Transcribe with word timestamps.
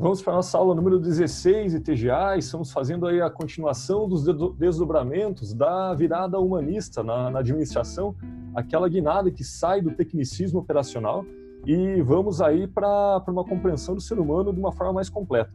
Vamos 0.00 0.22
para 0.22 0.32
a 0.32 0.36
nossa 0.36 0.56
aula 0.56 0.74
número 0.74 0.98
16 0.98 1.72
de 1.72 1.80
TGA 1.80 2.34
e 2.34 2.38
estamos 2.38 2.72
fazendo 2.72 3.06
aí 3.06 3.20
a 3.20 3.28
continuação 3.28 4.08
dos 4.08 4.24
desdobramentos 4.56 5.52
da 5.52 5.92
virada 5.92 6.38
humanista 6.38 7.02
na, 7.02 7.30
na 7.30 7.40
administração, 7.40 8.16
aquela 8.54 8.88
guinada 8.88 9.30
que 9.30 9.44
sai 9.44 9.82
do 9.82 9.90
tecnicismo 9.90 10.58
operacional 10.58 11.22
e 11.66 12.00
vamos 12.00 12.40
aí 12.40 12.66
para 12.66 13.22
uma 13.28 13.44
compreensão 13.44 13.94
do 13.94 14.00
ser 14.00 14.18
humano 14.18 14.54
de 14.54 14.58
uma 14.58 14.72
forma 14.72 14.94
mais 14.94 15.10
completa. 15.10 15.52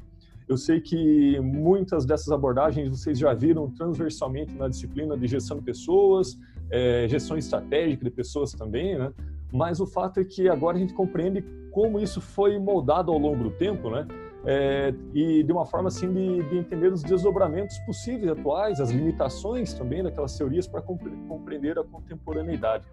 Eu 0.48 0.58
sei 0.58 0.80
que 0.80 1.40
muitas 1.40 2.06
dessas 2.06 2.32
abordagens 2.32 2.88
vocês 2.90 3.18
já 3.18 3.34
viram 3.34 3.72
transversalmente 3.72 4.54
na 4.54 4.68
disciplina 4.68 5.18
de 5.18 5.26
gestão 5.26 5.58
de 5.58 5.64
pessoas, 5.64 6.38
é, 6.70 7.08
gestão 7.08 7.36
estratégica 7.36 8.04
de 8.04 8.12
pessoas 8.12 8.52
também, 8.52 8.96
né? 8.96 9.12
Mas 9.52 9.80
o 9.80 9.88
fato 9.88 10.20
é 10.20 10.24
que 10.24 10.48
agora 10.48 10.78
a 10.78 10.80
gente 10.80 10.94
compreende 10.94 11.44
como 11.72 12.00
isso 12.00 12.22
foi 12.22 12.60
moldado 12.60 13.12
ao 13.12 13.18
longo 13.18 13.44
do 13.46 13.50
tempo, 13.50 13.90
né? 13.90 14.06
É, 14.48 14.94
e 15.14 15.42
de 15.42 15.52
uma 15.52 15.66
forma 15.66 15.88
assim 15.88 16.12
de, 16.14 16.44
de, 16.50 16.58
entender 16.58 16.94
os 16.94 17.02
desdobramentos 17.02 17.80
possíveis 17.80 18.30
atuais, 18.30 18.80
as 18.80 18.92
limitações 18.92 19.74
também 19.74 20.04
daquelas 20.04 20.38
teorias 20.38 20.68
para 20.68 20.84
compreender 20.84 21.80
a 21.80 21.84
contemporaneidade. 21.84 22.86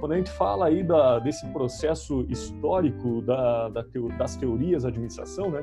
Quando 0.00 0.12
a 0.12 0.16
gente 0.16 0.30
fala 0.30 0.66
aí 0.66 0.82
da, 0.82 1.20
desse 1.20 1.46
processo 1.52 2.26
histórico 2.28 3.22
da, 3.22 3.68
da 3.68 3.84
teo, 3.84 4.08
das 4.18 4.34
teorias 4.36 4.82
da 4.82 4.88
administração, 4.88 5.50
né? 5.50 5.62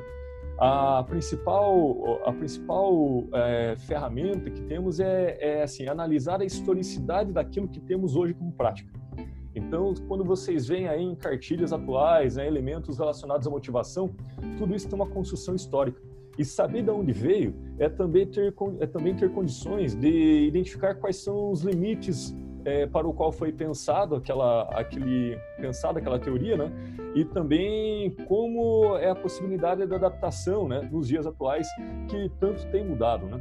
A 0.58 1.04
principal, 1.06 2.22
a 2.24 2.32
principal 2.32 3.24
é, 3.34 3.76
ferramenta 3.76 4.50
que 4.50 4.62
temos 4.62 4.98
é, 5.00 5.36
é 5.38 5.62
assim, 5.62 5.86
analisar 5.86 6.40
a 6.40 6.46
historicidade 6.46 7.30
daquilo 7.30 7.68
que 7.68 7.78
temos 7.78 8.16
hoje 8.16 8.32
como 8.32 8.50
prática. 8.52 8.90
Então, 9.56 9.94
quando 10.06 10.22
vocês 10.22 10.68
veem 10.68 10.86
aí 10.86 11.02
em 11.02 11.14
cartilhas 11.14 11.72
atuais, 11.72 12.36
né, 12.36 12.46
elementos 12.46 12.98
relacionados 12.98 13.46
à 13.46 13.50
motivação, 13.50 14.14
tudo 14.58 14.74
isso 14.74 14.86
tem 14.86 14.94
uma 14.94 15.08
construção 15.08 15.54
histórica. 15.54 15.98
E 16.38 16.44
saber 16.44 16.82
de 16.82 16.90
onde 16.90 17.12
veio 17.12 17.54
é 17.78 17.88
também 17.88 18.26
ter, 18.26 18.54
é 18.78 18.86
também 18.86 19.16
ter 19.16 19.32
condições 19.32 19.94
de 19.94 20.46
identificar 20.46 20.94
quais 20.96 21.16
são 21.16 21.50
os 21.50 21.62
limites 21.62 22.36
é, 22.66 22.86
para 22.86 23.08
o 23.08 23.14
qual 23.14 23.32
foi 23.32 23.50
pensado 23.50 24.14
aquela, 24.14 24.64
aquele, 24.78 25.38
pensada 25.56 25.98
aquela 25.98 26.18
teoria, 26.18 26.58
né? 26.58 26.70
E 27.14 27.24
também 27.24 28.10
como 28.26 28.98
é 28.98 29.08
a 29.08 29.14
possibilidade 29.14 29.86
da 29.86 29.96
adaptação, 29.96 30.68
né? 30.68 30.86
Nos 30.92 31.08
dias 31.08 31.26
atuais 31.26 31.66
que 32.10 32.30
tanto 32.38 32.66
tem 32.70 32.84
mudado, 32.84 33.24
né? 33.24 33.40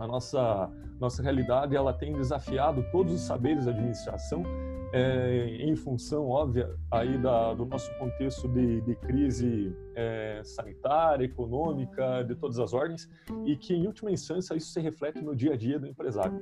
A 0.00 0.06
nossa 0.08 0.68
nossa 1.04 1.22
realidade 1.22 1.76
ela 1.76 1.92
tem 1.92 2.12
desafiado 2.14 2.82
todos 2.90 3.12
os 3.12 3.20
saberes 3.20 3.66
da 3.66 3.70
administração 3.70 4.42
é, 4.90 5.56
em 5.60 5.74
função 5.74 6.28
óbvia 6.28 6.72
aí 6.90 7.18
da, 7.18 7.52
do 7.52 7.66
nosso 7.66 7.92
contexto 7.98 8.48
de, 8.48 8.80
de 8.80 8.94
crise 8.94 9.76
é, 9.94 10.40
sanitária, 10.44 11.24
econômica, 11.24 12.22
de 12.22 12.36
todas 12.36 12.60
as 12.60 12.72
ordens, 12.72 13.10
e 13.44 13.56
que 13.56 13.74
em 13.74 13.86
última 13.88 14.12
instância 14.12 14.54
isso 14.54 14.68
se 14.68 14.80
reflete 14.80 15.20
no 15.20 15.34
dia 15.34 15.54
a 15.54 15.56
dia 15.56 15.80
do 15.80 15.86
empresário. 15.88 16.40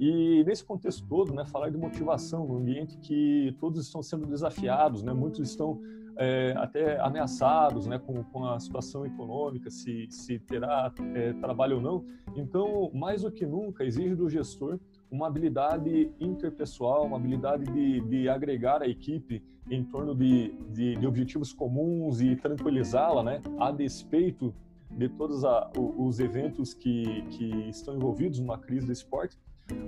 E 0.00 0.42
nesse 0.44 0.64
contexto 0.64 1.06
todo, 1.06 1.32
né, 1.32 1.44
falar 1.44 1.70
de 1.70 1.78
motivação, 1.78 2.44
no 2.44 2.56
ambiente 2.56 2.98
que 2.98 3.56
todos 3.60 3.86
estão 3.86 4.02
sendo 4.02 4.26
desafiados, 4.26 5.02
né, 5.04 5.12
muitos 5.12 5.48
estão 5.48 5.80
é, 6.16 6.54
até 6.56 7.00
ameaçados 7.00 7.86
né, 7.86 7.98
com, 7.98 8.22
com, 8.24 8.44
a 8.46 8.58
situação 8.58 9.04
econômica, 9.06 9.70
se, 9.70 10.06
se 10.10 10.38
terá 10.38 10.92
é, 11.14 11.32
trabalho 11.34 11.76
ou 11.76 11.82
não. 11.82 12.04
Então, 12.36 12.90
mais 12.92 13.22
do 13.22 13.30
que 13.30 13.46
nunca, 13.46 13.84
exige 13.84 14.14
do 14.14 14.28
gestor 14.28 14.78
uma 15.10 15.26
habilidade 15.26 16.10
interpessoal, 16.18 17.06
uma 17.06 17.16
habilidade 17.16 17.64
de, 17.64 18.00
de 18.00 18.28
agregar 18.28 18.82
a 18.82 18.88
equipe 18.88 19.42
em 19.70 19.84
torno 19.84 20.14
de, 20.14 20.52
de, 20.70 20.96
de 20.96 21.06
objetivos 21.06 21.52
comuns 21.52 22.20
e 22.20 22.34
tranquilizá-la, 22.36 23.22
né, 23.22 23.40
a 23.58 23.70
despeito 23.70 24.54
de 24.90 25.08
todos 25.08 25.44
a, 25.44 25.70
os 25.76 26.18
eventos 26.18 26.74
que, 26.74 27.22
que 27.30 27.68
estão 27.68 27.94
envolvidos 27.94 28.38
numa 28.38 28.58
crise 28.58 28.86
do 28.86 28.92
esporte 28.92 29.38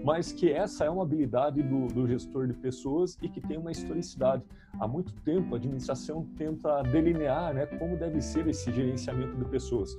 mas 0.05 0.33
que 0.33 0.51
essa 0.51 0.85
é 0.85 0.91
uma 0.91 1.03
habilidade 1.03 1.63
do, 1.63 1.87
do, 1.89 2.07
gestor 2.07 2.47
de 2.47 2.55
pessoas 2.55 3.19
e 3.23 3.29
que 3.29 3.41
tem 3.41 3.57
uma 3.57 3.71
historicidade. 3.71 4.43
Há 4.79 4.87
muito 4.87 5.13
tempo 5.23 5.55
a 5.55 5.59
administração 5.59 6.27
tenta 6.37 6.83
delinear 6.83 7.55
né, 7.55 7.67
como 7.67 7.97
deve 7.97 8.21
ser 8.21 8.47
esse 8.47 8.71
gerenciamento 8.73 9.37
de 9.37 9.45
pessoas. 9.47 9.97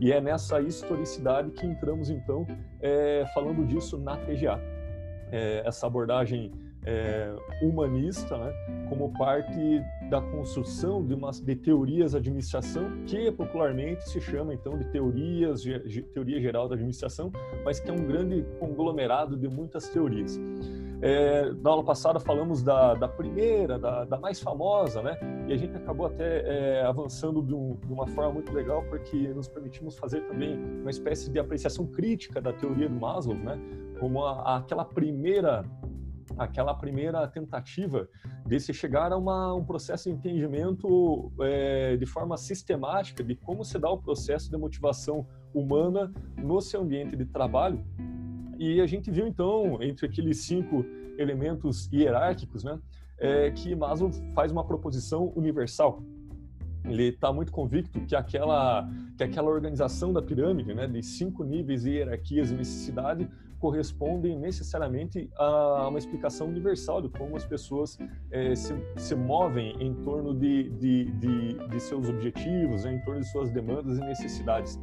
E 0.00 0.12
é 0.12 0.20
nessa 0.20 0.60
historicidade 0.60 1.50
que 1.50 1.66
entramos, 1.66 2.10
então, 2.10 2.46
é, 2.80 3.24
falando 3.34 3.66
disso 3.66 3.98
na 3.98 4.16
TGA. 4.16 4.60
É, 5.30 5.62
essa 5.66 5.86
abordagem 5.86 6.52
é, 6.88 7.36
humanista, 7.60 8.38
né, 8.38 8.50
como 8.88 9.12
parte 9.18 9.82
da 10.08 10.22
construção 10.22 11.04
de, 11.04 11.12
umas, 11.12 11.38
de 11.38 11.54
teorias 11.54 12.14
administração, 12.14 13.04
que 13.06 13.30
popularmente 13.30 14.08
se 14.08 14.18
chama 14.20 14.54
então 14.54 14.78
de 14.78 14.86
teorias, 14.86 15.60
de, 15.60 16.02
teoria 16.14 16.40
geral 16.40 16.66
da 16.66 16.74
administração, 16.74 17.30
mas 17.62 17.78
que 17.78 17.90
é 17.90 17.92
um 17.92 18.06
grande 18.06 18.42
conglomerado 18.58 19.36
de 19.36 19.48
muitas 19.48 19.86
teorias. 19.90 20.40
É, 21.00 21.52
na 21.62 21.70
aula 21.70 21.84
passada 21.84 22.18
falamos 22.18 22.62
da, 22.62 22.94
da 22.94 23.06
primeira, 23.06 23.78
da, 23.78 24.04
da, 24.04 24.18
mais 24.18 24.40
famosa, 24.40 25.00
né? 25.00 25.16
E 25.46 25.52
a 25.52 25.56
gente 25.56 25.76
acabou 25.76 26.06
até 26.06 26.40
é, 26.40 26.82
avançando 26.84 27.40
de, 27.40 27.54
um, 27.54 27.76
de, 27.86 27.92
uma 27.92 28.06
forma 28.08 28.32
muito 28.32 28.52
legal, 28.52 28.82
porque 28.88 29.28
nos 29.28 29.46
permitimos 29.46 29.96
fazer 29.96 30.22
também 30.22 30.56
uma 30.56 30.90
espécie 30.90 31.30
de 31.30 31.38
apreciação 31.38 31.86
crítica 31.86 32.40
da 32.40 32.52
teoria 32.52 32.88
do 32.88 32.96
Maslow, 32.96 33.36
né? 33.36 33.60
Como 34.00 34.24
a, 34.24 34.56
aquela 34.56 34.84
primeira 34.84 35.64
aquela 36.38 36.72
primeira 36.74 37.26
tentativa 37.26 38.08
de 38.46 38.60
se 38.60 38.72
chegar 38.72 39.12
a 39.12 39.16
uma, 39.16 39.54
um 39.54 39.64
processo 39.64 40.08
de 40.08 40.14
entendimento 40.14 41.32
é, 41.40 41.96
de 41.96 42.06
forma 42.06 42.36
sistemática 42.36 43.24
de 43.24 43.34
como 43.34 43.64
se 43.64 43.78
dá 43.78 43.90
o 43.90 43.98
processo 43.98 44.50
de 44.50 44.56
motivação 44.56 45.26
humana 45.52 46.12
no 46.36 46.60
seu 46.60 46.80
ambiente 46.82 47.16
de 47.16 47.24
trabalho. 47.24 47.84
E 48.58 48.80
a 48.80 48.86
gente 48.86 49.10
viu 49.10 49.26
então, 49.26 49.82
entre 49.82 50.06
aqueles 50.06 50.38
cinco 50.38 50.84
elementos 51.18 51.88
hierárquicos, 51.92 52.64
né, 52.64 52.78
é, 53.18 53.50
que 53.50 53.74
Maslow 53.74 54.10
faz 54.34 54.52
uma 54.52 54.64
proposição 54.64 55.32
universal. 55.34 56.02
Ele 56.84 57.08
está 57.08 57.32
muito 57.32 57.52
convicto 57.52 58.00
que 58.00 58.14
aquela, 58.14 58.88
que 59.16 59.24
aquela 59.24 59.50
organização 59.50 60.12
da 60.12 60.22
pirâmide, 60.22 60.72
né, 60.74 60.86
de 60.86 61.02
cinco 61.02 61.44
níveis 61.44 61.82
de 61.82 61.90
hierarquias 61.90 62.50
e 62.50 62.54
necessidade, 62.54 63.28
correspondem 63.58 64.38
necessariamente 64.38 65.28
a 65.36 65.88
uma 65.88 65.98
explicação 65.98 66.48
universal 66.48 67.02
de 67.02 67.08
como 67.08 67.36
as 67.36 67.44
pessoas 67.44 67.98
é, 68.30 68.54
se, 68.54 68.74
se, 68.96 69.14
movem 69.14 69.76
em 69.80 69.94
torno 70.04 70.34
de, 70.34 70.70
de, 70.70 71.04
de, 71.12 71.68
de 71.68 71.80
seus 71.80 72.08
objetivos, 72.08 72.84
né, 72.84 72.94
em 72.94 73.00
torno 73.04 73.20
de 73.20 73.26
suas 73.28 73.50
demandas 73.50 73.98
e 73.98 74.00
necessidades. 74.00 74.80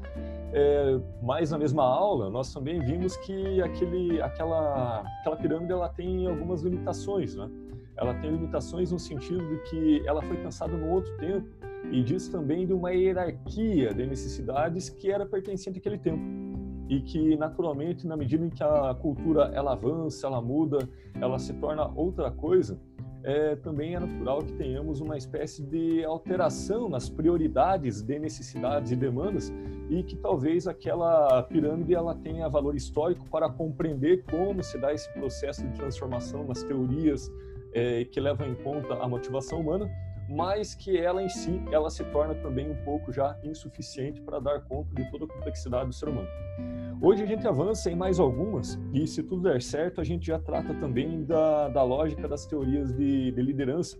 É, 0.51 0.99
mas 1.21 1.51
na 1.51 1.57
mesma 1.57 1.83
aula, 1.83 2.29
nós 2.29 2.53
também 2.53 2.79
vimos 2.79 3.15
que 3.17 3.61
aquele, 3.61 4.21
aquela, 4.21 5.01
aquela 5.19 5.35
pirâmide 5.35 5.71
ela 5.71 5.89
tem 5.89 6.27
algumas 6.27 6.61
limitações. 6.61 7.35
Né? 7.35 7.49
Ela 7.97 8.13
tem 8.15 8.31
limitações 8.31 8.91
no 8.91 8.99
sentido 8.99 9.45
de 9.47 9.57
que 9.69 10.07
ela 10.07 10.21
foi 10.21 10.37
pensada 10.37 10.75
no 10.75 10.89
outro 10.91 11.15
tempo 11.17 11.47
e 11.91 12.03
diz 12.03 12.27
também 12.27 12.65
de 12.65 12.73
uma 12.73 12.91
hierarquia 12.91 13.93
de 13.93 14.05
necessidades 14.05 14.89
que 14.89 15.11
era 15.11 15.25
pertencente 15.25 15.79
àquele 15.79 15.97
tempo 15.97 16.44
e 16.89 17.01
que 17.01 17.35
naturalmente 17.35 18.05
na 18.05 18.15
medida 18.15 18.45
em 18.45 18.49
que 18.49 18.63
a 18.63 18.93
cultura 18.93 19.51
ela 19.53 19.73
avança, 19.73 20.27
ela 20.27 20.41
muda, 20.41 20.79
ela 21.19 21.39
se 21.39 21.53
torna 21.53 21.87
outra 21.95 22.29
coisa, 22.29 22.79
é, 23.23 23.55
também 23.55 23.95
é 23.95 23.99
natural 23.99 24.43
que 24.43 24.53
tenhamos 24.53 25.01
uma 25.01 25.17
espécie 25.17 25.63
de 25.63 26.05
alteração 26.05 26.87
nas 26.87 27.09
prioridades 27.09 28.03
de 28.03 28.19
necessidades 28.19 28.91
e 28.91 28.95
demandas 28.95 29.51
e 29.89 30.03
que 30.03 30.15
talvez 30.15 30.67
aquela 30.67 31.41
pirâmide 31.43 31.95
ela 31.95 32.13
tenha 32.13 32.47
valor 32.47 32.75
histórico 32.75 33.27
para 33.27 33.49
compreender 33.49 34.23
como 34.29 34.63
se 34.63 34.77
dá 34.77 34.93
esse 34.93 35.11
processo 35.13 35.67
de 35.67 35.73
transformação 35.73 36.45
nas 36.45 36.61
teorias 36.61 37.31
é, 37.73 38.05
que 38.05 38.19
levam 38.19 38.47
em 38.47 38.55
conta 38.55 38.93
a 38.93 39.07
motivação 39.07 39.59
humana 39.59 39.89
mas 40.27 40.73
que 40.73 40.97
ela 40.97 41.21
em 41.21 41.29
si 41.29 41.61
ela 41.71 41.89
se 41.89 42.03
torna 42.05 42.33
também 42.35 42.69
um 42.69 42.83
pouco 42.83 43.11
já 43.11 43.37
insuficiente 43.43 44.21
para 44.21 44.39
dar 44.39 44.61
conta 44.61 44.93
de 44.95 45.09
toda 45.11 45.25
a 45.25 45.27
complexidade 45.27 45.87
do 45.87 45.93
ser 45.93 46.09
humano. 46.09 46.27
Hoje 47.01 47.23
a 47.23 47.25
gente 47.25 47.47
avança 47.47 47.91
em 47.91 47.95
mais 47.95 48.19
algumas 48.19 48.79
e 48.93 49.05
se 49.05 49.21
tudo 49.21 49.43
der 49.43 49.61
certo 49.61 50.01
a 50.01 50.03
gente 50.03 50.25
já 50.25 50.39
trata 50.39 50.73
também 50.75 51.23
da, 51.23 51.69
da 51.69 51.83
lógica 51.83 52.27
das 52.27 52.45
teorias 52.45 52.91
de, 52.93 53.31
de 53.31 53.41
liderança, 53.41 53.97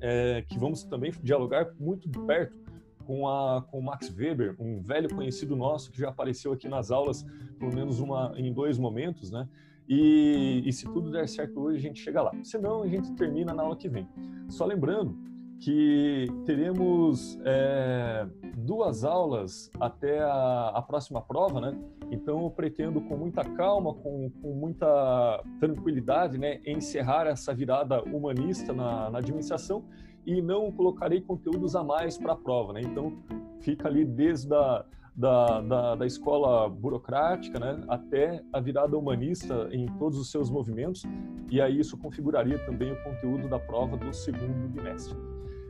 é, 0.00 0.42
que 0.48 0.58
vamos 0.58 0.84
também 0.84 1.12
dialogar 1.22 1.72
muito 1.78 2.08
de 2.08 2.18
perto 2.20 2.56
com, 3.04 3.28
a, 3.28 3.62
com 3.62 3.78
o 3.78 3.82
Max 3.82 4.14
Weber, 4.16 4.54
um 4.58 4.80
velho 4.80 5.12
conhecido 5.12 5.56
nosso 5.56 5.90
que 5.90 5.98
já 5.98 6.08
apareceu 6.08 6.52
aqui 6.52 6.68
nas 6.68 6.90
aulas, 6.90 7.24
pelo 7.58 7.74
menos 7.74 8.00
uma, 8.00 8.32
em 8.36 8.52
dois 8.52 8.78
momentos, 8.78 9.30
né? 9.30 9.48
E, 9.88 10.62
e 10.64 10.72
se 10.72 10.84
tudo 10.84 11.10
der 11.10 11.28
certo 11.28 11.60
hoje, 11.60 11.78
a 11.78 11.80
gente 11.80 12.00
chega 12.00 12.22
lá. 12.22 12.32
Se 12.44 12.56
não, 12.56 12.82
a 12.82 12.86
gente 12.86 13.12
termina 13.14 13.52
na 13.52 13.64
aula 13.64 13.76
que 13.76 13.88
vem. 13.88 14.08
Só 14.48 14.64
lembrando 14.64 15.18
que 15.62 16.26
teremos 16.44 17.38
é, 17.44 18.26
duas 18.56 19.04
aulas 19.04 19.70
até 19.80 20.20
a, 20.20 20.72
a, 20.74 20.82
próxima 20.82 21.22
prova, 21.22 21.60
né? 21.60 21.78
Então, 22.10 22.42
eu 22.42 22.50
pretendo, 22.50 23.00
com 23.02 23.16
muita 23.16 23.44
calma, 23.44 23.94
com, 23.94 24.28
com 24.42 24.54
muita 24.54 25.40
tranquilidade, 25.60 26.36
né, 26.36 26.60
encerrar 26.66 27.28
essa 27.28 27.54
virada 27.54 28.02
humanista 28.02 28.72
na, 28.72 29.08
na 29.08 29.18
administração 29.18 29.84
e 30.26 30.42
não 30.42 30.72
colocarei 30.72 31.20
conteúdos 31.20 31.76
a 31.76 31.84
mais 31.84 32.18
para 32.18 32.32
a 32.32 32.36
prova. 32.36 32.72
Né? 32.72 32.80
Então, 32.82 33.16
fica 33.60 33.86
ali 33.86 34.04
desde 34.04 34.52
a 34.52 34.84
da, 35.14 35.60
da, 35.60 35.94
da, 35.94 36.06
escola 36.06 36.70
burocrática 36.70 37.60
né, 37.60 37.84
até 37.86 38.42
a 38.50 38.58
virada 38.58 38.96
humanista 38.96 39.68
em 39.70 39.84
todos 39.98 40.18
os 40.18 40.30
seus 40.30 40.48
movimentos, 40.48 41.02
e 41.50 41.60
aí 41.60 41.78
isso 41.78 41.98
configuraria 41.98 42.58
também 42.64 42.90
o 42.92 43.04
conteúdo 43.04 43.46
da 43.46 43.58
prova 43.58 43.94
do 43.94 44.10
segundo 44.14 44.68
bimestre. 44.68 45.14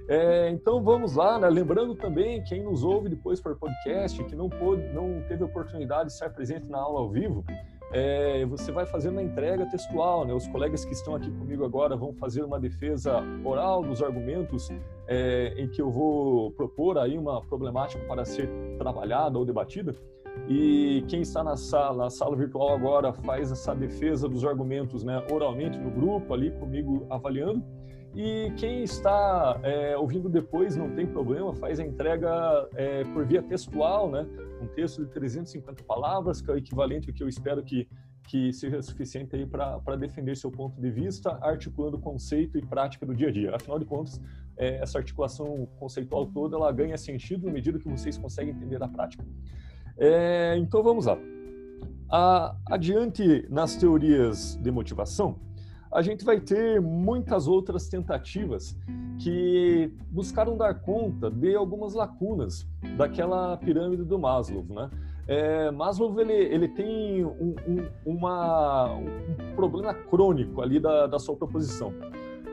É, 0.08 0.50
então 0.50 0.82
vamos 0.82 1.14
lá, 1.14 1.38
né? 1.38 1.48
lembrando 1.48 1.94
também 1.94 2.42
quem 2.42 2.62
nos 2.62 2.82
ouve 2.82 3.08
depois 3.08 3.40
por 3.40 3.56
podcast, 3.56 4.22
que 4.24 4.34
não 4.34 4.48
pôde, 4.48 4.82
não 4.92 5.22
teve 5.28 5.44
oportunidade 5.44 6.08
de 6.08 6.14
estar 6.14 6.30
presente 6.30 6.66
na 6.66 6.78
aula 6.78 7.00
ao 7.00 7.10
vivo, 7.10 7.44
é, 7.92 8.44
você 8.46 8.72
vai 8.72 8.86
fazendo 8.86 9.18
a 9.18 9.22
entrega 9.22 9.66
textual, 9.66 10.24
né? 10.24 10.32
Os 10.32 10.48
colegas 10.48 10.82
que 10.82 10.94
estão 10.94 11.14
aqui 11.14 11.30
comigo 11.30 11.62
agora 11.62 11.94
vão 11.94 12.14
fazer 12.14 12.42
uma 12.42 12.58
defesa 12.58 13.22
oral 13.44 13.82
dos 13.82 14.02
argumentos 14.02 14.70
é, 15.06 15.54
em 15.58 15.68
que 15.68 15.82
eu 15.82 15.90
vou 15.90 16.50
propor 16.52 16.96
aí 16.96 17.18
uma 17.18 17.42
problemática 17.42 18.02
para 18.06 18.24
ser 18.24 18.48
trabalhada 18.78 19.38
ou 19.38 19.44
debatida. 19.44 19.94
E 20.48 21.04
quem 21.08 21.20
está 21.20 21.44
na 21.44 21.54
sala, 21.56 22.04
na 22.04 22.10
sala 22.10 22.34
virtual 22.34 22.74
agora, 22.74 23.12
faz 23.12 23.52
essa 23.52 23.74
defesa 23.74 24.26
dos 24.26 24.42
argumentos, 24.44 25.04
né, 25.04 25.22
oralmente 25.30 25.78
no 25.78 25.90
grupo 25.90 26.32
ali 26.32 26.50
comigo 26.52 27.06
avaliando. 27.10 27.62
E 28.14 28.52
quem 28.58 28.82
está 28.82 29.58
é, 29.62 29.96
ouvindo 29.96 30.28
depois, 30.28 30.76
não 30.76 30.94
tem 30.94 31.06
problema, 31.06 31.54
faz 31.54 31.80
a 31.80 31.84
entrega 31.84 32.68
é, 32.74 33.04
por 33.04 33.24
via 33.24 33.42
textual, 33.42 34.10
né? 34.10 34.26
Um 34.60 34.66
texto 34.66 35.04
de 35.04 35.10
350 35.10 35.82
palavras, 35.84 36.42
que 36.42 36.50
é 36.50 36.54
o 36.54 36.56
equivalente 36.58 37.08
ao 37.08 37.14
que 37.14 37.22
eu 37.22 37.28
espero 37.28 37.62
que, 37.62 37.88
que 38.28 38.52
seja 38.52 38.82
suficiente 38.82 39.34
aí 39.34 39.46
para 39.46 39.96
defender 39.96 40.36
seu 40.36 40.50
ponto 40.50 40.78
de 40.78 40.90
vista, 40.90 41.38
articulando 41.40 41.98
conceito 41.98 42.58
e 42.58 42.62
prática 42.62 43.06
do 43.06 43.14
dia 43.14 43.28
a 43.28 43.32
dia. 43.32 43.56
Afinal 43.56 43.78
de 43.78 43.86
contas, 43.86 44.20
é, 44.58 44.76
essa 44.82 44.98
articulação 44.98 45.66
conceitual 45.78 46.26
toda, 46.26 46.56
ela 46.56 46.70
ganha 46.70 46.98
sentido 46.98 47.46
na 47.46 47.52
medida 47.52 47.78
que 47.78 47.88
vocês 47.88 48.18
conseguem 48.18 48.54
entender 48.54 48.82
a 48.82 48.88
prática. 48.88 49.24
É, 49.96 50.54
então, 50.58 50.82
vamos 50.82 51.06
lá. 51.06 51.16
A, 52.10 52.54
adiante 52.66 53.46
nas 53.48 53.74
teorias 53.74 54.56
de 54.56 54.70
motivação, 54.70 55.38
a 55.92 56.00
gente 56.00 56.24
vai 56.24 56.40
ter 56.40 56.80
muitas 56.80 57.46
outras 57.46 57.88
tentativas 57.88 58.76
que 59.18 59.92
buscaram 60.10 60.56
dar 60.56 60.74
conta 60.80 61.30
de 61.30 61.54
algumas 61.54 61.92
lacunas 61.92 62.66
daquela 62.96 63.56
pirâmide 63.58 64.02
do 64.02 64.18
Maslow, 64.18 64.64
né? 64.68 64.90
É, 65.28 65.70
Maslow 65.70 66.18
ele, 66.18 66.32
ele 66.32 66.68
tem 66.68 67.24
um, 67.24 67.54
um, 67.68 67.88
uma, 68.04 68.94
um 68.94 69.54
problema 69.54 69.94
crônico 69.94 70.62
ali 70.62 70.80
da, 70.80 71.06
da 71.06 71.18
sua 71.18 71.36
proposição. 71.36 71.92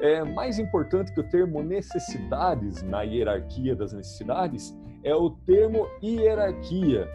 É, 0.01 0.23
mais 0.23 0.59
importante 0.59 1.13
que 1.13 1.19
o 1.19 1.29
termo 1.29 1.63
necessidades 1.63 2.83
na 2.83 3.01
hierarquia 3.01 3.75
das 3.75 3.93
necessidades 3.93 4.77
é 5.03 5.15
o 5.15 5.31
termo 5.31 5.87
hierarquia. 6.03 7.07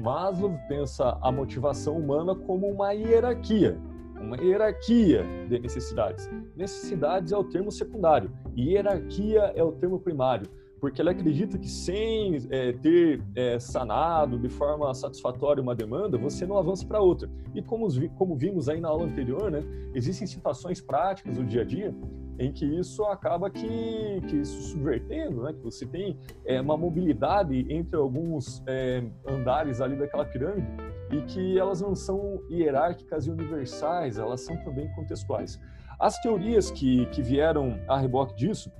Maslow 0.00 0.58
pensa 0.68 1.18
a 1.20 1.30
motivação 1.30 1.98
humana 1.98 2.34
como 2.34 2.68
uma 2.68 2.92
hierarquia 2.92 3.78
uma 4.20 4.36
hierarquia 4.36 5.24
de 5.48 5.58
necessidades. 5.58 6.28
Necessidades 6.56 7.32
é 7.32 7.36
o 7.36 7.44
termo 7.44 7.70
secundário, 7.70 8.30
hierarquia 8.56 9.52
é 9.54 9.62
o 9.62 9.72
termo 9.72 9.98
primário, 9.98 10.48
porque 10.80 11.00
ele 11.00 11.10
acredita 11.10 11.58
que 11.58 11.68
sem 11.68 12.36
é, 12.50 12.72
ter 12.72 13.22
é, 13.34 13.58
sanado 13.58 14.38
de 14.38 14.48
forma 14.48 14.92
satisfatória 14.94 15.62
uma 15.62 15.74
demanda, 15.74 16.18
você 16.18 16.46
não 16.46 16.56
avança 16.58 16.86
para 16.86 17.00
outra. 17.00 17.30
E 17.54 17.62
como, 17.62 17.88
como 18.16 18.36
vimos 18.36 18.68
aí 18.68 18.80
na 18.80 18.88
aula 18.88 19.04
anterior, 19.04 19.50
né, 19.50 19.62
existem 19.94 20.26
situações 20.26 20.80
práticas 20.80 21.36
do 21.36 21.44
dia 21.44 21.62
a 21.62 21.64
dia 21.64 21.94
em 22.38 22.52
que 22.52 22.66
isso 22.66 23.02
acaba 23.04 23.48
que, 23.48 24.20
que 24.28 24.44
subvertendo, 24.44 25.42
né? 25.42 25.52
que 25.54 25.60
você 25.60 25.86
tem 25.86 26.18
é, 26.44 26.60
uma 26.60 26.76
mobilidade 26.76 27.66
entre 27.72 27.96
alguns 27.96 28.62
é, 28.66 29.02
andares 29.26 29.80
ali 29.80 29.96
daquela 29.96 30.24
pirâmide 30.24 30.66
e 31.10 31.20
que 31.22 31.58
elas 31.58 31.80
não 31.80 31.94
são 31.94 32.40
hierárquicas 32.50 33.26
e 33.26 33.30
universais, 33.30 34.18
elas 34.18 34.40
são 34.40 34.56
também 34.64 34.88
contextuais. 34.94 35.60
As 35.98 36.18
teorias 36.20 36.70
que, 36.70 37.06
que 37.06 37.22
vieram 37.22 37.80
a 37.88 37.98
reboque 37.98 38.34
disso, 38.34 38.70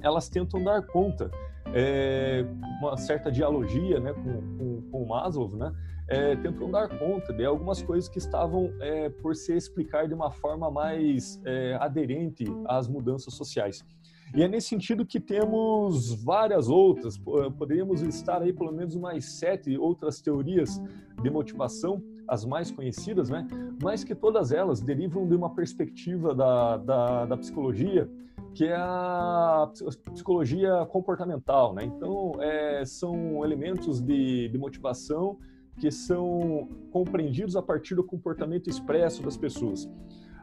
elas 0.00 0.28
tentam 0.28 0.62
dar 0.62 0.82
conta, 0.86 1.30
é, 1.74 2.44
uma 2.80 2.96
certa 2.96 3.30
dialogia 3.30 4.00
né, 4.00 4.12
com, 4.12 4.56
com, 4.56 4.82
com 4.90 5.04
Maslow, 5.04 5.56
né, 5.56 5.72
é, 6.08 6.36
tentam 6.36 6.70
dar 6.70 6.88
conta 6.88 7.32
de 7.32 7.44
algumas 7.44 7.82
coisas 7.82 8.08
que 8.08 8.18
estavam 8.18 8.72
é, 8.80 9.08
por 9.08 9.34
se 9.34 9.54
explicar 9.54 10.06
de 10.06 10.14
uma 10.14 10.30
forma 10.30 10.70
mais 10.70 11.40
é, 11.44 11.76
aderente 11.80 12.44
às 12.66 12.86
mudanças 12.86 13.34
sociais. 13.34 13.84
E 14.34 14.42
é 14.42 14.48
nesse 14.48 14.68
sentido 14.68 15.06
que 15.06 15.20
temos 15.20 16.12
várias 16.22 16.68
outras, 16.68 17.16
poderíamos 17.58 18.02
listar 18.02 18.42
aí 18.42 18.52
pelo 18.52 18.72
menos 18.72 18.96
mais 18.96 19.24
sete 19.24 19.76
outras 19.78 20.20
teorias 20.20 20.80
de 21.22 21.30
motivação, 21.30 22.02
as 22.28 22.44
mais 22.44 22.70
conhecidas, 22.70 23.30
né? 23.30 23.46
mas 23.82 24.02
que 24.02 24.14
todas 24.14 24.52
elas 24.52 24.80
derivam 24.80 25.26
de 25.26 25.34
uma 25.34 25.54
perspectiva 25.54 26.34
da, 26.34 26.76
da, 26.76 27.26
da 27.26 27.36
psicologia, 27.36 28.10
que 28.52 28.64
é 28.64 28.74
a 28.74 29.70
psicologia 30.12 30.86
comportamental. 30.86 31.74
Né? 31.74 31.84
Então, 31.84 32.32
é, 32.40 32.84
são 32.84 33.44
elementos 33.44 34.00
de, 34.00 34.48
de 34.48 34.58
motivação 34.58 35.38
que 35.78 35.90
são 35.90 36.68
compreendidos 36.90 37.54
a 37.54 37.62
partir 37.62 37.94
do 37.94 38.02
comportamento 38.02 38.68
expresso 38.68 39.22
das 39.22 39.36
pessoas. 39.36 39.88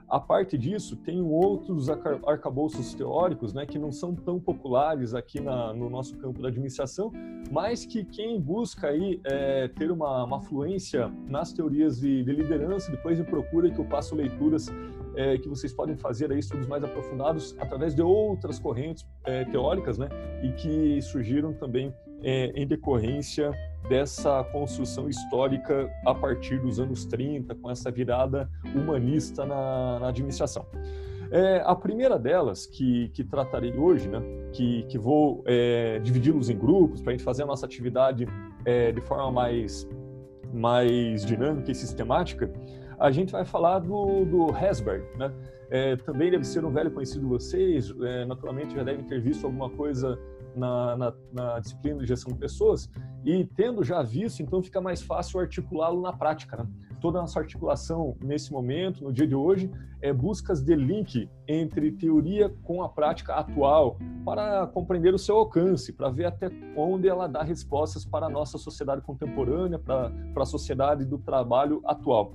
A 0.10 0.20
parte 0.20 0.58
disso, 0.58 0.96
tem 0.98 1.22
outros 1.22 1.90
arcabouços 1.90 2.94
teóricos 2.94 3.54
né, 3.54 3.66
que 3.66 3.80
não 3.80 3.92
são 3.92 4.14
tão 4.14 4.40
populares 4.40 5.14
aqui 5.14 5.40
na, 5.40 5.74
no 5.74 5.90
nosso 5.90 6.18
campo 6.18 6.42
da 6.42 6.50
administração, 6.50 7.12
mas 7.52 7.86
que 7.86 8.04
quem 8.04 8.40
busca 8.40 8.88
aí 8.88 9.20
é, 9.24 9.68
ter 9.70 9.92
uma, 9.92 10.24
uma 10.24 10.40
fluência 10.40 11.12
nas 11.28 11.52
teorias 11.52 12.00
de, 12.00 12.24
de, 12.24 12.32
liderança, 12.32 12.92
depois 12.92 13.18
me 13.18 13.26
procura 13.26 13.72
que 13.72 13.80
eu 13.80 13.86
passo 13.86 14.16
leituras 14.16 14.68
é, 15.16 15.38
que 15.38 15.48
vocês 15.48 15.74
podem 15.74 15.96
fazer 15.96 16.32
aí 16.32 16.40
estudos 16.40 16.68
mais 16.68 16.84
aprofundados 16.84 17.56
através 17.60 17.96
de 17.96 18.02
outras 18.02 18.60
correntes 18.60 19.06
é, 19.26 19.46
teóricas, 19.46 19.98
né, 19.98 20.10
e 20.44 20.52
que 20.54 21.02
surgiram 21.02 21.54
também 21.54 21.94
em 22.24 22.66
decorrência 22.66 23.52
dessa 23.88 24.44
construção 24.46 25.10
histórica 25.10 25.92
a 26.06 26.16
partir 26.16 26.60
dos 26.60 26.80
anos 26.80 27.06
30, 27.06 27.54
com 27.56 27.70
essa 27.70 27.92
virada 27.92 28.50
humanista 28.74 29.46
na, 29.46 30.00
na 30.00 30.08
administração. 30.08 30.66
É, 31.32 31.64
a 31.66 31.76
primeira 31.76 32.20
delas, 32.20 32.66
que, 32.66 33.10
que 33.10 33.24
tratarei 33.24 33.74
hoje, 33.76 34.08
né, 34.08 34.22
que, 34.52 34.84
que 34.84 34.98
vou 34.98 35.44
é, 35.48 36.00
dividi-los 36.00 36.50
em 36.50 36.58
grupos 36.58 37.02
para 37.02 37.12
a 37.12 37.14
gente 37.16 37.24
fazer 37.24 37.44
a 37.44 37.46
nossa 37.46 37.66
atividade 37.66 38.28
é, 38.64 38.92
de 38.92 39.02
forma 39.02 39.32
mais, 39.32 39.90
mais 40.54 41.26
dinâmica 41.26 41.72
e 41.72 41.76
sistemática, 41.76 42.54
a 43.00 43.10
gente 43.10 43.32
vai 43.32 43.44
falar 43.44 43.80
do, 43.80 44.24
do. 44.26 44.52
Né? 45.18 45.34
É, 45.72 45.96
também 45.96 46.30
deve 46.30 46.44
ser 46.44 46.64
um 46.64 46.72
velho 46.72 46.92
conhecido 46.92 47.22
de 47.22 47.26
vocês, 47.26 47.92
é, 48.02 48.26
naturalmente 48.26 48.76
já 48.76 48.84
devem 48.84 49.04
ter 49.04 49.20
visto 49.20 49.46
alguma 49.46 49.72
coisa 49.72 50.20
na, 50.56 50.96
na, 50.96 51.14
na, 51.32 51.60
disciplina 51.60 52.00
de 52.00 52.06
gestão 52.06 52.34
de 52.34 52.40
pessoas 52.40 52.90
e 53.26 53.46
tendo 53.46 53.84
já 53.84 54.02
visto, 54.02 54.42
então 54.42 54.62
fica 54.62 54.82
mais 54.82 55.02
fácil 55.02 55.40
articulá-lo 55.40 56.02
na 56.02 56.14
prática. 56.14 56.58
Né? 56.58 56.68
Toda 57.02 57.20
a 57.20 57.22
nossa 57.22 57.40
articulação 57.40 58.16
nesse 58.22 58.52
momento, 58.52 59.04
no 59.04 59.12
dia 59.12 59.28
de 59.28 59.36
hoje, 59.36 59.70
é 60.02 60.12
buscas 60.12 60.62
de 60.62 60.76
link 60.76 61.30
entre 61.48 61.92
teoria 61.92 62.50
com 62.64 62.84
a 62.84 62.90
prática 62.90 63.36
atual 63.36 63.98
para 64.26 64.68
compreender 64.68 65.14
o 65.14 65.20
seu 65.20 65.38
alcance, 65.38 65.94
para 65.94 66.10
ver 66.10 66.26
até 66.26 66.50
onde 66.76 67.08
ela 67.08 67.28
dá 67.28 67.44
respostas 67.44 68.06
para 68.06 68.26
a 68.26 68.30
nossa 68.30 68.58
sociedade 68.58 69.02
contemporânea, 69.02 69.80
para, 69.80 70.12
para 70.34 70.44
a 70.44 70.46
sociedade 70.46 71.06
do 71.06 71.18
trabalho 71.18 71.82
atual. 71.86 72.34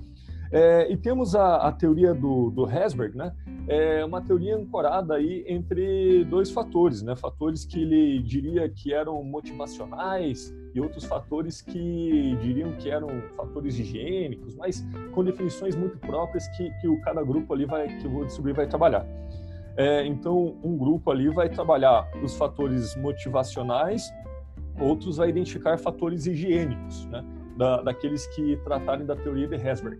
É, 0.51 0.91
e 0.91 0.97
temos 0.97 1.35
a, 1.35 1.67
a 1.67 1.71
teoria 1.71 2.13
do, 2.13 2.49
do 2.49 2.67
Hesberg, 2.67 3.15
né? 3.15 3.33
É 3.67 4.03
uma 4.03 4.19
teoria 4.19 4.57
ancorada 4.57 5.13
aí 5.13 5.43
entre 5.47 6.23
dois 6.25 6.49
fatores, 6.49 7.03
né? 7.03 7.15
Fatores 7.15 7.65
que 7.65 7.79
ele 7.79 8.23
diria 8.23 8.67
que 8.67 8.91
eram 8.91 9.23
motivacionais 9.23 10.51
e 10.73 10.81
outros 10.81 11.05
fatores 11.05 11.61
que 11.61 12.35
diriam 12.41 12.71
que 12.73 12.89
eram 12.89 13.09
fatores 13.37 13.77
higiênicos, 13.77 14.55
mas 14.55 14.83
com 15.11 15.23
definições 15.23 15.75
muito 15.75 15.97
próprias 15.99 16.47
que, 16.57 16.71
que 16.81 16.87
o 16.87 16.99
cada 17.01 17.23
grupo 17.23 17.53
ali 17.53 17.65
vai, 17.65 17.87
que 17.99 18.05
eu 18.05 18.11
vou 18.11 18.25
descobrir, 18.25 18.53
vai 18.53 18.67
trabalhar. 18.67 19.05
É, 19.77 20.03
então, 20.05 20.57
um 20.63 20.75
grupo 20.75 21.11
ali 21.11 21.29
vai 21.29 21.47
trabalhar 21.47 22.09
os 22.23 22.35
fatores 22.35 22.95
motivacionais, 22.95 24.11
outros 24.79 25.17
vai 25.17 25.29
identificar 25.29 25.77
fatores 25.77 26.25
higiênicos, 26.25 27.05
né? 27.05 27.23
Da, 27.55 27.81
daqueles 27.83 28.25
que 28.35 28.57
tratarem 28.63 29.05
da 29.05 29.15
teoria 29.15 29.47
de 29.47 29.55
Hesberg. 29.55 29.99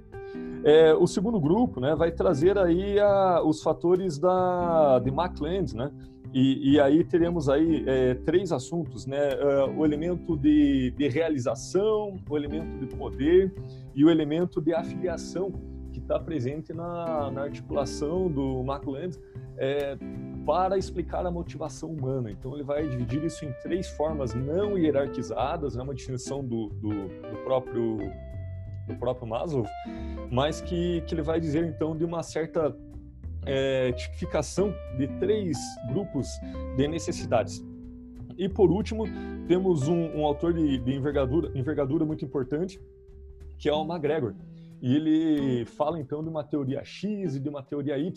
É, 0.64 0.94
o 0.94 1.08
segundo 1.08 1.40
grupo 1.40 1.80
né, 1.80 1.96
vai 1.96 2.12
trazer 2.12 2.58
aí 2.58 3.00
a, 3.00 3.42
os 3.44 3.62
fatores 3.62 4.18
da, 4.18 5.00
de 5.00 5.10
McLeod, 5.10 5.76
né, 5.76 5.92
E, 6.34 6.74
e 6.74 6.80
aí 6.80 7.04
teremos 7.04 7.50
aí 7.50 7.84
é, 7.88 8.14
três 8.14 8.52
assuntos, 8.52 9.08
né? 9.08 9.30
Uh, 9.36 9.80
o 9.80 9.86
elemento 9.86 10.38
de, 10.38 10.92
de 10.92 11.08
realização, 11.08 12.18
o 12.30 12.38
elemento 12.38 12.86
de 12.86 12.96
poder 12.96 13.52
e 13.96 14.06
o 14.06 14.12
elemento 14.12 14.62
de 14.62 14.72
afiliação 14.72 15.52
que 15.92 15.98
está 16.00 16.20
presente 16.20 16.72
na, 16.72 17.32
na, 17.32 17.42
articulação 17.42 18.30
do 18.30 18.62
McLeod 18.62 19.18
é, 19.58 19.98
para 20.46 20.78
explicar 20.78 21.26
a 21.26 21.32
motivação 21.32 21.90
humana. 21.90 22.30
Então 22.30 22.54
ele 22.54 22.64
vai 22.64 22.88
dividir 22.88 23.24
isso 23.24 23.44
em 23.44 23.52
três 23.64 23.88
formas 23.88 24.36
não 24.36 24.78
hierarquizadas, 24.78 25.74
é 25.74 25.78
né? 25.78 25.84
uma 25.84 25.96
definição 25.96 26.46
do, 26.46 26.70
do, 26.70 26.90
do 26.90 27.44
próprio 27.44 27.98
do 28.90 28.96
próprio 29.00 29.28
Maslow, 29.28 29.66
mas 30.32 30.60
que, 30.60 31.02
que 31.02 31.14
ele 31.14 31.22
vai 31.22 31.40
dizer 31.40 31.64
então 31.64 31.96
de 31.96 32.04
uma 32.04 32.24
certa 32.24 32.76
é, 33.46 33.92
tipificação 33.94 34.74
de 34.98 35.08
três 35.20 35.58
grupos 35.88 36.28
de 36.76 36.88
necessidades. 36.88 37.64
E 38.38 38.48
por 38.50 38.72
último, 38.72 39.06
temos 39.48 39.88
um, 39.88 40.18
um 40.18 40.26
autor 40.26 40.54
de, 40.54 40.78
de, 40.80 40.94
envergadura, 40.94 41.52
envergadura 41.58 42.06
muito 42.06 42.24
importante, 42.26 42.82
que 43.58 43.70
é 43.70 43.74
o 43.74 43.84
McGregor. 43.84 44.34
E 44.82 44.96
ele 44.96 45.66
fala 45.66 46.00
então 46.00 46.24
de 46.24 46.30
uma 46.30 46.44
teoria 46.44 46.84
X 46.84 47.36
e 47.36 47.40
de 47.40 47.50
uma 47.50 47.62
teoria 47.62 47.98
Y. 47.98 48.14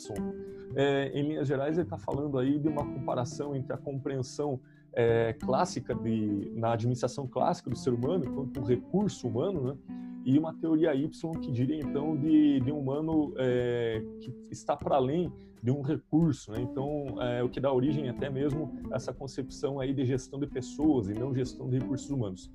É, 0.76 1.10
em 1.12 1.28
linhas 1.28 1.48
gerais, 1.48 1.76
ele 1.76 1.86
está 1.86 1.98
falando 1.98 2.38
aí 2.38 2.58
de 2.58 2.68
uma 2.68 2.84
comparação 2.84 3.54
entre 3.56 3.72
a 3.72 3.76
compreensão 3.76 4.60
é, 4.92 5.32
clássica 5.32 5.94
de, 5.94 6.52
na 6.54 6.72
administração 6.72 7.26
clássica 7.26 7.68
do 7.68 7.76
ser 7.76 7.92
humano, 7.92 8.24
enquanto 8.24 8.60
um 8.60 8.64
recurso 8.64 9.26
humano, 9.26 9.60
né? 9.60 9.76
E 10.24 10.38
uma 10.38 10.54
teoria 10.54 10.94
Y 10.94 11.08
que 11.40 11.50
diria 11.50 11.80
então 11.80 12.16
de, 12.16 12.60
de 12.60 12.72
um 12.72 12.78
humano 12.78 13.32
é, 13.36 14.02
que 14.20 14.32
está 14.50 14.76
para 14.76 14.96
além 14.96 15.32
de 15.62 15.70
um 15.70 15.80
recurso, 15.80 16.50
né? 16.50 16.60
então 16.60 17.22
é, 17.22 17.42
o 17.42 17.48
que 17.48 17.60
dá 17.60 17.72
origem 17.72 18.08
até 18.08 18.28
mesmo 18.28 18.72
a 18.90 18.96
essa 18.96 19.12
concepção 19.12 19.78
aí 19.78 19.94
de 19.94 20.04
gestão 20.04 20.38
de 20.38 20.46
pessoas 20.46 21.08
e 21.08 21.14
não 21.14 21.32
gestão 21.34 21.68
de 21.68 21.78
recursos 21.78 22.10
humanos. 22.10 22.50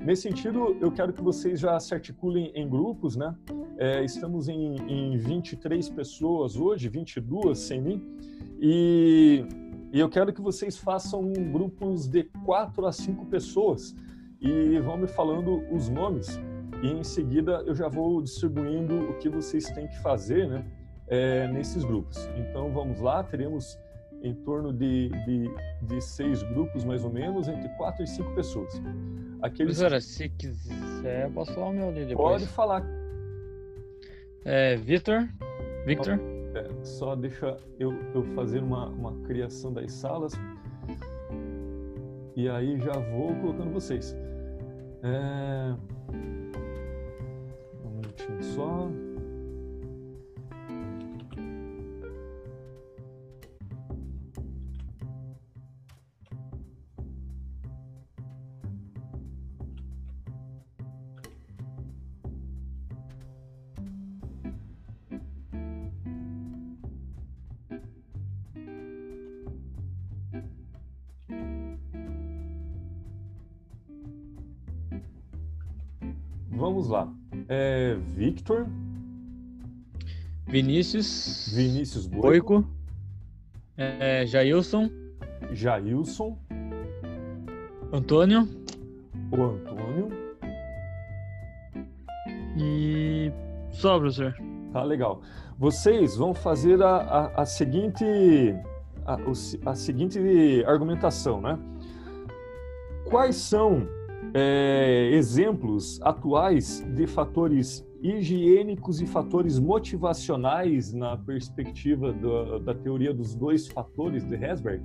Nesse 0.00 0.22
sentido, 0.22 0.76
eu 0.80 0.90
quero 0.90 1.12
que 1.12 1.22
vocês 1.22 1.60
já 1.60 1.78
se 1.78 1.92
articulem 1.92 2.50
em 2.54 2.66
grupos, 2.66 3.16
né? 3.16 3.36
É, 3.76 4.02
estamos 4.02 4.48
em, 4.48 4.76
em 4.88 5.18
23 5.18 5.90
pessoas 5.90 6.56
hoje, 6.56 6.88
22 6.88 7.58
sem 7.58 7.82
mim, 7.82 8.02
e, 8.58 9.44
e 9.92 10.00
eu 10.00 10.08
quero 10.08 10.32
que 10.32 10.40
vocês 10.40 10.78
façam 10.78 11.30
grupos 11.52 12.08
de 12.08 12.24
4 12.44 12.86
a 12.86 12.92
5 12.92 13.26
pessoas 13.26 13.94
e 14.40 14.78
vão 14.80 14.96
me 14.96 15.06
falando 15.06 15.62
os 15.70 15.90
nomes 15.90 16.40
e 16.82 16.88
em 16.88 17.04
seguida 17.04 17.62
eu 17.66 17.74
já 17.74 17.88
vou 17.88 18.22
distribuindo 18.22 19.10
o 19.10 19.18
que 19.18 19.28
vocês 19.28 19.68
têm 19.70 19.86
que 19.86 19.98
fazer 19.98 20.48
né, 20.48 20.64
é, 21.08 21.46
nesses 21.48 21.84
grupos. 21.84 22.28
Então 22.36 22.72
vamos 22.72 23.00
lá, 23.00 23.22
teremos 23.22 23.78
em 24.22 24.34
torno 24.34 24.72
de, 24.72 25.08
de, 25.26 25.50
de, 25.82 26.00
seis 26.00 26.42
grupos 26.42 26.84
mais 26.84 27.04
ou 27.04 27.10
menos, 27.10 27.48
entre 27.48 27.68
quatro 27.76 28.02
e 28.02 28.06
cinco 28.06 28.34
pessoas. 28.34 28.72
Aqueles... 29.42 29.78
Professora, 29.78 30.00
se 30.00 30.28
quiser, 30.30 31.30
posso 31.32 31.52
falar 31.54 31.68
o 31.68 31.72
meu 31.72 31.88
ali 31.88 32.04
depois. 32.04 32.42
Pode 32.42 32.46
falar. 32.46 32.84
É, 34.44 34.76
Victor? 34.76 35.28
Victor? 35.86 36.18
É, 36.54 36.84
só 36.84 37.14
deixa 37.14 37.56
eu, 37.78 37.92
eu 38.14 38.22
fazer 38.34 38.62
uma, 38.62 38.88
uma 38.88 39.12
criação 39.26 39.72
das 39.72 39.92
salas. 39.92 40.32
E 42.36 42.48
aí 42.48 42.78
já 42.78 42.92
vou 42.92 43.34
colocando 43.36 43.72
vocês. 43.72 44.14
É 45.02 45.74
minutinho 48.28 48.42
só. 48.42 49.09
É 77.48 77.96
Victor. 78.14 78.66
Vinícius. 80.46 81.52
Vinícius 81.54 82.06
Boico. 82.06 82.60
Boico 82.60 82.80
é, 83.80 84.26
Jailson. 84.26 84.90
Jailson. 85.52 86.38
Antônio. 87.92 88.46
O 89.32 89.42
Antônio. 89.42 90.08
E 92.58 93.32
só, 93.70 93.98
professor. 93.98 94.36
Tá 94.72 94.82
legal. 94.82 95.22
Vocês 95.58 96.16
vão 96.16 96.34
fazer 96.34 96.82
a, 96.82 96.96
a, 96.96 97.42
a 97.42 97.46
seguinte 97.46 98.04
a, 99.06 99.16
a 99.70 99.74
seguinte 99.74 100.18
argumentação, 100.66 101.40
né? 101.40 101.58
Quais 103.08 103.36
são 103.36 103.88
é, 104.34 105.10
exemplos 105.12 106.00
atuais 106.02 106.84
de 106.94 107.06
fatores 107.06 107.86
higiênicos 108.02 109.00
e 109.00 109.06
fatores 109.06 109.58
motivacionais 109.58 110.92
na 110.92 111.16
perspectiva 111.16 112.12
do, 112.12 112.58
da 112.60 112.74
teoria 112.74 113.12
dos 113.12 113.34
dois 113.34 113.68
fatores 113.68 114.24
de 114.24 114.34
Herzberg? 114.34 114.82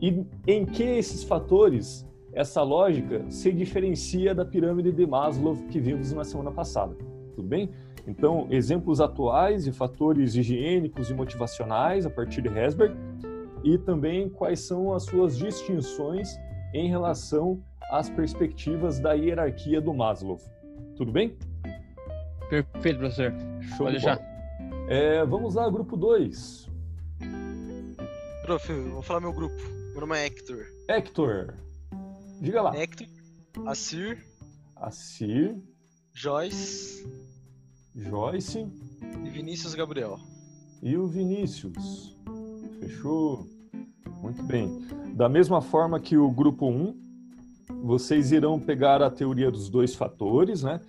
E 0.00 0.24
em 0.46 0.64
que 0.64 0.82
esses 0.82 1.24
fatores, 1.24 2.06
essa 2.32 2.62
lógica, 2.62 3.24
se 3.28 3.52
diferencia 3.52 4.34
da 4.34 4.44
pirâmide 4.44 4.92
de 4.92 5.06
Maslow 5.06 5.56
que 5.70 5.80
vimos 5.80 6.12
na 6.12 6.24
semana 6.24 6.50
passada? 6.50 6.96
Tudo 7.34 7.46
bem? 7.46 7.70
Então, 8.06 8.46
exemplos 8.50 9.00
atuais 9.00 9.64
de 9.64 9.72
fatores 9.72 10.34
higiênicos 10.34 11.10
e 11.10 11.14
motivacionais 11.14 12.06
a 12.06 12.10
partir 12.10 12.42
de 12.42 12.48
Herzberg 12.48 12.96
e 13.62 13.76
também 13.76 14.30
quais 14.30 14.60
são 14.60 14.94
as 14.94 15.02
suas 15.02 15.36
distinções 15.36 16.38
em 16.72 16.88
relação 16.88 17.62
as 17.90 18.10
perspectivas 18.10 19.00
da 19.00 19.12
hierarquia 19.12 19.80
do 19.80 19.94
Maslow. 19.94 20.38
Tudo 20.96 21.10
bem? 21.12 21.36
Perfeito, 22.50 22.98
professor. 22.98 23.32
Show 23.76 23.86
Pode 23.86 23.98
já. 23.98 24.18
É, 24.88 25.24
vamos 25.24 25.54
lá, 25.54 25.68
grupo 25.70 25.96
2. 25.96 26.68
Prof, 28.42 28.72
vou 28.72 29.02
falar 29.02 29.20
meu 29.20 29.32
grupo. 29.32 29.60
Meu 29.92 30.00
nome 30.00 30.18
é 30.18 30.26
Hector. 30.26 30.64
Hector. 30.88 31.54
Diga 32.40 32.62
lá. 32.62 32.76
Hector, 32.76 33.06
Assir. 33.66 34.24
Assir. 34.76 35.56
Joyce. 36.14 37.06
Joyce. 37.94 38.66
E 39.24 39.28
Vinícius 39.30 39.74
Gabriel. 39.74 40.18
E 40.82 40.96
o 40.96 41.06
Vinícius. 41.06 42.16
Fechou? 42.80 43.46
Muito 44.22 44.42
bem. 44.44 44.68
Da 45.18 45.28
mesma 45.28 45.60
forma 45.60 45.98
que 45.98 46.16
o 46.16 46.30
grupo 46.30 46.68
1, 46.68 46.70
um, 46.70 46.94
vocês 47.82 48.30
irão 48.30 48.60
pegar 48.60 49.02
a 49.02 49.10
teoria 49.10 49.50
dos 49.50 49.68
dois 49.68 49.92
fatores, 49.92 50.62
né? 50.62 50.80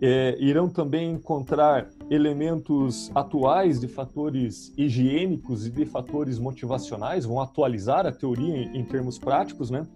É, 0.00 0.34
irão 0.40 0.66
também 0.66 1.12
encontrar 1.12 1.86
elementos 2.08 3.10
atuais 3.14 3.78
de 3.78 3.86
fatores 3.86 4.72
higiênicos 4.78 5.66
e 5.66 5.70
de 5.70 5.84
fatores 5.84 6.38
motivacionais, 6.38 7.26
vão 7.26 7.38
atualizar 7.38 8.06
a 8.06 8.12
teoria 8.12 8.56
em, 8.56 8.78
em 8.78 8.82
termos 8.82 9.18
práticos, 9.18 9.68
né? 9.68 9.86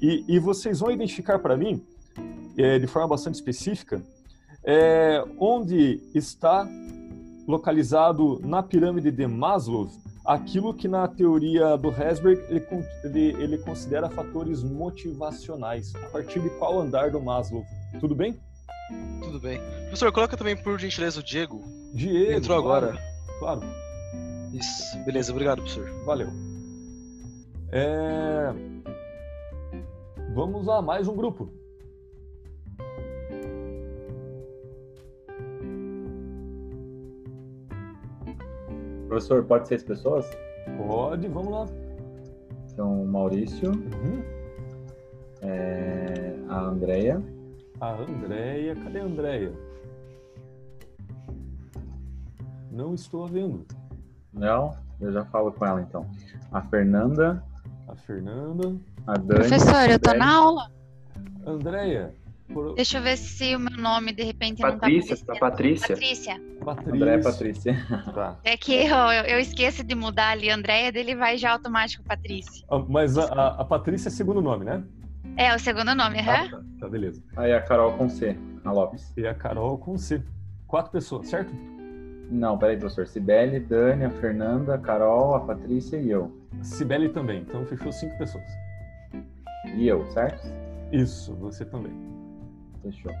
E, 0.00 0.24
e, 0.28 0.38
vocês 0.38 0.78
vão 0.78 0.92
identificar 0.92 1.40
para 1.40 1.56
mim, 1.56 1.82
é, 2.56 2.78
de 2.78 2.86
forma 2.86 3.08
bastante 3.08 3.34
específica, 3.34 4.00
é, 4.62 5.24
onde 5.36 6.00
está 6.14 6.64
localizado 7.48 8.40
na 8.44 8.62
pirâmide 8.62 9.10
de 9.10 9.26
Maslow 9.26 9.88
aquilo 10.24 10.74
que 10.74 10.88
na 10.88 11.06
teoria 11.08 11.76
do 11.76 11.88
Herzberg 11.88 12.42
ele, 12.48 12.64
ele, 13.04 13.42
ele, 13.42 13.58
considera 13.58 14.08
fatores 14.08 14.62
motivacionais. 14.62 15.94
A 15.94 16.08
partir 16.08 16.40
de 16.40 16.50
qual 16.50 16.80
andar 16.80 17.10
do 17.10 17.20
Maslow? 17.20 17.64
Tudo 17.98 18.14
bem? 18.14 18.38
Tudo 19.22 19.40
bem. 19.40 19.60
Professor, 19.82 20.12
coloca 20.12 20.36
também 20.36 20.56
por 20.56 20.78
gentileza 20.78 21.20
o 21.20 21.22
Diego. 21.22 21.62
Diego. 21.94 22.32
Entrou 22.32 22.62
claro, 22.62 22.86
agora. 22.86 23.02
Claro. 23.38 23.62
Isso. 24.52 24.98
Beleza, 25.04 25.32
obrigado, 25.32 25.62
professor. 25.62 25.88
Valeu. 26.04 26.28
É... 27.72 28.52
Vamos 30.34 30.68
a 30.68 30.82
mais 30.82 31.06
um 31.08 31.14
grupo. 31.14 31.59
Professor, 39.10 39.42
pode 39.42 39.66
ser 39.66 39.74
as 39.74 39.82
pessoas? 39.82 40.30
Pode, 40.86 41.26
vamos 41.26 41.50
lá. 41.50 41.66
Então, 42.72 43.04
Maurício, 43.06 43.72
uhum. 43.72 44.22
é, 45.42 46.36
a 46.48 46.60
Andrea. 46.60 47.20
A 47.80 47.90
Andrea, 47.90 48.76
cadê 48.76 49.00
a 49.00 49.04
Andrea? 49.04 49.52
Não 52.70 52.94
estou 52.94 53.26
vendo. 53.26 53.66
Não? 54.32 54.76
Eu 55.00 55.10
já 55.10 55.24
falo 55.24 55.50
com 55.50 55.66
ela 55.66 55.80
então. 55.80 56.08
A 56.52 56.62
Fernanda, 56.62 57.42
A 57.88 57.96
Fernanda. 57.96 58.76
a 59.08 59.14
Dani. 59.14 59.40
Professor, 59.40 59.90
eu 59.90 59.98
tô 59.98 60.14
na 60.14 60.36
aula. 60.36 60.70
Andréia. 61.44 62.14
Por... 62.52 62.74
Deixa 62.74 62.98
eu 62.98 63.02
ver 63.02 63.16
se 63.16 63.54
o 63.54 63.60
meu 63.60 63.76
nome 63.78 64.12
de 64.12 64.22
repente 64.24 64.60
não 64.62 64.70
tá 64.70 64.76
Patrícia, 64.78 65.14
aparecendo. 65.14 65.26
tá 65.26 65.38
Patrícia. 65.40 65.88
Patrícia. 65.88 66.40
Patrícia. 66.64 66.94
André 66.94 67.18
Patrícia. 67.18 67.86
Tá. 68.14 68.38
É 68.44 68.56
que 68.56 68.74
eu, 68.74 68.96
eu, 68.96 69.24
eu 69.24 69.38
esqueço 69.40 69.84
de 69.84 69.94
mudar 69.94 70.30
ali 70.30 70.50
Andréia, 70.50 70.90
dele 70.90 71.14
vai 71.14 71.36
já 71.36 71.52
automático 71.52 72.02
Patrícia. 72.04 72.64
Ah, 72.70 72.78
Mas 72.88 73.16
a, 73.16 73.24
a- 73.24 73.60
a 73.60 73.64
Patrícia 73.64 74.08
é 74.08 74.10
segundo 74.10 74.40
nome, 74.42 74.64
né? 74.64 74.82
É, 75.36 75.54
o 75.54 75.58
segundo 75.58 75.94
nome. 75.94 76.18
Ah, 76.20 76.48
tá. 76.50 76.60
Tá, 76.80 76.88
beleza. 76.88 77.22
Aí 77.36 77.52
a 77.52 77.60
Carol 77.62 77.92
com 77.92 78.08
C, 78.08 78.36
a 78.64 78.72
Lopes. 78.72 79.12
E 79.16 79.26
a 79.26 79.34
Carol 79.34 79.78
com 79.78 79.96
C. 79.96 80.22
Quatro 80.66 80.90
pessoas, 80.90 81.28
certo? 81.28 81.52
Não, 82.30 82.56
peraí, 82.58 82.76
professor. 82.76 83.06
Sibeli, 83.06 83.60
Dani, 83.60 84.04
a 84.04 84.10
Fernanda, 84.10 84.74
a 84.74 84.78
Carol, 84.78 85.34
a 85.34 85.40
Patrícia 85.40 85.96
e 85.98 86.10
eu. 86.10 86.36
Cibele 86.62 87.08
também. 87.08 87.40
Então 87.42 87.64
fechou 87.66 87.92
cinco 87.92 88.16
pessoas. 88.18 88.44
E 89.76 89.86
eu, 89.86 90.04
certo? 90.10 90.46
Isso, 90.92 91.34
você 91.36 91.64
também. 91.64 91.92
Fechou. 92.82 93.12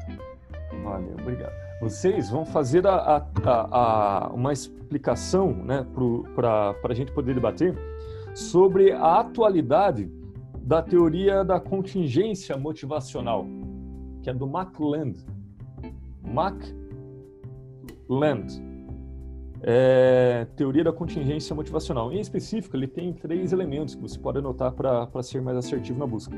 Valeu, 0.82 1.14
obrigado. 1.20 1.52
Vocês 1.80 2.30
vão 2.30 2.44
fazer 2.44 2.86
a, 2.86 2.94
a- 2.94 3.26
a- 3.70 4.28
uma 4.32 4.52
explicação 4.52 5.52
né, 5.52 5.86
para 6.34 6.74
a 6.84 6.94
gente 6.94 7.12
poder 7.12 7.34
debater 7.34 7.76
sobre 8.34 8.92
a 8.92 9.20
atualidade 9.20 10.10
da 10.62 10.80
teoria 10.82 11.42
da 11.44 11.58
contingência 11.58 12.56
motivacional, 12.56 13.44
que 14.22 14.30
é 14.30 14.34
do 14.34 14.46
McLand. 14.46 15.14
McLand. 18.08 18.46
É, 19.62 20.46
teoria 20.56 20.82
da 20.84 20.92
contingência 20.92 21.54
motivacional. 21.54 22.10
Em 22.12 22.18
específico, 22.20 22.74
ele 22.76 22.86
tem 22.86 23.12
três 23.12 23.52
elementos 23.52 23.94
que 23.94 24.00
você 24.00 24.18
pode 24.18 24.38
anotar 24.38 24.72
para 24.72 25.22
ser 25.22 25.42
mais 25.42 25.56
assertivo 25.58 25.98
na 25.98 26.06
busca: 26.06 26.34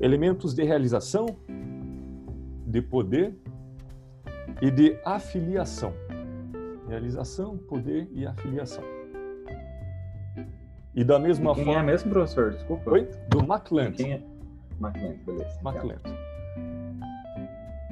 elementos 0.00 0.52
de 0.54 0.64
realização, 0.64 1.26
de 2.70 2.80
poder 2.80 3.34
e 4.62 4.70
de 4.70 4.96
afiliação. 5.04 5.92
Realização, 6.88 7.56
poder 7.58 8.08
e 8.12 8.26
afiliação. 8.26 8.84
E 10.94 11.04
da 11.04 11.18
mesma 11.18 11.52
E 11.52 11.54
quem 11.56 11.64
forma. 11.64 11.80
é 11.80 11.82
mesmo, 11.84 12.10
professor? 12.10 12.50
Desculpa. 12.52 12.90
Oi? 12.90 13.08
Do 13.28 13.38
McLand. 13.40 13.92
Quem 13.92 14.12
é? 14.14 14.22
McLean, 14.80 15.14
beleza. 15.26 15.60
McLeod. 15.64 16.00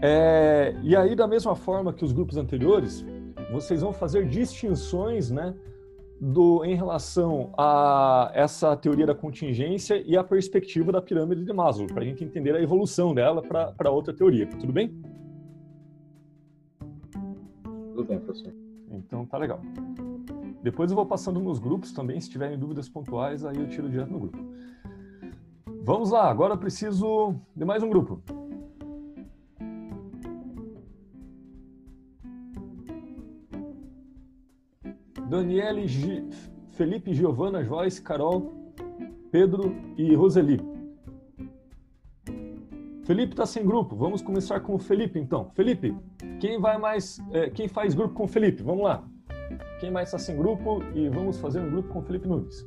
É, 0.01 0.75
e 0.83 0.97
aí, 0.97 1.15
da 1.15 1.27
mesma 1.27 1.55
forma 1.55 1.93
que 1.93 2.05
os 2.05 2.13
grupos 2.13 2.37
anteriores, 2.37 3.05
vocês 3.53 3.83
vão 3.83 3.93
fazer 3.93 4.27
distinções 4.29 5.31
né, 5.31 5.55
do, 6.21 6.65
em 6.65 6.75
relação 6.75 7.53
a 7.57 8.31
essa 8.35 8.77
teoria 8.77 9.07
da 9.07 9.15
contingência 9.15 10.03
e 10.05 10.17
a 10.17 10.25
perspectiva 10.25 10.91
da 10.91 11.01
pirâmide 11.01 11.45
de 11.45 11.53
Maslow, 11.53 11.87
para 11.87 12.03
a 12.03 12.05
gente 12.05 12.25
entender 12.25 12.55
a 12.55 12.63
evolução 12.63 13.15
dela 13.15 13.43
para 13.43 13.91
outra 13.91 14.13
teoria. 14.13 14.47
Tudo 14.47 14.73
bem? 14.73 15.01
Tudo 17.95 18.05
bem, 18.05 18.19
professor. 18.19 18.53
Então 18.91 19.25
tá 19.27 19.39
legal. 19.39 19.61
Depois 20.63 20.91
eu 20.91 20.97
vou 20.97 21.07
passando 21.07 21.39
nos 21.41 21.59
grupos 21.59 21.93
também, 21.93 22.21
se 22.21 22.29
tiverem 22.29 22.59
dúvidas 22.59 22.89
pontuais, 22.89 23.45
aí 23.45 23.57
eu 23.57 23.69
tiro 23.69 23.89
direto 23.89 24.11
no 24.11 24.19
grupo. 24.19 24.39
Vamos 25.85 26.11
lá, 26.11 26.29
agora 26.29 26.55
eu 26.55 26.59
preciso 26.59 27.35
de 27.57 27.65
mais 27.65 27.83
um 27.83 27.89
grupo. 27.89 28.21
Daniele, 35.29 35.87
Gi- 35.87 36.27
Felipe, 36.73 37.13
Giovana, 37.15 37.63
Joyce, 37.65 38.01
Carol, 38.03 38.53
Pedro 39.31 39.75
e 39.97 40.15
Roseli. 40.15 40.61
Felipe 43.05 43.33
está 43.33 43.47
sem 43.47 43.65
grupo. 43.65 43.97
Vamos 43.97 44.21
começar 44.23 44.61
com 44.61 44.75
o 44.75 44.79
Felipe, 44.79 45.19
então. 45.19 45.51
Felipe, 45.55 45.97
quem 46.41 46.61
vai 46.61 46.79
mais? 46.79 47.19
é, 47.33 47.49
quem 47.51 47.67
faz 47.69 47.95
grupo 47.95 48.15
com 48.15 48.25
o 48.25 48.29
Felipe? 48.29 48.63
Vamos 48.63 48.85
lá. 48.85 49.03
Quem 49.81 49.91
mais 49.91 50.09
está 50.09 50.19
sem 50.19 50.37
grupo 50.37 50.83
e 50.95 51.09
vamos 51.09 51.39
fazer 51.41 51.61
um 51.61 51.71
grupo 51.71 51.89
com 51.91 52.01
o 52.01 52.03
Felipe 52.03 52.29
Nunes. 52.29 52.67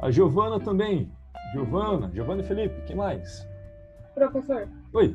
A 0.00 0.10
Giovana 0.10 0.60
também. 0.60 1.10
Giovana, 1.52 2.10
Giovana 2.12 2.42
e 2.42 2.44
Felipe. 2.44 2.82
Quem 2.86 2.96
mais? 2.96 3.46
Professor, 4.14 4.68
Oi. 4.92 5.14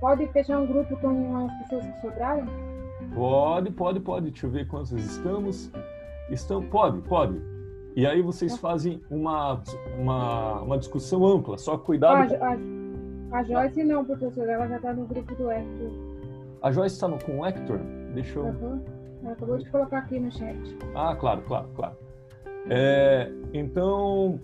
pode 0.00 0.26
fechar 0.28 0.58
um 0.58 0.66
grupo 0.66 0.96
com 0.96 1.36
as 1.46 1.52
pessoas 1.62 1.86
que 1.86 2.00
sobraram? 2.00 2.46
Pode, 3.14 3.70
pode, 3.70 4.00
pode. 4.00 4.30
Deixa 4.30 4.46
eu 4.46 4.50
ver 4.50 4.66
quantos 4.66 4.92
estamos. 4.92 5.70
Estão, 6.30 6.62
pode, 6.62 7.00
pode. 7.02 7.40
E 7.96 8.06
aí 8.06 8.22
vocês 8.22 8.56
fazem 8.56 9.02
uma, 9.10 9.60
uma, 9.98 10.62
uma 10.62 10.78
discussão 10.78 11.26
ampla. 11.26 11.58
Só 11.58 11.76
cuidado. 11.76 12.34
a, 12.34 12.54
a, 13.36 13.38
a 13.38 13.42
Joyce 13.42 13.82
não, 13.84 14.04
professor, 14.04 14.48
ela 14.48 14.66
já 14.68 14.78
tá 14.78 14.92
no 14.92 15.06
grupo 15.06 15.34
do 15.34 15.50
Hector. 15.50 15.90
A 16.62 16.70
Joyce 16.70 16.94
está 16.94 17.08
com 17.24 17.40
o 17.40 17.46
Hector. 17.46 17.78
Deixa 18.14 18.38
eu. 18.38 18.46
Ela 19.22 19.32
acabou 19.32 19.58
de 19.58 19.68
colocar 19.68 19.98
aqui 19.98 20.18
no 20.18 20.30
chat. 20.32 20.58
Ah, 20.94 21.14
claro, 21.14 21.42
claro, 21.42 21.68
claro. 21.74 21.96
É, 22.68 23.30
então, 23.52 24.40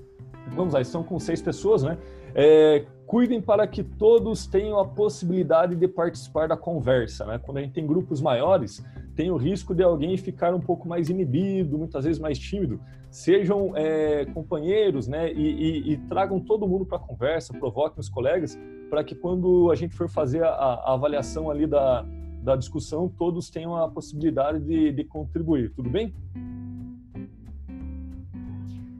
vamos 0.52 0.74
lá, 0.74 0.80
estão 0.80 1.02
com 1.02 1.18
seis 1.18 1.40
pessoas, 1.40 1.82
né? 1.82 1.96
É, 2.34 2.84
cuidem 3.06 3.40
para 3.40 3.66
que 3.66 3.82
todos 3.84 4.46
tenham 4.46 4.78
a 4.78 4.84
possibilidade 4.84 5.76
de 5.76 5.86
participar 5.86 6.48
da 6.48 6.56
conversa, 6.56 7.24
né? 7.24 7.38
Quando 7.38 7.58
a 7.58 7.62
gente 7.62 7.72
tem 7.72 7.86
grupos 7.86 8.20
maiores, 8.20 8.84
tem 9.14 9.30
o 9.30 9.36
risco 9.36 9.74
de 9.74 9.82
alguém 9.82 10.16
ficar 10.16 10.52
um 10.54 10.60
pouco 10.60 10.88
mais 10.88 11.08
inibido, 11.08 11.78
muitas 11.78 12.04
vezes 12.04 12.20
mais 12.20 12.38
tímido. 12.38 12.80
Sejam 13.10 13.72
é, 13.76 14.26
companheiros, 14.26 15.06
né? 15.06 15.32
E, 15.32 15.40
e- 15.40 15.92
e 15.92 15.96
tragam 16.08 16.40
todo 16.40 16.66
mundo 16.66 16.84
para 16.84 16.96
a 16.98 17.00
conversa, 17.00 17.54
provoquem 17.54 18.00
os 18.00 18.08
colegas, 18.08 18.58
para 18.90 19.02
que 19.04 19.14
quando 19.14 19.70
a 19.70 19.74
gente 19.74 19.94
for 19.94 20.08
fazer 20.08 20.42
a, 20.42 20.48
a 20.50 20.92
avaliação 20.94 21.48
ali 21.50 21.66
da, 21.66 22.04
da 22.42 22.56
discussão, 22.56 23.08
todos 23.08 23.48
tenham 23.48 23.76
a 23.76 23.88
possibilidade 23.88 24.60
de, 24.60 24.92
de 24.92 25.04
contribuir. 25.04 25.72
Tudo 25.74 25.88
bem? 25.88 26.12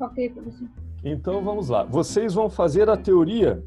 Ok, 0.01 0.31
professor. 0.31 0.69
Então 1.05 1.43
vamos 1.43 1.69
lá. 1.69 1.83
Vocês 1.85 2.35
vão 2.35 2.49
fazer 2.49 2.89
a 2.89 2.97
teoria 2.97 3.63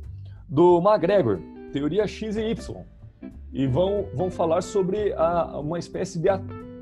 do 0.50 0.80
McGregor, 0.82 1.40
teoria 1.72 2.08
X 2.08 2.36
e 2.38 2.42
Y, 2.50 2.84
e 3.54 3.68
vão, 3.68 4.06
vão 4.16 4.30
falar 4.32 4.62
sobre 4.62 5.14
a, 5.14 5.60
uma 5.60 5.78
espécie 5.80 6.20
de, 6.20 6.30
a- 6.30 6.42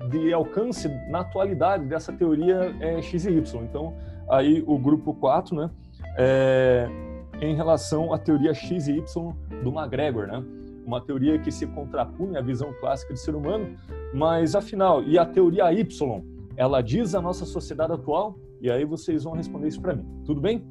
de 0.09 0.31
alcance 0.33 0.87
na 1.09 1.19
atualidade 1.21 1.85
dessa 1.85 2.13
teoria 2.13 2.75
é, 2.79 3.01
X 3.01 3.25
e 3.25 3.31
Y. 3.31 3.63
Então, 3.63 3.93
aí 4.29 4.63
o 4.65 4.77
grupo 4.77 5.13
4, 5.13 5.55
né, 5.55 5.69
é, 6.17 6.87
em 7.41 7.55
relação 7.55 8.13
à 8.13 8.17
teoria 8.17 8.53
X 8.53 8.87
e 8.87 8.93
Y 8.97 9.33
do 9.63 9.69
McGregor, 9.69 10.27
né? 10.27 10.43
Uma 10.85 11.01
teoria 11.01 11.37
que 11.37 11.51
se 11.51 11.67
contrapunha 11.67 12.39
à 12.39 12.41
visão 12.41 12.73
clássica 12.79 13.13
de 13.13 13.19
ser 13.19 13.35
humano, 13.35 13.75
mas 14.13 14.55
afinal, 14.55 15.03
e 15.03 15.19
a 15.19 15.25
teoria 15.25 15.71
Y, 15.73 16.23
ela 16.55 16.81
diz 16.81 17.13
a 17.13 17.21
nossa 17.21 17.45
sociedade 17.45 17.91
atual? 17.91 18.35
E 18.61 18.71
aí 18.71 18.85
vocês 18.85 19.25
vão 19.25 19.33
responder 19.33 19.67
isso 19.67 19.81
para 19.81 19.93
mim. 19.95 20.05
Tudo 20.25 20.39
bem? 20.39 20.65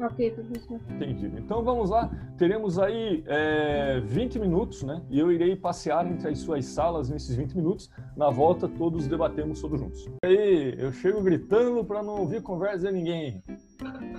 Ok, 0.00 0.30
professor. 0.30 0.80
Entendido. 0.90 1.38
Então 1.38 1.64
vamos 1.64 1.90
lá. 1.90 2.08
Teremos 2.36 2.78
aí 2.78 3.24
é, 3.26 4.00
20 4.04 4.38
minutos, 4.38 4.84
né? 4.84 5.02
E 5.10 5.18
eu 5.18 5.32
irei 5.32 5.56
passear 5.56 6.06
entre 6.06 6.28
as 6.28 6.38
suas 6.38 6.64
salas 6.66 7.08
nesses 7.08 7.34
20 7.34 7.56
minutos. 7.56 7.90
Na 8.16 8.30
volta, 8.30 8.68
todos 8.68 9.08
debatemos 9.08 9.60
todos 9.60 9.80
juntos. 9.80 10.06
E 10.24 10.26
aí, 10.26 10.74
eu 10.78 10.92
chego 10.92 11.20
gritando 11.20 11.84
para 11.84 12.02
não 12.02 12.20
ouvir 12.20 12.40
conversa 12.42 12.86
de 12.86 12.92
ninguém. 12.92 13.42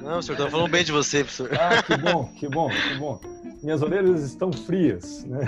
Não, 0.04 0.22
senhor, 0.22 0.38
tô 0.38 0.50
falando 0.50 0.70
bem 0.70 0.84
de 0.84 0.92
você, 0.92 1.24
professor. 1.24 1.50
Ah, 1.54 1.82
que 1.82 1.96
bom, 1.98 2.26
que 2.38 2.48
bom, 2.50 2.70
que 2.70 2.98
bom. 2.98 3.20
Minhas 3.64 3.82
orelhas 3.82 4.22
estão 4.24 4.52
frias, 4.52 5.24
né? 5.26 5.40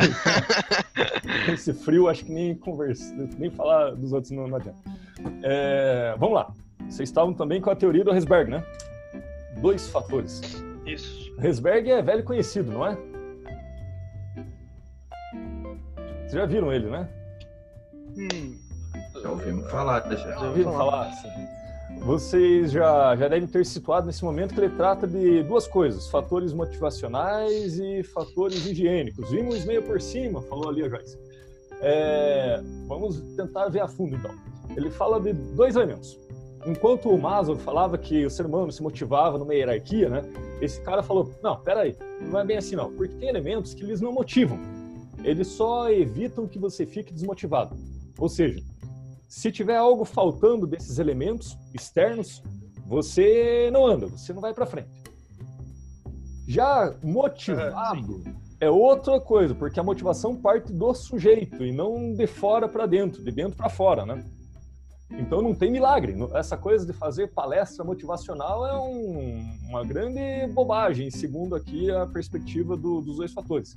Esse 1.51 1.73
frio, 1.73 2.07
acho 2.07 2.25
que 2.25 2.31
nem 2.31 2.55
conversa, 2.55 3.13
nem 3.37 3.49
falar 3.49 3.95
dos 3.95 4.13
outros 4.13 4.31
não, 4.31 4.47
não 4.47 4.57
adianta. 4.57 4.79
É, 5.43 6.15
vamos 6.17 6.35
lá. 6.35 6.53
Vocês 6.89 7.07
estavam 7.09 7.33
também 7.33 7.61
com 7.61 7.69
a 7.69 7.75
teoria 7.75 8.03
do 8.03 8.11
Hesberg, 8.11 8.51
né? 8.51 8.63
Dois 9.61 9.87
fatores. 9.89 10.41
Isso. 10.85 11.31
Hesberg 11.41 11.89
é 11.91 12.01
velho 12.01 12.23
conhecido, 12.23 12.71
não 12.71 12.85
é? 12.85 12.97
Vocês 16.21 16.33
já 16.33 16.45
viram 16.45 16.71
ele, 16.71 16.89
né? 16.89 17.07
Hum, 18.17 18.57
Já 19.21 19.29
ouvimos 19.29 19.69
falar, 19.69 20.09
já. 20.09 20.15
Já 20.17 20.41
ouviram 20.47 20.73
falar? 20.73 21.07
Assim? 21.09 21.29
Vocês 21.99 22.71
já, 22.71 23.15
já 23.15 23.27
devem 23.27 23.47
ter 23.47 23.65
situado 23.65 24.07
nesse 24.07 24.23
momento 24.23 24.53
que 24.55 24.59
ele 24.59 24.75
trata 24.75 25.05
de 25.07 25.43
duas 25.43 25.67
coisas: 25.67 26.09
fatores 26.09 26.53
motivacionais 26.53 27.77
e 27.79 28.01
fatores 28.03 28.65
higiênicos. 28.65 29.29
Vimos 29.29 29.63
meio 29.65 29.83
por 29.83 30.01
cima, 30.01 30.41
falou 30.43 30.69
ali 30.69 30.83
a 30.83 30.89
Joyce. 30.89 31.17
É, 31.81 32.61
vamos 32.87 33.19
tentar 33.35 33.69
ver 33.69 33.81
a 33.81 33.87
fundo 33.87 34.15
então. 34.15 34.33
Ele 34.75 34.89
fala 34.89 35.19
de 35.19 35.33
dois 35.33 35.75
elementos. 35.75 36.17
Enquanto 36.65 37.09
o 37.09 37.17
Maslow 37.17 37.57
falava 37.57 37.97
que 37.97 38.25
o 38.25 38.29
ser 38.29 38.45
humano 38.45 38.71
se 38.71 38.83
motivava 38.83 39.37
numa 39.37 39.53
hierarquia, 39.53 40.09
né? 40.09 40.21
Esse 40.61 40.81
cara 40.81 41.01
falou: 41.01 41.31
não, 41.41 41.59
peraí, 41.59 41.95
não 42.21 42.39
é 42.39 42.45
bem 42.45 42.57
assim 42.57 42.75
não, 42.75 42.91
porque 42.93 43.15
tem 43.15 43.29
elementos 43.29 43.73
que 43.73 43.83
eles 43.83 43.99
não 44.01 44.13
motivam, 44.13 44.59
eles 45.23 45.47
só 45.47 45.89
evitam 45.89 46.47
que 46.47 46.59
você 46.59 46.85
fique 46.85 47.13
desmotivado. 47.13 47.75
Ou 48.17 48.29
seja, 48.29 48.61
Se 49.31 49.49
tiver 49.49 49.77
algo 49.77 50.03
faltando 50.03 50.67
desses 50.67 50.99
elementos 50.99 51.57
externos, 51.73 52.43
você 52.85 53.69
não 53.71 53.87
anda, 53.87 54.07
você 54.07 54.33
não 54.33 54.41
vai 54.41 54.53
para 54.53 54.65
frente. 54.65 54.89
Já 56.45 56.93
motivado 57.01 58.21
é 58.59 58.69
outra 58.69 59.21
coisa, 59.21 59.55
porque 59.55 59.79
a 59.79 59.83
motivação 59.83 60.35
parte 60.35 60.73
do 60.73 60.93
sujeito 60.93 61.63
e 61.63 61.71
não 61.71 62.13
de 62.13 62.27
fora 62.27 62.67
para 62.67 62.85
dentro, 62.85 63.23
de 63.23 63.31
dentro 63.31 63.55
para 63.55 63.69
fora, 63.69 64.05
né? 64.05 64.21
Então 65.19 65.41
não 65.41 65.53
tem 65.53 65.71
milagre. 65.71 66.15
Essa 66.33 66.57
coisa 66.57 66.85
de 66.85 66.93
fazer 66.93 67.27
palestra 67.27 67.83
motivacional 67.83 68.65
é 68.65 68.79
um, 68.79 69.43
uma 69.69 69.83
grande 69.83 70.47
bobagem, 70.53 71.09
segundo 71.11 71.55
aqui 71.55 71.91
a 71.91 72.05
perspectiva 72.07 72.77
do, 72.77 73.01
dos 73.01 73.17
dois 73.17 73.33
fatores. 73.33 73.75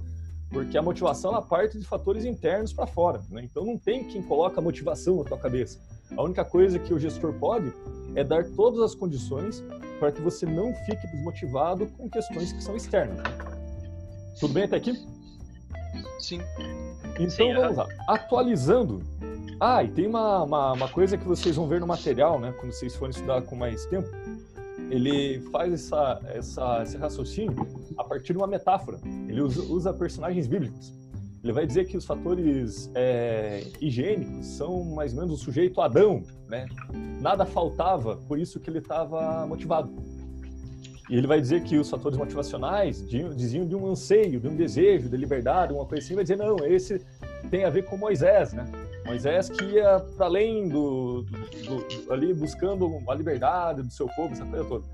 Porque 0.50 0.78
a 0.78 0.82
motivação 0.82 1.32
ela 1.32 1.42
parte 1.42 1.78
de 1.78 1.84
fatores 1.84 2.24
internos 2.24 2.72
para 2.72 2.86
fora. 2.86 3.20
Né? 3.30 3.42
Então 3.42 3.64
não 3.64 3.76
tem 3.76 4.04
quem 4.04 4.22
coloca 4.22 4.60
a 4.60 4.62
motivação 4.62 5.16
na 5.18 5.24
tua 5.24 5.38
cabeça. 5.38 5.80
A 6.16 6.22
única 6.22 6.44
coisa 6.44 6.78
que 6.78 6.94
o 6.94 6.98
gestor 6.98 7.32
pode 7.34 7.72
é 8.14 8.22
dar 8.22 8.44
todas 8.44 8.80
as 8.80 8.94
condições 8.94 9.64
para 9.98 10.12
que 10.12 10.20
você 10.20 10.46
não 10.46 10.72
fique 10.86 11.06
desmotivado 11.08 11.86
com 11.98 12.08
questões 12.08 12.52
que 12.52 12.62
são 12.62 12.76
externas. 12.76 13.20
Tudo 14.38 14.54
bem 14.54 14.64
até 14.64 14.76
aqui? 14.76 14.92
Sim. 16.18 16.40
Então 17.18 17.30
Sim, 17.30 17.54
vamos 17.54 17.76
lá. 17.76 17.88
Atualizando. 18.08 19.02
Ah, 19.60 19.82
e 19.82 19.88
tem 19.88 20.06
uma, 20.06 20.42
uma, 20.42 20.72
uma 20.72 20.88
coisa 20.88 21.16
que 21.16 21.26
vocês 21.26 21.56
vão 21.56 21.68
ver 21.68 21.80
no 21.80 21.86
material, 21.86 22.40
né? 22.40 22.52
Quando 22.58 22.72
vocês 22.72 22.94
forem 22.94 23.10
estudar 23.10 23.42
com 23.42 23.56
mais 23.56 23.86
tempo. 23.86 24.08
Ele 24.90 25.40
faz 25.50 25.72
essa, 25.72 26.20
essa, 26.26 26.82
esse 26.82 26.96
raciocínio 26.96 27.66
a 27.96 28.04
partir 28.04 28.32
de 28.32 28.38
uma 28.38 28.46
metáfora. 28.46 28.98
Ele 29.28 29.40
usa, 29.40 29.62
usa 29.62 29.92
personagens 29.92 30.46
bíblicos. 30.46 30.92
Ele 31.42 31.52
vai 31.52 31.66
dizer 31.66 31.86
que 31.86 31.96
os 31.96 32.04
fatores 32.04 32.90
é, 32.94 33.64
higiênicos 33.80 34.46
são 34.46 34.82
mais 34.82 35.12
ou 35.12 35.20
menos 35.20 35.40
o 35.40 35.44
sujeito 35.44 35.80
Adão, 35.80 36.22
né? 36.48 36.66
Nada 37.20 37.44
faltava, 37.44 38.16
por 38.16 38.38
isso 38.38 38.58
que 38.58 38.70
ele 38.70 38.78
estava 38.78 39.46
motivado. 39.46 39.92
E 41.10 41.16
ele 41.16 41.26
vai 41.26 41.40
dizer 41.40 41.62
que 41.62 41.76
os 41.76 41.88
fatores 41.90 42.16
motivacionais 42.16 43.06
diziam 43.06 43.66
de 43.66 43.76
um 43.76 43.86
anseio, 43.86 44.40
de 44.40 44.48
um 44.48 44.56
desejo, 44.56 45.08
de 45.08 45.16
liberdade, 45.18 45.72
uma 45.72 45.84
coisa 45.84 46.02
assim. 46.02 46.14
Vai 46.14 46.24
dizer, 46.24 46.36
não, 46.36 46.56
esse 46.64 47.04
tem 47.50 47.64
a 47.64 47.70
ver 47.70 47.84
com 47.84 47.96
Moisés, 47.96 48.54
né? 48.54 48.64
Moisés 49.04 49.50
que 49.50 49.64
ia 49.64 50.00
para 50.16 50.26
além 50.26 50.68
do, 50.68 51.22
do, 51.22 52.04
do, 52.04 52.12
ali 52.12 52.32
buscando 52.32 53.00
a 53.08 53.14
liberdade 53.14 53.82
do 53.82 53.92
seu 53.92 54.06
povo, 54.08 54.32
essa 54.32 54.46
coisa 54.46 54.64
toda. 54.64 54.84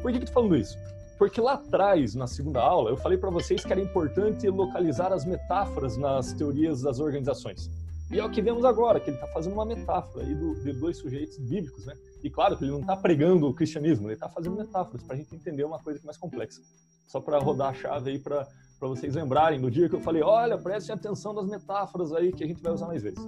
Por 0.00 0.12
que 0.12 0.20
que 0.20 0.26
tô 0.26 0.32
falando 0.32 0.56
isso? 0.56 0.76
Porque 1.18 1.40
lá 1.40 1.54
atrás, 1.54 2.14
na 2.14 2.26
segunda 2.26 2.60
aula, 2.60 2.90
eu 2.90 2.96
falei 2.96 3.18
para 3.18 3.28
vocês 3.28 3.64
que 3.64 3.72
era 3.72 3.80
importante 3.80 4.48
localizar 4.48 5.12
as 5.12 5.24
metáforas 5.24 5.96
nas 5.96 6.32
teorias 6.32 6.82
das 6.82 7.00
organizações. 7.00 7.68
E 8.10 8.18
é 8.18 8.24
o 8.24 8.30
que 8.30 8.40
vemos 8.40 8.64
agora, 8.64 8.98
que 9.00 9.10
ele 9.10 9.16
está 9.16 9.26
fazendo 9.28 9.52
uma 9.52 9.66
metáfora 9.66 10.24
aí 10.24 10.34
do, 10.34 10.54
de 10.62 10.72
dois 10.72 10.96
sujeitos 10.96 11.36
bíblicos, 11.38 11.84
né? 11.84 11.94
E 12.22 12.30
claro 12.30 12.56
que 12.56 12.64
ele 12.64 12.70
não 12.70 12.80
está 12.80 12.96
pregando 12.96 13.46
o 13.48 13.52
cristianismo, 13.52 14.06
ele 14.06 14.14
está 14.14 14.28
fazendo 14.28 14.56
metáforas 14.56 15.02
para 15.02 15.14
a 15.14 15.18
gente 15.18 15.34
entender 15.34 15.64
uma 15.64 15.78
coisa 15.78 16.00
mais 16.04 16.16
complexa. 16.16 16.62
Só 17.06 17.20
para 17.20 17.38
rodar 17.38 17.70
a 17.70 17.74
chave 17.74 18.12
aí 18.12 18.18
para 18.18 18.46
vocês 18.86 19.14
lembrarem 19.14 19.60
do 19.60 19.70
dia 19.70 19.88
que 19.88 19.96
eu 19.96 20.00
falei, 20.00 20.22
olha, 20.22 20.56
prestem 20.56 20.94
atenção 20.94 21.32
nas 21.32 21.46
metáforas 21.46 22.12
aí 22.12 22.32
que 22.32 22.44
a 22.44 22.46
gente 22.46 22.62
vai 22.62 22.72
usar 22.72 22.86
mais 22.86 23.02
vezes. 23.02 23.18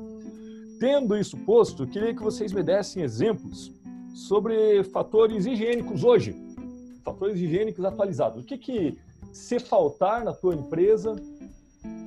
Tendo 0.78 1.16
isso 1.16 1.36
posto, 1.38 1.82
eu 1.82 1.86
queria 1.88 2.14
que 2.14 2.22
vocês 2.22 2.52
me 2.52 2.62
dessem 2.62 3.02
exemplos 3.02 3.72
sobre 4.14 4.84
fatores 4.84 5.46
higiênicos 5.46 6.04
hoje, 6.04 6.36
fatores 7.04 7.36
higiênicos 7.40 7.84
atualizados. 7.84 8.42
O 8.42 8.46
que 8.46 8.56
que 8.56 8.98
se 9.32 9.58
faltar 9.58 10.24
na 10.24 10.32
tua 10.32 10.54
empresa 10.54 11.16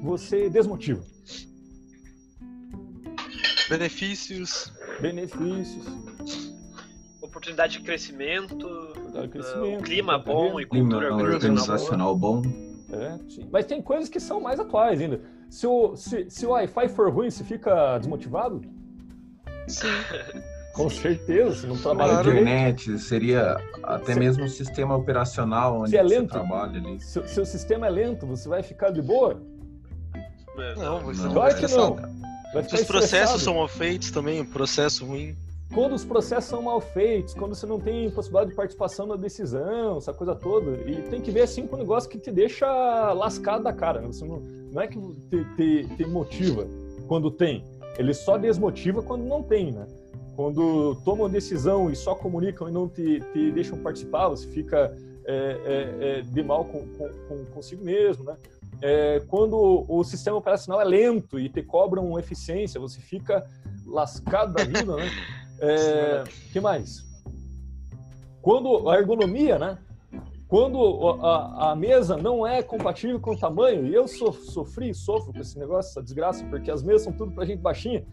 você 0.02 0.50
desmotiva? 0.50 1.04
Benefícios. 3.70 4.72
Benefícios, 5.02 5.86
Oportunidade 7.22 7.80
de 7.80 7.84
crescimento, 7.84 8.68
dar 9.12 9.28
crescimento, 9.28 9.80
uh, 9.80 9.84
clima 9.84 10.20
dar 10.20 10.26
bom 10.26 10.60
e 10.62 10.66
cultura 10.66 11.14
organizacional 11.14 12.16
boa. 12.16 12.36
organizacional 12.38 12.64
bom. 12.64 12.73
É, 12.94 13.18
sim. 13.30 13.48
Mas 13.52 13.66
tem 13.66 13.82
coisas 13.82 14.08
que 14.10 14.20
são 14.20 14.40
mais 14.40 14.60
atuais 14.60 15.00
ainda. 15.02 15.22
Se 15.50 15.66
o, 15.68 15.96
se, 15.96 16.30
se 16.30 16.46
o 16.46 16.50
Wi-Fi 16.52 16.88
for 16.90 17.12
ruim, 17.12 17.30
você 17.30 17.44
fica 17.44 17.98
desmotivado? 17.98 18.62
Sim. 19.68 19.88
Com 20.74 20.90
certeza, 20.90 21.54
você 21.56 21.68
não 21.68 21.78
trabalha 21.78 22.14
A 22.14 22.16
Claro. 22.16 22.30
direito. 22.32 22.42
internet 22.50 22.98
seria 23.00 23.58
até 23.84 24.14
Se- 24.16 24.20
mesmo 24.20 24.44
o 24.46 24.50
sistema 24.50 24.96
operacional 24.96 25.82
onde 25.82 25.92
Se 25.92 25.98
é 25.98 26.02
você 26.04 26.20
lento. 26.20 26.32
trabalha 26.32 26.80
ali. 26.80 27.00
Se 27.00 27.28
seu 27.28 27.46
sistema 27.46 27.86
é 27.86 27.90
lento, 27.92 28.26
você 28.26 28.50
vai 28.50 28.64
ficar 28.64 28.90
de 28.90 29.00
boa? 29.00 29.40
É, 30.58 30.76
Não, 30.76 31.00
você 31.02 31.22
Não, 31.22 31.28
não 31.28 31.34
Claro 31.34 31.34
vai 31.34 31.50
que 31.60 31.66
estressar. 31.66 31.78
não. 31.90 31.96
Vai 32.54 32.64
Se 32.64 32.70
ficar 32.70 32.82
os 32.82 32.88
processos 32.88 33.42
são 33.44 33.54
mal 33.56 33.68
feitos 33.68 34.10
também, 34.10 34.42
um 34.42 34.46
processo 34.46 35.06
ruim. 35.06 35.36
Quando 35.74 35.94
os 35.94 36.06
processos 36.06 36.50
são 36.50 36.62
mal 36.62 36.80
feitos, 36.80 37.34
quando 37.34 37.56
você 37.56 37.66
não 37.66 37.80
tem 37.80 38.10
possibilidade 38.12 38.52
de 38.52 38.56
participação 38.56 39.08
na 39.08 39.16
decisão, 39.16 39.98
essa 39.98 40.14
coisa 40.14 40.36
toda. 40.36 40.72
E 40.88 41.02
tem 41.10 41.20
que 41.20 41.32
ver 41.32 41.42
assim 41.42 41.66
com 41.66 41.76
um 41.76 41.80
negócio 41.80 42.08
que 42.08 42.20
te 42.20 42.32
deixa 42.32 42.68
lascado 43.14 43.64
da 43.64 43.74
cara. 43.74 44.00
né? 44.00 44.08
Você 44.08 44.24
não, 44.24 44.40
não 44.40 44.82
é 44.82 44.88
que 44.88 45.00
te, 45.30 45.44
te, 45.56 45.96
te 45.96 46.06
motiva 46.06 46.68
quando 47.08 47.32
tem. 47.32 47.64
Ele 47.98 48.14
só 48.14 48.38
desmotiva 48.38 49.02
quando 49.02 49.24
não 49.24 49.42
tem, 49.42 49.72
né? 49.72 49.88
Quando 50.36 50.96
tomam 51.04 51.28
decisão 51.28 51.90
e 51.90 51.96
só 51.96 52.14
comunicam 52.14 52.70
e 52.70 52.72
não 52.72 52.88
te, 52.88 53.20
te 53.34 53.52
deixam 53.52 53.78
participar, 53.80 54.30
você 54.30 54.48
fica 54.48 54.96
é, 55.26 55.36
é, 55.66 56.20
é, 56.20 56.22
de 56.22 56.44
mal 56.44 56.66
com, 56.66 56.88
com, 57.28 57.46
consigo 57.46 57.84
mesmo, 57.84 58.24
né? 58.26 58.38
É, 58.82 59.22
quando 59.28 59.86
o 59.88 60.04
sistema 60.04 60.38
operacional 60.38 60.82
é 60.82 60.84
lento 60.84 61.40
e 61.40 61.50
te 61.50 61.64
cobram 61.64 62.20
eficiência, 62.20 62.80
você 62.80 63.00
fica 63.00 63.48
lascado 63.86 64.54
da 64.54 64.64
vida, 64.64 64.96
né? 64.96 65.10
É, 65.60 66.24
que 66.52 66.60
mais? 66.60 67.04
Quando 68.42 68.90
a 68.90 68.98
ergonomia, 68.98 69.58
né? 69.58 69.78
Quando 70.48 70.78
o- 70.78 71.26
a, 71.26 71.72
a 71.72 71.76
mesa 71.76 72.16
não 72.18 72.46
é 72.46 72.62
compatível 72.62 73.20
com 73.20 73.32
o 73.32 73.38
tamanho, 73.40 73.88
e 73.88 73.94
eu 73.94 74.08
so, 74.08 74.32
sofri 74.34 74.90
e 74.90 74.94
sofro 74.94 75.34
com 75.34 75.40
esse 75.40 75.58
negócio, 75.58 75.90
essa 75.92 76.04
desgraça, 76.04 76.46
porque 76.46 76.70
as 76.70 76.84
mesas 76.84 77.04
são 77.04 77.14
tudo 77.14 77.32
pra 77.32 77.46
gente 77.46 77.60
baixinha, 77.60 78.06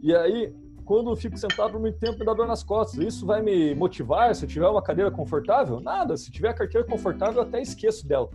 e 0.00 0.14
aí, 0.14 0.54
quando 0.84 1.10
eu 1.10 1.16
fico 1.16 1.36
sentado 1.36 1.72
por 1.72 1.80
muito 1.80 1.98
tempo, 1.98 2.18
me 2.18 2.24
dá 2.24 2.32
dor 2.32 2.46
nas 2.46 2.62
costas. 2.62 2.98
Isso 3.04 3.24
vai 3.26 3.40
me 3.42 3.74
motivar 3.74 4.34
se 4.34 4.44
eu 4.44 4.48
tiver 4.48 4.66
uma 4.68 4.82
cadeira 4.82 5.10
confortável? 5.10 5.80
Nada. 5.80 6.16
Se 6.16 6.30
tiver 6.30 6.48
a 6.48 6.54
carteira 6.54 6.84
confortável, 6.86 7.42
eu 7.42 7.48
até 7.48 7.60
esqueço 7.62 8.06
dela. 8.06 8.28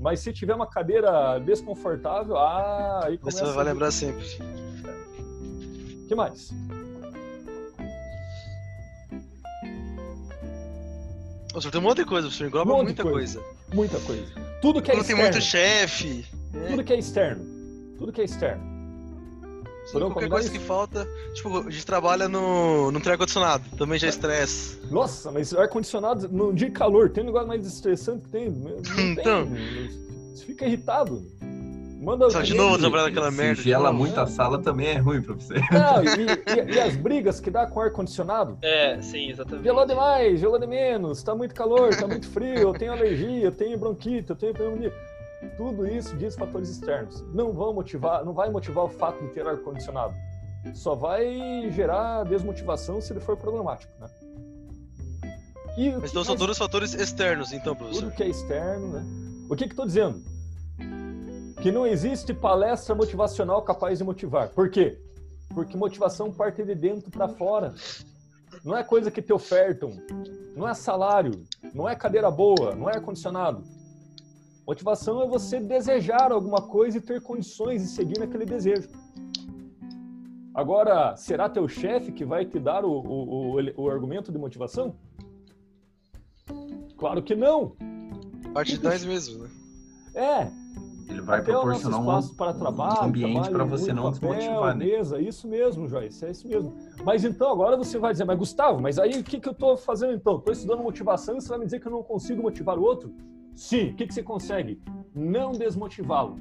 Mas 0.00 0.20
se 0.20 0.32
tiver 0.32 0.54
uma 0.54 0.66
cadeira 0.66 1.38
desconfortável, 1.38 2.36
ah, 2.36 3.00
aí 3.04 3.16
começa 3.18 3.44
Você 3.46 3.52
vai 3.52 3.64
a- 3.64 3.68
lembrar 3.72 3.90
sempre. 3.92 4.24
que 6.08 6.14
mais? 6.14 6.50
O 11.54 11.60
senhor 11.60 11.72
tem 11.72 11.80
um 11.80 11.84
monte 11.84 11.98
de 11.98 12.04
coisa, 12.04 12.28
o 12.28 12.30
senhor 12.30 12.48
engloba 12.48 12.74
Um 12.74 12.82
muita 12.82 13.02
coisa. 13.02 13.40
coisa. 13.40 13.54
Muita 13.74 14.00
coisa. 14.00 14.24
Tudo 14.60 14.82
que 14.82 14.90
é 14.90 14.94
Quando 14.94 15.06
tem 15.06 15.16
externo. 15.16 15.22
muito 15.32 15.40
chefe, 15.40 16.26
né? 16.52 16.68
Tudo 16.70 16.84
que 16.84 16.92
é 16.92 16.98
externo. 16.98 17.44
Tudo 17.98 18.12
que 18.12 18.20
é 18.20 18.24
externo. 18.24 18.78
Podemos 19.90 20.12
qualquer 20.12 20.28
coisa 20.28 20.48
isso? 20.48 20.58
que 20.58 20.64
falta. 20.64 21.08
Tipo, 21.32 21.66
a 21.66 21.70
gente 21.70 21.86
trabalha 21.86 22.28
no, 22.28 22.90
no 22.92 22.98
ar-condicionado, 22.98 23.64
também 23.78 23.98
já 23.98 24.08
estressa. 24.08 24.76
Nossa, 24.90 25.32
mas 25.32 25.54
ar-condicionado, 25.54 26.28
num 26.28 26.52
dia 26.52 26.68
de 26.68 26.74
calor, 26.74 27.08
tem 27.08 27.22
um 27.22 27.26
negócio 27.28 27.48
mais 27.48 27.66
estressante 27.66 28.24
que 28.24 28.28
tem. 28.28 28.50
Não 28.50 28.76
tem. 28.84 29.12
Então. 29.12 29.48
Você 30.34 30.44
fica 30.44 30.66
irritado. 30.66 31.24
Manda 32.00 32.30
Só 32.30 32.40
de 32.42 32.54
novo 32.54 32.78
trabalhar 32.78 33.04
naquela 33.08 33.30
Se 33.30 33.36
merda. 33.36 33.60
gela 33.62 33.84
novo. 33.90 33.98
muito 33.98 34.20
a 34.20 34.26
sala 34.26 34.58
também 34.62 34.86
é 34.88 34.98
ruim 34.98 35.20
pra 35.20 35.34
você. 35.34 35.54
Não, 35.54 36.04
e, 36.04 36.70
e- 36.70 36.74
e 36.76 36.80
as 36.80 36.96
brigas 36.96 37.40
que 37.40 37.50
dá 37.50 37.66
com 37.66 37.80
ar-condicionado? 37.80 38.56
É, 38.62 39.00
sim, 39.02 39.30
exatamente. 39.30 39.64
Gelou 39.64 39.84
demais, 39.84 40.38
gelou 40.38 40.58
de 40.60 40.66
menos, 40.66 41.22
tá 41.22 41.34
muito 41.34 41.54
calor, 41.54 41.94
tá 41.96 42.06
muito 42.06 42.28
frio, 42.28 42.56
eu 42.58 42.72
tenho 42.72 42.92
alergia, 42.92 43.42
eu 43.44 43.52
tenho 43.52 43.76
bronquite, 43.76 44.30
eu 44.30 44.36
tenho 44.36 44.54
pneumonia. 44.54 44.92
Tudo 45.56 45.86
isso 45.88 46.16
diz 46.16 46.34
fatores 46.36 46.68
externos. 46.70 47.24
Não 47.34 47.52
vão 47.52 47.72
motivar, 47.74 48.24
não 48.24 48.32
vai 48.32 48.48
motivar 48.50 48.84
o 48.84 48.88
fato 48.88 49.20
de 49.24 49.30
ter 49.32 49.46
ar-condicionado. 49.46 50.14
Só 50.74 50.94
vai 50.94 51.68
gerar 51.70 52.24
desmotivação 52.24 53.00
se 53.00 53.12
ele 53.12 53.20
for 53.20 53.36
problemático, 53.36 53.92
né? 54.00 54.08
E 55.76 55.90
Mas 55.92 56.10
então 56.10 56.24
são 56.24 56.36
todos 56.36 56.58
fatores 56.58 56.92
externos, 56.94 57.52
então, 57.52 57.74
professor. 57.74 58.02
tudo 58.04 58.14
que 58.16 58.22
é 58.24 58.28
externo, 58.28 58.88
né? 58.88 59.04
O 59.48 59.54
que 59.54 59.64
que 59.66 59.72
estou 59.72 59.86
dizendo? 59.86 60.22
Que 61.62 61.72
não 61.72 61.86
existe 61.86 62.32
palestra 62.32 62.94
motivacional 62.94 63.62
capaz 63.62 63.98
de 63.98 64.04
motivar. 64.04 64.48
Por 64.50 64.70
quê? 64.70 64.98
Porque 65.52 65.76
motivação 65.76 66.32
parte 66.32 66.62
de 66.62 66.74
dentro 66.74 67.10
para 67.10 67.28
fora. 67.28 67.74
Não 68.64 68.76
é 68.76 68.84
coisa 68.84 69.10
que 69.10 69.20
te 69.20 69.32
ofertam, 69.32 69.92
não 70.56 70.68
é 70.68 70.74
salário, 70.74 71.44
não 71.74 71.88
é 71.88 71.94
cadeira 71.94 72.30
boa, 72.30 72.74
não 72.74 72.88
é 72.88 72.96
ar-condicionado. 72.96 73.62
Motivação 74.66 75.22
é 75.22 75.26
você 75.26 75.58
desejar 75.60 76.30
alguma 76.30 76.62
coisa 76.62 76.98
e 76.98 77.00
ter 77.00 77.20
condições 77.20 77.82
de 77.82 77.88
seguir 77.88 78.18
naquele 78.18 78.44
desejo. 78.44 78.88
Agora, 80.54 81.16
será 81.16 81.48
teu 81.48 81.68
chefe 81.68 82.12
que 82.12 82.24
vai 82.24 82.44
te 82.44 82.58
dar 82.58 82.84
o, 82.84 82.90
o, 82.90 83.56
o, 83.56 83.82
o 83.82 83.90
argumento 83.90 84.32
de 84.32 84.38
motivação? 84.38 84.94
Claro 86.96 87.22
que 87.22 87.34
não. 87.34 87.76
Parte 88.52 88.76
de 88.76 88.84
nós 88.84 89.04
mesmos, 89.04 89.38
né? 89.40 89.50
É. 90.14 90.57
Ele 91.08 91.20
vai 91.22 91.42
proporcionar 91.42 92.00
um 92.00 92.28
para 92.34 92.52
trabalho, 92.52 93.04
ambiente 93.08 93.32
trabalho, 93.32 93.52
para 93.54 93.64
você 93.64 93.92
não 93.92 94.12
papel, 94.12 94.30
desmotivar, 94.30 94.76
né? 94.76 94.84
Mesa, 94.84 95.20
isso 95.20 95.48
mesmo, 95.48 95.88
Joyce, 95.88 96.24
é 96.24 96.30
isso 96.30 96.46
mesmo. 96.46 96.74
Mas 97.02 97.24
então 97.24 97.50
agora 97.50 97.76
você 97.76 97.98
vai 97.98 98.12
dizer, 98.12 98.24
mas 98.24 98.38
Gustavo, 98.38 98.80
mas 98.80 98.98
aí 98.98 99.18
o 99.18 99.24
que, 99.24 99.40
que 99.40 99.48
eu 99.48 99.52
estou 99.52 99.76
fazendo 99.76 100.12
então? 100.12 100.36
Estou 100.36 100.52
estudando 100.52 100.82
motivação 100.82 101.36
e 101.36 101.40
você 101.40 101.48
vai 101.48 101.58
me 101.58 101.64
dizer 101.64 101.80
que 101.80 101.86
eu 101.86 101.92
não 101.92 102.02
consigo 102.02 102.42
motivar 102.42 102.78
o 102.78 102.82
outro? 102.82 103.12
Sim, 103.54 103.90
o 103.90 103.94
que, 103.94 104.06
que 104.06 104.14
você 104.14 104.22
consegue? 104.22 104.80
Não 105.14 105.52
desmotivá-lo. 105.52 106.38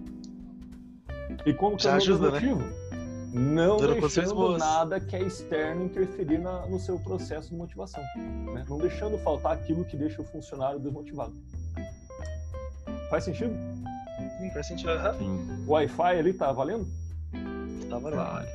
E 1.45 1.53
como 1.53 1.77
que 1.77 1.83
Já 1.83 1.89
eu 1.89 1.93
não 1.93 1.97
ajuda, 1.97 2.31
né? 2.31 2.39
desmotivo? 2.39 2.87
Não 3.33 3.77
Dando 3.77 3.99
conselhos 3.99 4.31
deixando 4.31 4.57
nada 4.57 4.99
que 4.99 5.15
é 5.15 5.21
externo 5.21 5.85
interferir 5.85 6.37
na- 6.39 6.65
no 6.65 6.79
seu 6.79 6.97
processo 6.99 7.49
de 7.51 7.55
motivação. 7.55 8.01
né? 8.53 8.65
Não 8.69 8.77
deixando 8.77 9.17
faltar 9.19 9.53
aquilo 9.53 9.83
que 9.85 9.95
deixa 9.97 10.21
o 10.21 10.25
funcionário 10.25 10.79
desmotivado. 10.79 11.33
Faz 13.09 13.23
sentido? 13.23 13.53
Sim, 14.37 14.51
faz 14.51 14.67
sentido. 14.67 14.91
Sim, 15.17 15.63
O 15.67 15.71
Wi-Fi 15.71 16.17
ali 16.19 16.33
tá 16.33 16.51
valendo? 16.51 16.85
Tá 17.89 17.97
valendo. 17.97 18.17
vale. 18.19 18.47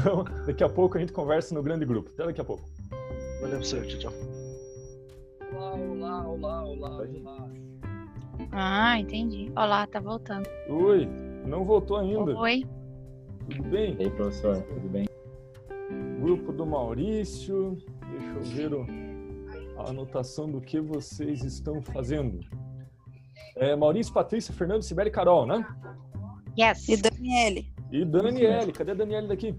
Então, 0.00 0.24
daqui 0.46 0.64
a 0.64 0.68
pouco 0.68 0.96
a 0.96 1.00
gente 1.00 1.12
conversa 1.12 1.54
no 1.54 1.62
grande 1.62 1.84
grupo. 1.84 2.10
Até 2.12 2.26
daqui 2.26 2.40
a 2.40 2.44
pouco. 2.44 2.64
Valeu, 3.40 3.62
senhor. 3.62 3.86
Tchau, 3.86 3.98
tchau. 4.00 4.12
Olá, 5.52 5.74
olá, 5.74 6.26
olá, 6.28 6.64
olá, 6.64 6.90
olá. 6.98 7.48
Ah, 8.52 8.98
entendi. 8.98 9.50
Olá, 9.56 9.86
tá 9.86 10.00
voltando. 10.00 10.48
Oi, 10.68 11.06
não 11.46 11.64
voltou 11.64 11.96
ainda. 11.98 12.36
Oi. 12.36 12.64
Tudo 13.50 13.68
bem? 13.68 13.96
E 13.98 14.04
aí, 14.04 14.10
professor, 14.10 14.60
tudo 14.62 14.88
bem? 14.88 15.06
Grupo 16.20 16.52
do 16.52 16.66
Maurício. 16.66 17.76
Deixa 18.10 18.32
eu 18.36 18.42
ver 18.42 18.74
o- 18.74 18.86
a 19.80 19.90
anotação 19.90 20.50
do 20.50 20.60
que 20.60 20.80
vocês 20.80 21.44
estão 21.44 21.80
fazendo. 21.82 22.40
É, 23.56 23.74
Maurício, 23.76 24.12
Patrícia, 24.12 24.52
Fernando, 24.54 24.82
Sibeli 24.82 25.08
e 25.08 25.12
Carol, 25.12 25.46
né? 25.46 25.64
Yes. 26.58 26.88
E 26.88 26.96
Daniele. 26.96 27.72
E 27.90 28.04
Daniele. 28.04 28.72
Cadê 28.72 28.92
a 28.92 28.94
Daniele 28.94 29.28
daqui? 29.28 29.54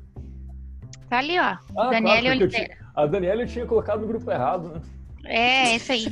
Tá 1.10 1.20
ali, 1.20 1.38
ó. 1.40 1.44
Ah, 1.44 1.90
Daniele 1.90 2.22
claro, 2.22 2.28
Oliveira. 2.44 2.66
tinha- 2.76 2.78
a 2.96 3.06
Daniele 3.06 3.44
eu 3.44 3.48
tinha 3.48 3.66
colocado 3.66 4.02
no 4.02 4.08
grupo 4.08 4.30
errado, 4.32 4.70
né? 4.70 4.82
É, 5.26 5.76
esse 5.76 5.92
aí. 5.92 6.06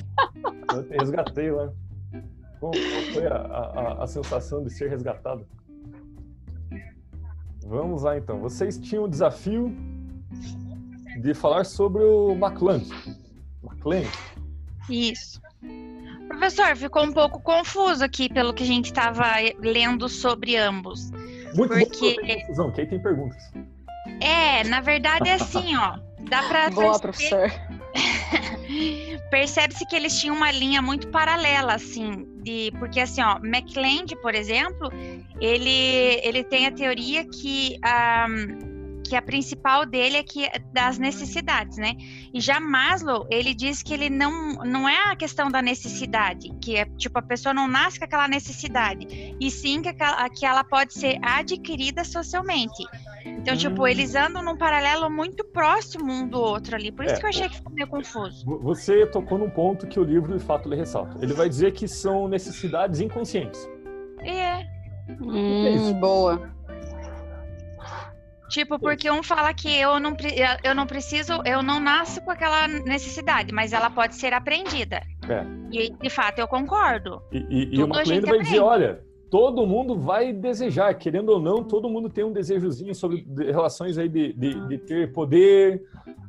Eu 0.73 0.87
resgatei 0.99 1.51
lá. 1.51 1.71
Como 2.59 2.73
qual 2.73 3.01
foi 3.13 3.27
a, 3.27 3.35
a- 3.35 4.03
a 4.03 4.07
sensação 4.07 4.63
de 4.63 4.69
ser 4.71 4.89
resgatado? 4.89 5.45
Vamos 7.65 8.03
lá 8.03 8.17
então. 8.17 8.39
Vocês 8.39 8.77
tinham 8.77 9.05
o 9.05 9.07
desafio 9.07 9.73
de 11.21 11.33
falar 11.33 11.63
sobre 11.65 12.03
o 12.03 12.31
McClellan. 12.33 12.81
McClellan. 13.63 14.07
Isso. 14.89 15.41
Professor, 16.43 16.75
ficou 16.75 17.03
um 17.05 17.13
pouco 17.13 17.39
confuso 17.41 18.03
aqui 18.03 18.27
pelo 18.27 18.53
que 18.53 18.63
a 18.63 18.65
gente 18.65 18.87
estava 18.87 19.23
lendo 19.59 20.09
sobre 20.09 20.57
ambos. 20.57 21.09
Muito 21.55 21.73
bom 21.73 21.85
Porque- 21.85 22.17
confusão, 22.41 22.69
que 22.69 22.81
aí 22.81 22.87
tem 22.87 22.99
perguntas. 23.01 23.41
É, 24.19 24.61
na 24.65 24.81
verdade 24.81 25.29
é 25.29 25.35
assim, 25.35 25.73
ó. 25.77 25.95
Dá 26.29 26.43
pra 26.43 26.67
Boa, 26.71 26.99
perceber- 26.99 27.49
professor. 27.49 27.51
Percebe-se 29.31 29.85
que 29.87 29.95
eles 29.95 30.19
tinham 30.19 30.35
uma 30.35 30.51
linha 30.51 30.81
muito 30.81 31.07
paralela, 31.07 31.75
assim, 31.75 32.27
de 32.43 32.73
porque 32.77 32.99
assim, 32.99 33.21
ó, 33.21 33.37
McLeod, 33.41 34.13
por 34.21 34.35
exemplo, 34.35 34.91
ele 35.39 36.19
ele 36.23 36.43
tem 36.43 36.65
a 36.67 36.71
teoria 36.73 37.25
que 37.25 37.77
a 37.81 38.27
que 39.05 39.15
a 39.15 39.21
principal 39.21 39.85
dele 39.85 40.17
é 40.17 40.23
que 40.23 40.49
das 40.73 40.97
necessidades, 40.97 41.77
né? 41.77 41.93
E 42.33 42.39
já 42.39 42.59
Maslow, 42.59 43.27
ele 43.29 43.53
diz 43.53 43.83
que 43.83 43.93
ele 43.93 44.09
não 44.09 44.53
não 44.63 44.87
é 44.87 45.11
a 45.11 45.15
questão 45.15 45.49
da 45.51 45.61
necessidade, 45.61 46.49
que 46.61 46.75
é 46.77 46.85
tipo 46.97 47.19
a 47.19 47.21
pessoa 47.21 47.53
não 47.53 47.67
nasce 47.67 47.99
com 47.99 48.05
aquela 48.05 48.27
necessidade, 48.27 49.05
e 49.39 49.51
sim 49.51 49.81
que, 49.81 49.89
aquela, 49.89 50.29
que 50.29 50.45
ela 50.45 50.63
pode 50.63 50.93
ser 50.93 51.19
adquirida 51.21 52.03
socialmente. 52.03 52.83
Então, 53.25 53.55
tipo, 53.55 53.83
Hum. 53.83 53.87
eles 53.87 54.15
andam 54.15 54.43
num 54.43 54.57
paralelo 54.57 55.09
muito 55.09 55.43
próximo 55.45 56.11
um 56.11 56.27
do 56.27 56.39
outro 56.39 56.75
ali. 56.75 56.91
Por 56.91 57.05
isso 57.05 57.15
É, 57.15 57.19
que 57.19 57.25
eu 57.25 57.29
achei 57.29 57.49
que 57.49 57.55
ficou 57.55 57.71
meio 57.73 57.87
confuso. 57.87 58.45
Vo- 58.45 58.59
Você 58.59 59.05
tocou 59.07 59.37
num 59.37 59.49
ponto 59.49 59.87
que 59.87 59.99
o 59.99 60.03
livro, 60.03 60.37
de 60.37 60.43
fato, 60.43 60.67
ele 60.67 60.75
ressalta. 60.75 61.17
Ele 61.21 61.33
vai 61.33 61.47
dizer 61.47 61.71
que 61.71 61.87
são 61.87 62.27
necessidades 62.27 62.99
inconscientes. 62.99 63.67
É. 64.21 64.61
isso? 65.09 65.93
Hum, 65.95 65.99
boa. 65.99 66.49
Tipo, 68.53 68.77
porque 68.77 69.09
um 69.09 69.23
fala 69.23 69.51
que 69.51 69.67
eu 69.79 69.99
não, 69.99 70.15
eu 70.63 70.75
não 70.75 70.85
preciso, 70.85 71.41
eu 71.43 71.63
não 71.63 71.79
nasço 71.79 72.21
com 72.21 72.29
aquela 72.29 72.67
necessidade, 72.67 73.51
mas 73.51 73.73
ela 73.73 73.89
pode 73.89 74.13
ser 74.13 74.31
aprendida. 74.31 75.01
É. 75.27 75.43
E, 75.71 75.89
de 75.89 76.09
fato, 76.09 76.37
eu 76.37 76.47
concordo. 76.47 77.19
E, 77.31 77.37
e- 77.49 77.63
e 77.63 77.75
Tudo 77.77 77.91
o 77.91 77.95
a 77.95 77.99
McLean 78.01 78.05
gente 78.21 78.29
vai 78.29 78.39
dizer, 78.39 78.59
aprende. 78.59 78.59
olha, 78.59 79.03
todo 79.31 79.65
mundo 79.65 79.97
vai 79.97 80.31
desejar, 80.31 80.93
querendo 80.93 81.29
ou 81.29 81.39
não, 81.39 81.63
todo 81.63 81.89
mundo 81.89 82.09
tem 82.11 82.23
um 82.23 82.31
desejozinho 82.31 82.93
sobre 82.93 83.25
relações 83.51 83.97
aí 83.97 84.07
de, 84.07 84.33
de, 84.33 84.67
de 84.67 84.77
ter 84.77 85.11
poder, 85.11 85.81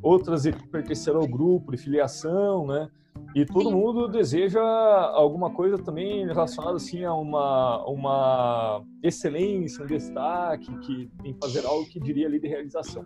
outras 0.02 0.44
de 0.44 0.52
pertencer 0.70 1.14
ao 1.14 1.26
grupo, 1.28 1.72
de 1.72 1.76
filiação, 1.76 2.66
né? 2.66 2.88
E 3.35 3.44
todo 3.44 3.68
Sim. 3.68 3.75
mundo 3.75 4.09
deseja 4.09 4.62
alguma 4.62 5.51
coisa 5.51 5.77
também 5.77 6.25
relacionada 6.25 6.77
assim 6.77 7.03
a 7.05 7.12
uma, 7.12 7.85
uma 7.85 8.85
excelência, 9.03 9.83
um 9.85 9.87
destaque, 9.88 10.77
que 10.79 11.11
em 11.25 11.35
fazer 11.35 11.66
algo 11.66 11.85
que 11.87 11.99
diria 11.99 12.29
ali 12.29 12.38
de 12.38 12.47
realização. 12.47 13.05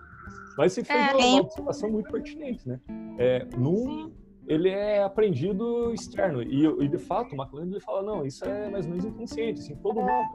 Mas 0.56 0.72
você 0.72 0.84
fez 0.84 1.00
É. 1.00 1.14
uma, 1.14 1.40
observação 1.40 1.90
muito 1.90 2.10
pertinente, 2.10 2.68
né? 2.68 2.78
É, 3.16 3.46
num, 3.56 4.12
ele 4.46 4.68
é 4.68 5.02
aprendido 5.02 5.94
externo. 5.94 6.42
E, 6.42 6.66
e, 6.66 6.88
de 6.88 6.98
fato, 6.98 7.34
o 7.34 7.40
McLaren 7.40 7.70
ele 7.70 7.80
fala, 7.80 8.02
não, 8.02 8.26
isso 8.26 8.44
é 8.44 8.68
mais 8.68 8.84
ou 8.84 8.90
menos 8.90 9.06
inconsciente, 9.06 9.60
assim, 9.60 9.76
todo 9.76 10.00
mundo. 10.00 10.28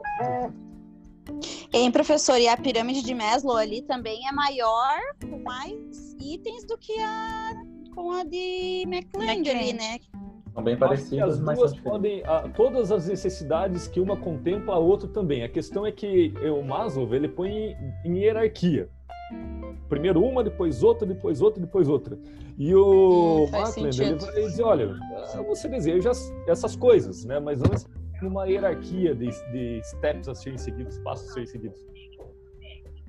Hein, 1.72 1.90
professor, 1.90 2.38
e 2.38 2.48
a 2.48 2.56
pirâmide 2.56 3.02
de 3.02 3.14
Maslow 3.14 3.56
ali 3.56 3.82
também 3.82 4.26
é 4.28 4.32
maior, 4.32 4.98
com 5.20 5.38
mais 5.42 6.14
itens 6.20 6.64
do 6.64 6.78
que 6.78 6.98
a 7.00 7.52
com 7.94 8.10
a 8.10 8.24
de 8.24 8.84
McLeod 8.86 9.50
ali, 9.50 9.72
né? 9.72 9.98
São 10.52 10.62
bem 10.62 10.76
parecidas, 10.76 11.34
as 11.34 11.40
mas 11.40 11.58
duas 11.58 11.74
podem, 11.80 12.22
ah, 12.26 12.48
todas 12.54 12.92
as 12.92 13.08
necessidades 13.08 13.88
que 13.88 13.98
uma 13.98 14.16
contempla, 14.16 14.74
a 14.74 14.78
outra 14.78 15.08
também. 15.08 15.42
A 15.42 15.48
questão 15.48 15.84
é 15.84 15.90
que 15.90 16.32
o 16.48 16.62
Maslow, 16.62 17.12
ele 17.12 17.28
põe 17.28 17.50
em, 17.50 17.76
em 18.04 18.18
hierarquia. 18.18 18.88
Primeiro 19.88 20.22
uma, 20.22 20.44
depois 20.44 20.82
outra, 20.82 21.06
depois 21.06 21.40
outra, 21.40 21.60
depois 21.60 21.88
outra. 21.88 22.16
E 22.56 22.72
o 22.74 23.46
Hum, 23.46 23.50
Mackland, 23.50 24.00
ele 24.02 24.14
vai 24.14 24.34
dizer, 24.42 24.62
olha, 24.62 24.94
ah, 25.34 25.42
você 25.42 25.68
deseja 25.68 26.10
as- 26.10 26.32
essas 26.46 26.76
coisas, 26.76 27.24
né? 27.24 27.40
Mas 27.40 27.60
não 27.60 27.70
numa 28.22 28.46
hierarquia 28.46 29.12
de, 29.14 29.26
de 29.52 29.80
steps 29.82 30.28
a 30.28 30.34
serem 30.36 30.56
seguidos, 30.56 30.98
passos 31.00 31.30
a 31.30 31.32
serem 31.32 31.46
seguidos. 31.48 31.84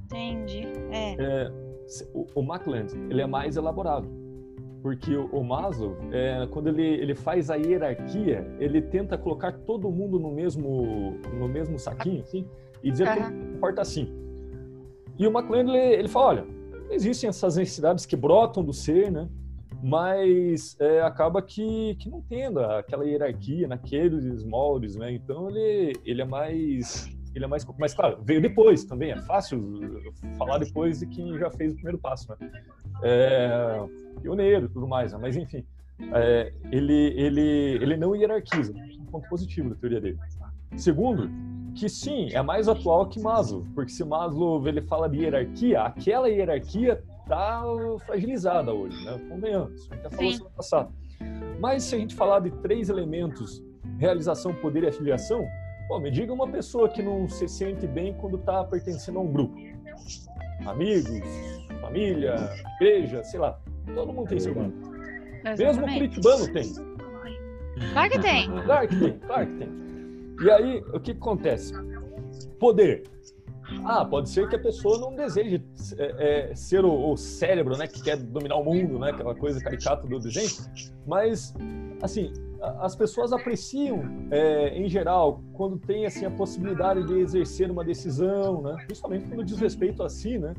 Entendi. 0.03 0.63
É. 0.91 1.15
É, 1.19 1.51
o, 2.13 2.25
o 2.35 2.41
Mackland, 2.41 2.91
ele 3.09 3.21
é 3.21 3.27
mais 3.27 3.55
elaborado. 3.55 4.09
Porque 4.85 5.15
o, 5.15 5.25
o 5.31 5.43
Maslow, 5.43 5.97
é, 6.11 6.45
quando 6.51 6.67
ele, 6.67 6.83
ele 6.83 7.15
faz 7.15 7.49
a 7.49 7.55
hierarquia, 7.55 8.45
ele 8.59 8.83
tenta 8.83 9.17
colocar 9.17 9.51
todo 9.51 9.89
mundo 9.89 10.19
no 10.19 10.31
mesmo, 10.31 11.19
no 11.33 11.47
mesmo 11.47 11.79
saquinho, 11.79 12.21
assim, 12.21 12.47
e 12.83 12.91
dizer 12.91 13.07
que 13.07 13.15
todo 13.15 13.33
mundo 13.33 13.55
importa 13.55 13.81
assim. 13.81 14.07
E 15.17 15.25
o 15.25 15.31
McLean, 15.31 15.61
ele, 15.61 15.95
ele 15.95 16.07
fala, 16.07 16.27
olha, 16.27 16.45
existem 16.91 17.27
essas 17.27 17.55
necessidades 17.55 18.05
que 18.05 18.15
brotam 18.15 18.63
do 18.63 18.71
ser, 18.71 19.11
né? 19.11 19.27
Mas 19.81 20.79
é, 20.79 21.01
acaba 21.01 21.41
que, 21.41 21.95
que 21.95 22.07
não 22.07 22.21
tendo 22.21 22.59
aquela 22.59 23.05
hierarquia 23.05 23.67
naqueles 23.67 24.43
moldes, 24.43 24.95
né? 24.95 25.11
Então 25.11 25.49
ele, 25.49 25.93
ele 26.05 26.21
é 26.21 26.25
mais 26.25 27.09
ele 27.35 27.45
é 27.45 27.47
mais 27.47 27.65
mas 27.77 27.93
claro 27.93 28.19
veio 28.23 28.41
depois 28.41 28.85
também 28.85 29.11
é 29.11 29.21
fácil 29.21 30.11
falar 30.37 30.57
depois 30.57 30.99
de 30.99 31.07
quem 31.07 31.37
já 31.37 31.51
fez 31.51 31.73
o 31.73 31.75
primeiro 31.75 31.97
passo 31.97 32.29
né? 32.29 32.51
É, 33.03 33.83
pioneiro 34.21 34.65
e 34.65 34.69
tudo 34.69 34.87
mais 34.87 35.11
né? 35.11 35.19
mas 35.21 35.35
enfim 35.35 35.65
é, 36.13 36.53
ele 36.71 37.13
ele 37.15 37.41
ele 37.81 37.97
não 37.97 38.15
hierarquiza 38.15 38.73
um 38.99 39.05
ponto 39.05 39.29
positivo 39.29 39.69
da 39.69 39.75
teoria 39.75 40.01
dele. 40.01 40.17
Segundo 40.75 41.29
que 41.73 41.87
sim 41.87 42.29
é 42.33 42.41
mais 42.41 42.67
atual 42.67 43.07
que 43.07 43.19
Maslow 43.19 43.65
porque 43.73 43.91
se 43.91 44.03
Maslow 44.03 44.65
ele 44.67 44.81
fala 44.81 45.09
de 45.09 45.19
hierarquia 45.19 45.81
aquela 45.81 46.29
hierarquia 46.29 47.01
tá 47.27 47.63
fragilizada 48.05 48.73
hoje 48.73 49.03
né? 49.05 49.17
Convenhamos 49.29 49.89
a 49.89 49.95
gente 49.95 50.03
já 50.03 50.09
falou 50.09 50.31
Sim. 50.31 50.37
semana 50.37 50.55
passada 50.55 50.89
mas 51.59 51.83
se 51.83 51.95
a 51.95 51.97
gente 51.97 52.15
falar 52.15 52.39
de 52.39 52.51
três 52.61 52.89
elementos 52.89 53.63
realização 53.97 54.53
poder 54.55 54.83
e 54.83 54.87
afiliação 54.87 55.45
Pô, 55.87 55.99
me 55.99 56.09
diga 56.09 56.33
uma 56.33 56.47
pessoa 56.47 56.89
que 56.89 57.01
não 57.01 57.27
se 57.27 57.47
sente 57.47 57.85
bem 57.85 58.13
quando 58.13 58.37
está 58.37 58.63
pertencendo 58.63 59.19
a 59.19 59.21
um 59.21 59.31
grupo. 59.31 59.55
Amigos, 60.65 61.21
família, 61.79 62.35
igreja, 62.75 63.23
sei 63.23 63.39
lá. 63.39 63.59
Todo 63.93 64.11
mundo 64.11 64.27
tem 64.27 64.39
seu 64.39 64.53
grupo. 64.53 64.75
Mesmo 65.43 65.65
o 65.65 65.69
Exatamente. 65.69 65.93
curitibano 65.93 66.53
tem. 66.53 66.73
Claro 67.93 68.09
que 68.09 68.19
tem. 68.19 68.61
Claro 68.63 68.87
que 68.87 68.99
tem, 68.99 69.19
claro 69.19 69.47
que 69.47 69.55
tem. 69.57 69.69
E 70.41 70.51
aí, 70.51 70.83
o 70.93 70.99
que 70.99 71.11
acontece? 71.11 71.73
Poder. 72.59 73.03
Ah, 73.83 74.05
pode 74.05 74.29
ser 74.29 74.47
que 74.47 74.55
a 74.55 74.59
pessoa 74.59 74.99
não 74.99 75.15
deseje 75.15 75.63
é, 75.97 76.49
é, 76.51 76.55
ser 76.55 76.85
o, 76.85 77.11
o 77.11 77.17
cérebro, 77.17 77.77
né, 77.77 77.87
que 77.87 78.01
quer 78.01 78.17
dominar 78.17 78.57
o 78.57 78.63
mundo, 78.63 78.99
né, 78.99 79.09
aquela 79.09 79.33
coisa 79.35 79.59
caricata 79.59 80.07
do 80.07 80.19
desenho. 80.19 80.49
Mas, 81.05 81.53
assim, 82.01 82.31
as 82.79 82.95
pessoas 82.95 83.33
apreciam, 83.33 84.03
é, 84.31 84.69
em 84.77 84.87
geral, 84.87 85.41
quando 85.53 85.77
tem 85.77 86.05
assim 86.05 86.25
a 86.25 86.31
possibilidade 86.31 87.05
de 87.05 87.19
exercer 87.19 87.69
uma 87.69 87.83
decisão, 87.83 88.61
né? 88.61 88.75
Principalmente 88.85 89.25
quando 89.25 89.43
diz 89.43 89.59
respeito 89.59 90.03
a 90.03 90.09
si, 90.09 90.37
né? 90.37 90.53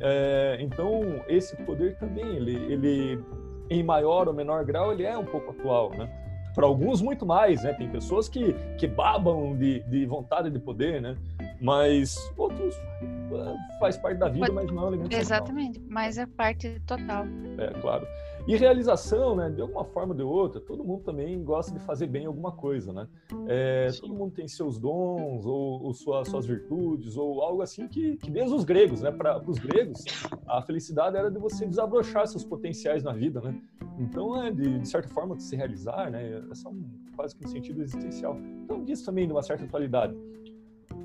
É, 0.00 0.58
então 0.60 1.22
esse 1.28 1.56
poder 1.64 1.96
também, 1.98 2.36
ele, 2.36 2.54
ele 2.72 3.24
em 3.70 3.82
maior 3.82 4.28
ou 4.28 4.34
menor 4.34 4.64
grau, 4.64 4.92
ele 4.92 5.04
é 5.04 5.16
um 5.16 5.24
pouco 5.24 5.50
atual, 5.50 5.90
né? 5.90 6.08
Para 6.54 6.66
alguns 6.66 7.00
muito 7.00 7.24
mais, 7.24 7.62
né? 7.62 7.72
Tem 7.74 7.88
pessoas 7.88 8.28
que, 8.28 8.54
que 8.78 8.86
babam 8.86 9.56
de, 9.56 9.80
de 9.80 10.06
vontade 10.06 10.50
de 10.50 10.58
poder, 10.58 11.00
né? 11.00 11.16
Mas 11.60 12.16
outros 12.36 12.74
é, 12.76 13.78
faz 13.78 13.96
parte 13.96 14.18
da 14.18 14.28
vida, 14.28 14.50
mas 14.52 14.70
não 14.70 14.82
é 14.82 14.84
um 14.84 14.88
elemento. 14.88 15.14
Exatamente, 15.14 15.80
mas 15.88 16.18
é 16.18 16.26
parte 16.26 16.80
total. 16.86 17.24
É, 17.58 17.68
claro. 17.80 18.06
E 18.48 18.56
realização, 18.56 19.36
né? 19.36 19.50
De 19.50 19.60
alguma 19.60 19.84
forma 19.84 20.12
ou 20.12 20.16
de 20.16 20.22
outra, 20.22 20.58
todo 20.58 20.82
mundo 20.82 21.02
também 21.04 21.44
gosta 21.44 21.70
de 21.70 21.80
fazer 21.80 22.06
bem 22.06 22.24
alguma 22.24 22.50
coisa, 22.50 22.94
né? 22.94 23.06
É, 23.46 23.88
todo 24.00 24.14
mundo 24.14 24.32
tem 24.32 24.48
seus 24.48 24.78
dons, 24.78 25.44
ou, 25.44 25.82
ou 25.82 25.92
sua- 25.92 26.24
suas 26.24 26.46
virtudes, 26.46 27.18
ou 27.18 27.42
algo 27.42 27.60
assim 27.60 27.86
que, 27.86 28.16
que 28.16 28.30
desde 28.30 28.54
os 28.54 28.64
gregos, 28.64 29.02
né? 29.02 29.10
Para 29.12 29.38
os 29.46 29.58
gregos, 29.58 30.02
a 30.46 30.62
felicidade 30.62 31.14
era 31.14 31.30
de 31.30 31.38
você 31.38 31.66
desabrochar 31.66 32.26
seus 32.26 32.42
potenciais 32.42 33.02
na 33.04 33.12
vida, 33.12 33.38
né? 33.42 33.54
Então, 33.98 34.42
é 34.42 34.50
de, 34.50 34.78
de 34.78 34.88
certa 34.88 35.08
forma, 35.10 35.36
de 35.36 35.42
se 35.42 35.54
realizar, 35.54 36.10
né? 36.10 36.42
É 36.50 36.54
só 36.54 36.70
um, 36.70 36.88
quase 37.14 37.36
que 37.36 37.44
um 37.44 37.48
sentido 37.48 37.82
existencial. 37.82 38.34
Então, 38.64 38.82
disso 38.82 39.04
também 39.04 39.26
de 39.26 39.32
uma 39.32 39.42
certa 39.42 39.64
atualidade. 39.64 40.16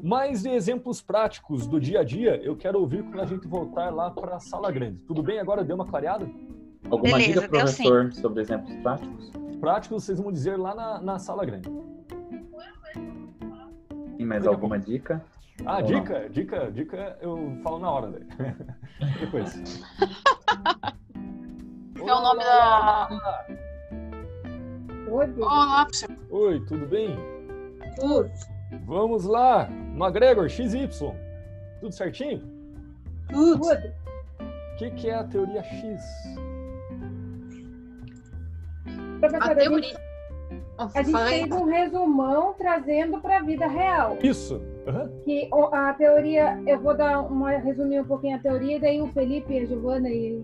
Mais 0.02 0.44
de 0.44 0.50
exemplos 0.50 1.02
práticos 1.02 1.68
do 1.68 1.78
dia 1.80 2.00
a 2.00 2.04
dia, 2.06 2.38
eu 2.42 2.56
quero 2.56 2.80
ouvir 2.80 3.04
quando 3.04 3.20
a 3.20 3.26
gente 3.26 3.46
voltar 3.48 3.90
lá 3.94 4.10
para 4.10 4.36
a 4.38 4.40
sala 4.40 4.72
grande. 4.72 5.00
Tudo 5.06 5.22
bem? 5.22 5.40
Agora 5.40 5.62
deu 5.64 5.76
uma 5.76 5.86
clareada? 5.86 6.26
Alguma 6.94 7.18
Beleza, 7.18 7.42
dica, 7.42 7.48
deu 7.48 7.68
sim. 7.68 7.84
professor, 7.84 8.14
sobre 8.14 8.42
exemplos 8.44 8.76
práticos? 8.84 9.32
práticos 9.60 10.04
vocês 10.04 10.20
vão 10.20 10.32
dizer 10.32 10.58
lá 10.58 10.76
na, 10.76 11.02
na 11.02 11.18
sala 11.18 11.44
grande. 11.44 11.68
Tem 14.16 14.26
mais 14.28 14.46
alguma 14.46 14.78
dica? 14.78 15.26
Ah, 15.66 15.78
Ou 15.78 15.84
dica, 15.84 16.30
dica, 16.30 16.72
dica, 16.72 17.18
eu 17.20 17.58
falo 17.64 17.80
na 17.80 17.90
hora 17.90 18.12
daí. 18.12 18.28
Depois. 19.20 19.82
É 21.98 22.14
o 22.14 22.22
nome 22.22 22.44
da. 22.44 23.10
Oi, 25.10 25.28
Bruno. 25.28 25.46
Olá, 25.46 25.86
professor. 25.86 26.16
Oi, 26.30 26.60
tudo 26.68 26.86
bem? 26.86 27.18
Tudo. 28.00 28.30
Vamos 28.86 29.24
lá, 29.24 29.68
McGregor, 29.96 30.48
XY. 30.48 30.88
Tudo 31.80 31.92
certinho? 31.92 32.40
Tudo. 33.30 33.58
Tudo. 33.62 33.94
O 34.74 34.78
que, 34.78 34.92
que 34.92 35.10
é 35.10 35.16
a 35.16 35.24
teoria 35.24 35.64
X? 35.64 36.02
Professor, 39.30 39.50
A 39.50 39.52
a 39.52 39.60
gente, 39.60 39.70
teoria. 39.70 40.00
Ó, 40.78 40.90
a 40.94 41.04
gente 41.04 41.30
fez 41.30 41.52
um 41.52 41.66
resumão 41.66 42.54
trazendo 42.54 43.22
para 43.22 43.38
a 43.38 43.42
vida 43.42 43.68
real. 43.68 44.18
Isso. 44.22 44.62
Aham. 44.88 45.12
Que 45.24 45.50
a 45.72 45.94
teoria, 45.94 46.62
eu 46.68 46.80
vou 46.80 46.96
dar 46.96 47.22
uma 47.22 47.52
resumir 47.52 48.02
um 48.02 48.06
pouquinho 48.06 48.36
a 48.36 48.40
teoria, 48.40 48.78
e 48.78 48.80
daí 48.80 49.02
o 49.02 49.08
Felipe 49.08 49.54
e 49.54 49.60
a 49.60 49.66
Giovana 49.66 50.10
e 50.10 50.44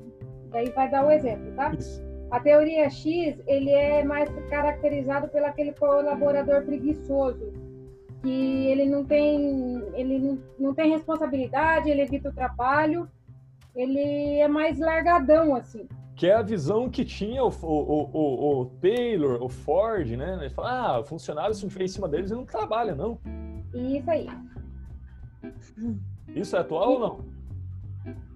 daí 0.50 0.70
vai 0.70 0.90
dar 0.90 1.06
o 1.06 1.12
exemplo, 1.12 1.52
tá? 1.56 1.74
Isso. 1.78 2.02
A 2.32 2.40
teoria 2.40 2.90
X, 2.90 3.40
ele 3.48 3.72
é 3.72 4.04
mais 4.04 4.30
caracterizado 4.50 5.28
pelo 5.30 5.48
aquele 5.48 5.74
colaborador 5.74 6.64
preguiçoso, 6.64 7.52
que 8.22 8.68
ele 8.68 8.86
não 8.86 9.04
tem, 9.04 9.84
ele 9.94 10.20
não, 10.20 10.40
não 10.60 10.74
tem 10.74 10.92
responsabilidade, 10.92 11.90
ele 11.90 12.02
evita 12.02 12.30
o 12.30 12.34
trabalho, 12.34 13.10
ele 13.76 14.40
é 14.40 14.48
mais 14.48 14.78
largadão 14.78 15.56
assim. 15.56 15.88
Que 16.20 16.28
é 16.28 16.34
a 16.36 16.42
visão 16.42 16.90
que 16.90 17.06
tinha 17.06 17.42
o, 17.46 17.48
o, 17.48 18.10
o, 18.14 18.62
o- 18.62 18.66
Taylor, 18.82 19.42
o 19.42 19.48
Ford, 19.48 20.06
né? 20.18 20.38
Ele 20.42 20.50
fala, 20.50 20.98
ah, 21.00 21.04
funcionário, 21.04 21.56
se 21.56 21.64
não 21.64 21.70
tiver 21.70 21.86
em 21.86 21.88
cima 21.88 22.10
deles, 22.10 22.30
ele 22.30 22.42
não 22.42 22.46
trabalha, 22.46 22.94
não. 22.94 23.18
Isso 23.74 24.12
aí. 24.12 24.28
Isso 26.36 26.56
é 26.56 26.60
atual 26.60 26.92
ou 26.92 27.00
não? 27.00 27.26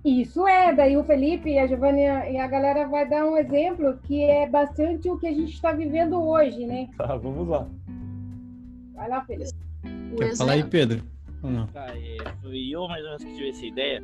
Isso 0.06 0.48
é, 0.48 0.74
daí 0.74 0.96
o 0.96 1.04
Felipe 1.04 1.50
e 1.50 1.60
a 1.60 1.68
Giovanni 1.68 2.02
e 2.04 2.38
a 2.38 2.48
galera 2.48 2.88
vai 2.88 3.08
dar 3.08 3.26
um 3.26 3.36
exemplo 3.38 3.98
que 4.04 4.22
é 4.24 4.48
bastante 4.50 5.10
o 5.10 5.18
que 5.18 5.28
a 5.28 5.32
gente 5.34 5.54
está 5.54 5.74
vivendo 5.74 6.22
hoje, 6.22 6.66
né? 6.66 6.90
Tá, 6.98 7.16
vamos 7.18 7.48
lá. 7.50 7.68
Vai 8.96 9.10
lá, 9.10 9.26
Felipe. 9.26 9.52
O 10.14 10.16
Quer 10.18 10.38
falar 10.38 10.54
aí, 10.54 10.60
exemplo. 10.60 10.72
Pedro? 10.72 11.04
Ou 11.42 11.50
não? 11.50 11.68
Tá, 11.68 11.88
é, 11.98 12.18
foi 12.42 12.70
eu 12.70 12.88
mais 12.88 13.02
ou 13.04 13.10
menos 13.10 13.24
que 13.26 13.34
tive 13.34 13.50
essa 13.50 13.66
ideia. 13.66 14.04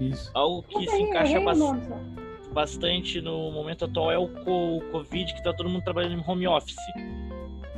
Isso. 0.00 0.30
Algo 0.34 0.62
que 0.62 0.78
se 0.80 0.84
errei- 0.86 1.02
encaixa 1.08 1.32
errei 1.32 1.44
bastante 2.56 3.20
no 3.20 3.52
momento 3.52 3.84
atual 3.84 4.10
é 4.10 4.16
o 4.18 4.28
co- 4.28 4.78
o 4.78 4.80
Covid, 4.90 5.34
que 5.34 5.42
tá 5.42 5.52
todo 5.52 5.68
mundo 5.68 5.84
trabalhando 5.84 6.14
em 6.18 6.24
home 6.26 6.48
office. 6.48 6.74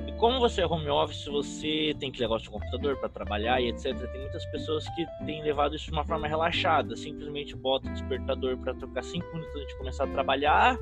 E 0.06 0.12
como 0.12 0.38
você 0.38 0.60
é 0.62 0.66
home 0.66 0.88
office, 0.88 1.26
você 1.26 1.96
tem 1.98 2.12
que 2.12 2.20
levar 2.20 2.36
o 2.36 2.38
seu 2.38 2.52
computador 2.52 2.96
para 2.96 3.08
trabalhar 3.08 3.60
e 3.60 3.70
etc. 3.70 3.84
Tem 4.12 4.20
muitas 4.20 4.46
pessoas 4.46 4.88
que 4.90 5.04
têm 5.26 5.42
levado 5.42 5.74
isso 5.74 5.86
de 5.86 5.90
uma 5.90 6.04
forma 6.04 6.28
relaxada, 6.28 6.94
simplesmente 6.96 7.56
bota 7.56 7.88
o 7.88 7.92
despertador 7.92 8.56
para 8.56 8.72
tocar 8.72 9.02
cinco 9.02 9.26
minutos 9.34 9.52
antes 9.56 9.66
de 9.72 9.78
começar 9.78 10.04
a 10.04 10.06
trabalhar. 10.06 10.78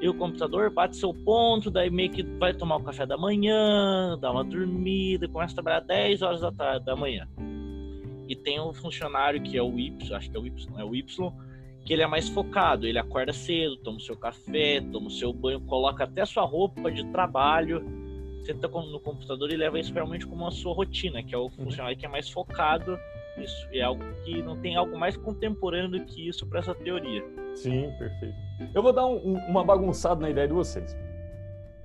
E 0.00 0.08
o 0.08 0.14
computador 0.14 0.70
bate 0.70 0.96
seu 0.96 1.12
ponto, 1.12 1.72
daí 1.72 1.90
meio 1.90 2.10
que 2.10 2.22
vai 2.22 2.54
tomar 2.54 2.76
o 2.76 2.84
café 2.84 3.04
da 3.04 3.16
manhã, 3.18 4.16
dá 4.20 4.30
uma 4.30 4.44
dormida, 4.44 5.26
começa 5.26 5.54
a 5.54 5.56
trabalhar 5.56 5.80
10 5.80 6.22
horas 6.22 6.40
da 6.40 6.52
tarde 6.52 6.84
da 6.86 6.94
manhã. 6.94 7.26
E 8.28 8.36
tem 8.36 8.60
um 8.60 8.72
funcionário 8.72 9.42
que 9.42 9.58
é 9.58 9.62
o 9.62 9.76
Y, 9.76 10.14
acho 10.14 10.30
que 10.30 10.36
é 10.36 10.40
o 10.40 10.46
Y, 10.46 10.70
não 10.70 10.78
é 10.78 10.84
o 10.84 10.94
Y, 10.94 11.32
que 11.88 11.94
ele 11.94 12.02
é 12.02 12.06
mais 12.06 12.28
focado, 12.28 12.86
ele 12.86 12.98
acorda 12.98 13.32
cedo, 13.32 13.74
toma 13.78 13.96
o 13.96 14.00
seu 14.00 14.14
café, 14.14 14.78
toma 14.92 15.06
o 15.06 15.10
seu 15.10 15.32
banho, 15.32 15.58
coloca 15.62 16.04
até 16.04 16.22
sua 16.26 16.44
roupa 16.44 16.92
de 16.92 17.02
trabalho, 17.06 17.82
senta 18.44 18.68
no 18.68 19.00
computador 19.00 19.50
e 19.50 19.56
leva 19.56 19.80
isso 19.80 19.90
realmente 19.94 20.26
como 20.26 20.46
a 20.46 20.50
sua 20.50 20.74
rotina, 20.74 21.22
que 21.22 21.34
é 21.34 21.38
o 21.38 21.48
funcionário 21.48 21.96
que 21.96 22.04
é 22.04 22.08
mais 22.10 22.28
focado 22.28 22.98
nisso. 23.38 23.66
E 23.72 23.78
é 23.78 23.84
algo 23.84 24.04
que 24.22 24.42
não 24.42 24.58
tem 24.60 24.76
algo 24.76 24.98
mais 24.98 25.16
contemporâneo 25.16 25.88
do 25.98 26.04
que 26.04 26.28
isso 26.28 26.46
para 26.46 26.58
essa 26.58 26.74
teoria. 26.74 27.24
Sim, 27.54 27.90
perfeito. 27.98 28.36
Eu 28.74 28.82
vou 28.82 28.92
dar 28.92 29.06
um- 29.06 29.26
um- 29.26 29.38
uma 29.48 29.64
bagunçada 29.64 30.20
na 30.20 30.28
ideia 30.28 30.46
de 30.46 30.52
vocês. 30.52 30.94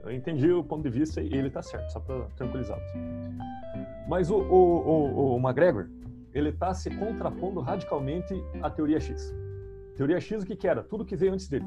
Eu 0.04 0.12
entendi 0.12 0.52
o 0.52 0.62
ponto 0.66 0.84
de 0.84 0.90
vista 0.90 1.22
e 1.22 1.34
ele 1.34 1.50
tá 1.50 1.62
certo, 1.62 1.90
só 1.94 2.02
para 2.02 2.26
tranquilizá-los. 2.36 2.92
Mas 4.10 4.30
o, 4.30 4.36
o, 4.36 4.90
o, 4.90 5.36
o 5.36 5.40
McGregor, 5.40 5.88
ele 6.34 6.52
tá 6.52 6.74
se 6.74 6.90
contrapondo 6.90 7.62
radicalmente 7.62 8.34
à 8.62 8.70
teoria 8.70 9.00
X. 9.00 9.34
Teoria 9.96 10.20
X, 10.20 10.44
o 10.44 10.46
que, 10.46 10.56
que 10.56 10.68
era? 10.68 10.82
Tudo 10.84 11.06
que 11.06 11.16
veio 11.16 11.34
antes 11.34 11.48
dele. 11.48 11.66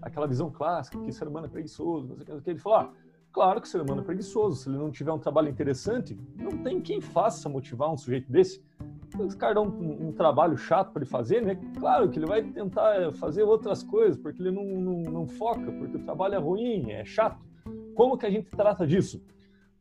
Aquela 0.00 0.26
visão 0.26 0.50
clássica, 0.50 0.98
que 0.98 1.08
o 1.08 1.12
ser 1.12 1.28
humano 1.28 1.46
é 1.46 1.48
preguiçoso, 1.48 2.08
não 2.08 2.16
sei 2.16 2.34
o 2.34 2.40
que. 2.40 2.50
Ele 2.50 2.58
falou, 2.58 2.78
ah, 2.78 2.92
claro 3.32 3.60
que 3.60 3.68
o 3.68 3.70
ser 3.70 3.80
humano 3.80 4.00
é 4.00 4.04
preguiçoso, 4.04 4.56
se 4.56 4.68
ele 4.68 4.78
não 4.78 4.90
tiver 4.90 5.12
um 5.12 5.18
trabalho 5.18 5.48
interessante, 5.48 6.18
não 6.36 6.58
tem 6.58 6.80
quem 6.80 7.00
faça 7.00 7.48
motivar 7.48 7.92
um 7.92 7.96
sujeito 7.96 8.30
desse. 8.30 8.60
Os 9.16 9.34
caras 9.36 9.54
dão 9.54 9.66
um, 9.66 10.08
um 10.08 10.12
trabalho 10.12 10.56
chato 10.56 10.90
para 10.92 11.02
ele 11.02 11.10
fazer, 11.10 11.40
né? 11.42 11.54
Claro 11.78 12.08
que 12.08 12.18
ele 12.18 12.26
vai 12.26 12.42
tentar 12.42 13.12
fazer 13.12 13.44
outras 13.44 13.82
coisas, 13.82 14.16
porque 14.18 14.42
ele 14.42 14.50
não, 14.50 14.64
não, 14.64 15.12
não 15.12 15.26
foca, 15.28 15.70
porque 15.70 15.98
o 15.98 16.02
trabalho 16.02 16.34
é 16.34 16.38
ruim, 16.38 16.90
é 16.90 17.04
chato. 17.04 17.38
Como 17.94 18.18
que 18.18 18.26
a 18.26 18.30
gente 18.30 18.50
trata 18.50 18.84
disso? 18.86 19.22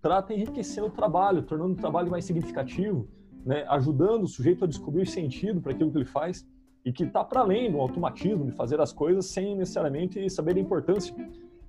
Trata 0.02 0.34
enriquecendo 0.34 0.88
o 0.88 0.92
trabalho, 0.92 1.42
tornando 1.42 1.74
o 1.74 1.78
trabalho 1.78 2.12
mais 2.12 2.26
significativo, 2.26 3.08
né? 3.44 3.66
ajudando 3.70 4.24
o 4.24 4.28
sujeito 4.28 4.66
a 4.66 4.68
descobrir 4.68 5.08
sentido 5.08 5.62
para 5.62 5.72
aquilo 5.72 5.92
que 5.92 5.98
ele 5.98 6.06
faz 6.06 6.46
e 6.84 6.92
que 6.92 7.04
está 7.04 7.24
para 7.24 7.42
além 7.42 7.72
do 7.72 7.80
automatismo 7.80 8.46
de 8.46 8.52
fazer 8.52 8.80
as 8.82 8.92
coisas 8.92 9.26
sem 9.26 9.56
necessariamente 9.56 10.30
saber 10.30 10.56
a 10.56 10.60
importância. 10.60 11.16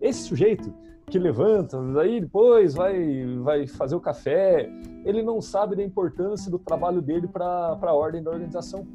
Esse 0.00 0.22
sujeito 0.22 0.72
que 1.06 1.18
levanta, 1.18 1.78
aí 2.00 2.20
depois 2.20 2.74
vai, 2.74 3.24
vai 3.42 3.66
fazer 3.66 3.94
o 3.94 4.00
café, 4.00 4.68
ele 5.04 5.22
não 5.22 5.40
sabe 5.40 5.76
da 5.76 5.82
importância 5.82 6.50
do 6.50 6.58
trabalho 6.58 7.02
dele 7.02 7.28
para 7.28 7.78
a 7.80 7.92
ordem 7.92 8.22
da 8.22 8.30
organização. 8.30 8.86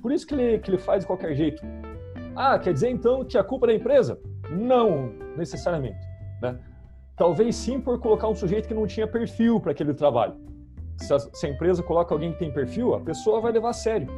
Por 0.00 0.12
isso 0.12 0.26
que 0.26 0.34
ele, 0.34 0.58
que 0.58 0.70
ele 0.70 0.78
faz 0.78 1.00
de 1.00 1.06
qualquer 1.06 1.34
jeito. 1.34 1.62
Ah, 2.36 2.58
quer 2.58 2.72
dizer 2.72 2.90
então 2.90 3.24
que 3.24 3.36
a 3.36 3.42
culpa 3.42 3.66
é 3.66 3.68
da 3.68 3.74
empresa? 3.74 4.20
Não, 4.50 5.10
necessariamente. 5.36 6.06
Né? 6.40 6.58
Talvez 7.16 7.56
sim 7.56 7.80
por 7.80 7.98
colocar 7.98 8.28
um 8.28 8.34
sujeito 8.34 8.68
que 8.68 8.74
não 8.74 8.86
tinha 8.86 9.08
perfil 9.08 9.58
para 9.58 9.72
aquele 9.72 9.94
trabalho. 9.94 10.36
Se 10.98 11.12
a, 11.12 11.18
se 11.18 11.46
a, 11.46 11.50
empresa 11.50 11.82
coloca 11.82 12.14
alguém 12.14 12.32
que 12.32 12.38
tem 12.38 12.52
perfil, 12.52 12.94
a 12.94 13.00
pessoa 13.00 13.40
vai 13.40 13.52
levar 13.52 13.70
a 13.70 13.72
sério. 13.72 14.08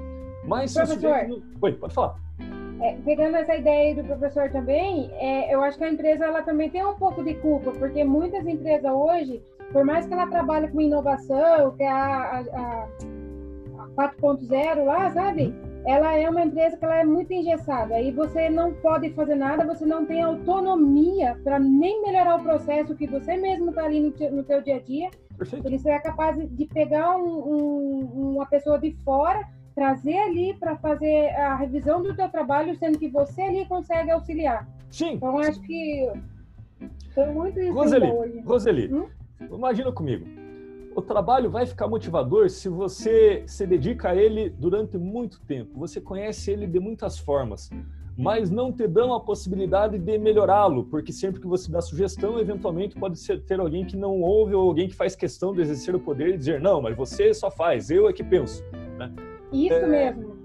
Mas 0.48 0.70
se 0.70 0.78
Professor. 0.78 1.42
Oi, 1.60 1.72
pode 1.74 1.94
falar. 1.94 2.16
É, 2.80 2.96
pegando 3.04 3.36
essa 3.36 3.56
ideia 3.56 3.88
aí 3.88 3.94
do 3.94 4.04
professor 4.04 4.50
também, 4.50 5.10
é, 5.14 5.52
eu 5.52 5.62
acho 5.62 5.76
que 5.76 5.84
a 5.84 5.90
empresa 5.90 6.24
ela 6.24 6.42
também 6.42 6.70
tem 6.70 6.84
um 6.86 6.94
pouco 6.94 7.22
de 7.22 7.34
culpa, 7.34 7.72
porque 7.72 8.02
muitas 8.04 8.46
empresas 8.46 8.90
hoje, 8.90 9.42
por 9.72 9.84
mais 9.84 10.06
que 10.06 10.14
ela 10.14 10.26
trabalhe 10.28 10.68
com 10.68 10.80
inovação, 10.80 11.76
que 11.76 11.82
é 11.82 11.90
a, 11.90 12.44
a, 12.54 12.88
a 13.78 13.88
4.0 14.10 14.84
lá, 14.84 15.10
sabe? 15.10 15.52
Ela 15.84 16.16
é 16.16 16.30
uma 16.30 16.42
empresa 16.42 16.76
que 16.76 16.84
ela 16.84 16.96
é 16.96 17.04
muito 17.04 17.32
engessada. 17.32 17.96
Aí 17.96 18.12
você 18.12 18.48
não 18.48 18.72
pode 18.74 19.10
fazer 19.10 19.34
nada, 19.34 19.66
você 19.66 19.84
não 19.84 20.06
tem 20.06 20.22
autonomia 20.22 21.38
para 21.42 21.58
nem 21.58 22.00
melhorar 22.02 22.36
o 22.36 22.42
processo 22.42 22.94
que 22.94 23.06
você 23.06 23.36
mesmo 23.36 23.70
está 23.70 23.84
ali 23.84 24.00
no, 24.00 24.30
no 24.30 24.44
teu 24.44 24.62
dia 24.62 24.76
a 24.76 24.80
dia. 24.80 25.10
Perfeito. 25.36 25.66
Ele 25.66 25.78
só 25.78 25.90
é 25.90 25.98
capaz 25.98 26.36
de 26.36 26.66
pegar 26.66 27.16
um, 27.16 27.26
um, 27.26 28.34
uma 28.34 28.46
pessoa 28.46 28.78
de 28.78 28.92
fora 29.04 29.40
trazer 29.78 30.18
ali 30.18 30.54
para 30.54 30.76
fazer 30.76 31.28
a 31.36 31.54
revisão 31.54 32.02
do 32.02 32.12
teu 32.12 32.28
trabalho, 32.28 32.76
sendo 32.76 32.98
que 32.98 33.08
você 33.08 33.42
ali 33.42 33.64
consegue 33.64 34.10
auxiliar. 34.10 34.68
Sim. 34.90 35.12
Então 35.12 35.38
acho 35.38 35.60
que 35.60 36.10
Tem 37.14 37.32
muito 37.32 37.60
isso 37.60 37.72
Roseli, 37.72 38.10
hoje. 38.10 38.40
Roseli, 38.44 38.92
Hum? 38.92 39.06
imagina 39.40 39.92
comigo. 39.92 40.26
O 40.96 41.00
trabalho 41.02 41.48
vai 41.48 41.64
ficar 41.64 41.86
motivador 41.86 42.50
se 42.50 42.68
você 42.68 43.44
se 43.46 43.64
dedica 43.68 44.08
a 44.10 44.16
ele 44.16 44.50
durante 44.50 44.98
muito 44.98 45.40
tempo. 45.42 45.78
Você 45.78 46.00
conhece 46.00 46.50
ele 46.50 46.66
de 46.66 46.80
muitas 46.80 47.16
formas, 47.16 47.70
mas 48.16 48.50
não 48.50 48.72
te 48.72 48.88
dão 48.88 49.14
a 49.14 49.20
possibilidade 49.20 49.96
de 49.96 50.18
melhorá-lo, 50.18 50.86
porque 50.86 51.12
sempre 51.12 51.40
que 51.40 51.46
você 51.46 51.70
dá 51.70 51.80
sugestão, 51.80 52.40
eventualmente 52.40 52.96
pode 52.98 53.16
ser, 53.16 53.40
ter 53.44 53.60
alguém 53.60 53.84
que 53.84 53.96
não 53.96 54.20
ouve 54.20 54.54
ou 54.56 54.68
alguém 54.68 54.88
que 54.88 54.96
faz 54.96 55.14
questão 55.14 55.52
de 55.54 55.60
exercer 55.60 55.94
o 55.94 56.00
poder 56.00 56.34
e 56.34 56.36
dizer: 56.36 56.60
não, 56.60 56.82
mas 56.82 56.96
você 56.96 57.32
só 57.32 57.48
faz, 57.48 57.90
eu 57.90 58.08
é 58.08 58.12
que 58.12 58.24
penso. 58.24 58.64
Né? 58.98 59.12
Isso 59.52 59.74
É, 59.74 59.86
mesmo. 59.86 60.38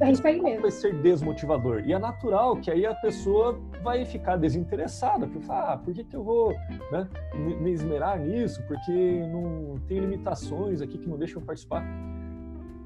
É 0.00 0.12
isso 0.12 0.24
aí 0.26 0.40
mesmo. 0.40 0.62
vai 0.62 0.70
ser 0.70 0.94
desmotivador. 1.02 1.82
E 1.84 1.92
é 1.92 1.98
natural 1.98 2.56
que 2.56 2.70
aí 2.70 2.86
a 2.86 2.94
pessoa 2.94 3.58
vai 3.82 4.04
ficar 4.04 4.36
desinteressada, 4.36 5.26
porque 5.26 5.40
fala, 5.44 5.72
ah, 5.72 5.76
por 5.78 5.92
que, 5.92 6.04
que 6.04 6.14
eu 6.14 6.22
vou 6.22 6.52
né, 6.92 7.08
me 7.34 7.56
me 7.56 7.72
esmerar 7.72 8.18
nisso? 8.20 8.62
Porque 8.68 9.22
não 9.32 9.74
tem 9.88 9.98
limitações 9.98 10.80
aqui 10.80 10.98
que 10.98 11.08
não 11.08 11.16
deixam 11.18 11.42
participar. 11.42 11.82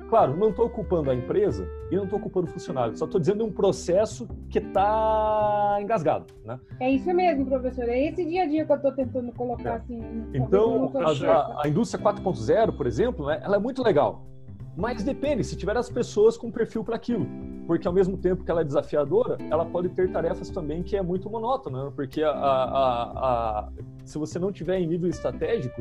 Claro, 0.09 0.37
não 0.37 0.51
estou 0.51 0.69
culpando 0.69 1.11
a 1.11 1.15
empresa 1.15 1.67
e 1.91 1.97
não 1.97 2.05
estou 2.05 2.21
culpando 2.21 2.47
o 2.47 2.51
funcionário, 2.51 2.95
só 2.97 3.07
estou 3.07 3.19
dizendo 3.19 3.45
um 3.47 3.51
processo 3.53 4.29
que 4.51 4.59
está 4.59 5.79
engasgado. 5.81 6.27
Né? 6.45 6.61
É 6.81 6.91
isso 6.91 7.13
mesmo, 7.15 7.47
professor. 7.47 7.89
É 7.89 8.09
esse 8.09 8.25
dia 8.25 8.43
a 8.43 8.47
dia 8.47 8.65
que 8.65 8.73
eu 8.73 8.77
estou 8.77 8.93
tentando 8.93 9.33
colocar 9.33 9.77
assim. 9.77 9.99
no- 9.99 10.37
Então, 10.37 10.93
a, 10.97 11.31
a- 11.33 11.61
a 11.65 11.69
indústria 11.69 12.03
4.0, 12.03 12.73
por 12.75 12.87
exemplo, 12.87 13.27
né, 13.27 13.41
ela 13.43 13.57
é 13.57 13.59
muito 13.59 13.83
legal. 13.83 14.27
Mas 14.75 15.03
depende, 15.05 15.45
se 15.45 15.55
tiver 15.55 15.77
as 15.77 15.91
pessoas 15.91 16.37
com 16.37 16.51
perfil 16.51 16.83
para 16.83 16.97
aquilo. 16.97 17.27
Porque 17.67 17.87
ao 17.87 17.93
mesmo 17.93 18.17
tempo 18.17 18.43
que 18.43 18.51
ela 18.51 18.63
é 18.63 18.65
desafiadora, 18.65 19.37
ela 19.51 19.65
pode 19.67 19.91
ter 19.91 20.11
tarefas 20.11 20.49
também 20.51 20.83
que 20.83 20.97
é 20.97 21.03
muito 21.03 21.29
monótona. 21.29 21.85
né? 21.85 21.93
Porque 21.95 22.23
a, 22.23 22.31
a- 22.31 23.59
a- 23.61 23.69
se 24.05 24.19
você 24.19 24.39
não 24.39 24.51
tiver 24.51 24.79
em 24.79 24.87
nível 24.87 25.09
estratégico, 25.09 25.81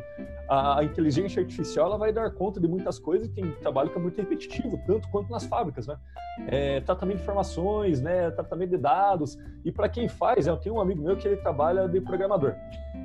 a, 0.50 0.84
inteligência 0.84 1.42
artificial 1.42 1.88
ela 1.88 1.98
vai 1.98 2.12
dar 2.12 2.30
conta 2.32 2.60
de 2.60 2.68
muitas 2.68 3.00
coisas 3.00 3.28
e 3.28 3.32
tem 3.32 3.50
trabalho 3.54 3.90
que 3.90 3.98
é 3.98 4.02
muito 4.02 4.18
repetitivo, 4.18 4.80
tanto 4.86 5.10
quanto 5.10 5.32
nas 5.32 5.46
fábricas. 5.46 5.88
Né? 5.88 5.96
É, 6.48 6.82
tratamento 6.82 7.18
de 7.18 7.24
informações, 7.24 8.02
né, 8.02 8.30
tratamento 8.32 8.72
de 8.72 8.78
dados. 8.78 9.38
E 9.64 9.72
para 9.72 9.88
quem 9.90 10.08
faz, 10.10 10.48
eu 10.48 10.58
tenho 10.58 10.76
um 10.76 10.82
amigo 10.82 11.02
meu 11.02 11.16
que 11.16 11.28
ele 11.28 11.38
trabalha 11.38 11.88
de 11.88 12.00
programador. 12.02 12.54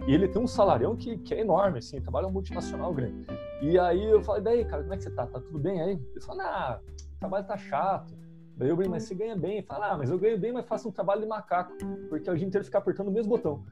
E 0.06 0.12
ele 0.12 0.28
tem 0.28 0.42
um 0.42 0.46
salarião 0.46 0.96
que, 0.96 1.16
que 1.18 1.32
é 1.32 1.40
enorme, 1.40 1.78
assim, 1.78 2.00
trabalha 2.00 2.26
um 2.26 2.32
multinacional 2.32 2.92
grande. 2.92 3.24
E 3.60 3.78
aí 3.78 4.04
eu 4.04 4.22
falei, 4.22 4.42
daí, 4.42 4.64
cara, 4.64 4.82
como 4.82 4.94
é 4.94 4.96
que 4.96 5.02
você 5.02 5.10
tá? 5.10 5.26
Tá 5.26 5.40
tudo 5.40 5.58
bem 5.58 5.80
aí? 5.80 5.92
Ele 5.92 6.20
falou, 6.20 6.42
ah, 6.42 6.80
o 7.14 7.18
trabalho 7.18 7.46
tá 7.46 7.56
chato. 7.56 8.14
Daí 8.56 8.68
eu 8.68 8.76
falei, 8.76 8.90
mas 8.90 9.04
você 9.04 9.14
ganha 9.14 9.36
bem. 9.36 9.58
Ele 9.58 9.66
falou, 9.66 9.84
ah, 9.84 9.96
mas 9.96 10.10
eu 10.10 10.18
ganho 10.18 10.38
bem, 10.38 10.52
mas 10.52 10.66
faço 10.66 10.88
um 10.88 10.92
trabalho 10.92 11.22
de 11.22 11.26
macaco, 11.26 11.72
porque 12.08 12.30
o 12.30 12.36
dia 12.36 12.46
inteiro 12.46 12.64
ficar 12.64 12.78
apertando 12.78 13.08
o 13.08 13.12
mesmo 13.12 13.30
botão. 13.30 13.64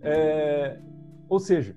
É, 0.00 0.80
ou 1.28 1.38
seja, 1.38 1.76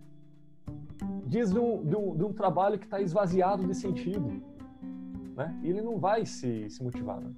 diz 1.26 1.52
de 1.52 1.60
um, 1.60 1.84
de 1.84 1.96
um, 1.96 2.16
de 2.16 2.24
um 2.24 2.34
trabalho 2.34 2.78
que 2.78 2.86
está 2.86 3.02
esvaziado 3.02 3.66
de 3.66 3.76
sentido. 3.76 4.42
Né? 5.36 5.60
E 5.64 5.70
ele 5.70 5.82
não 5.82 5.98
vai 5.98 6.26
se, 6.26 6.70
se 6.70 6.84
motivar. 6.84 7.20
Né? 7.22 7.32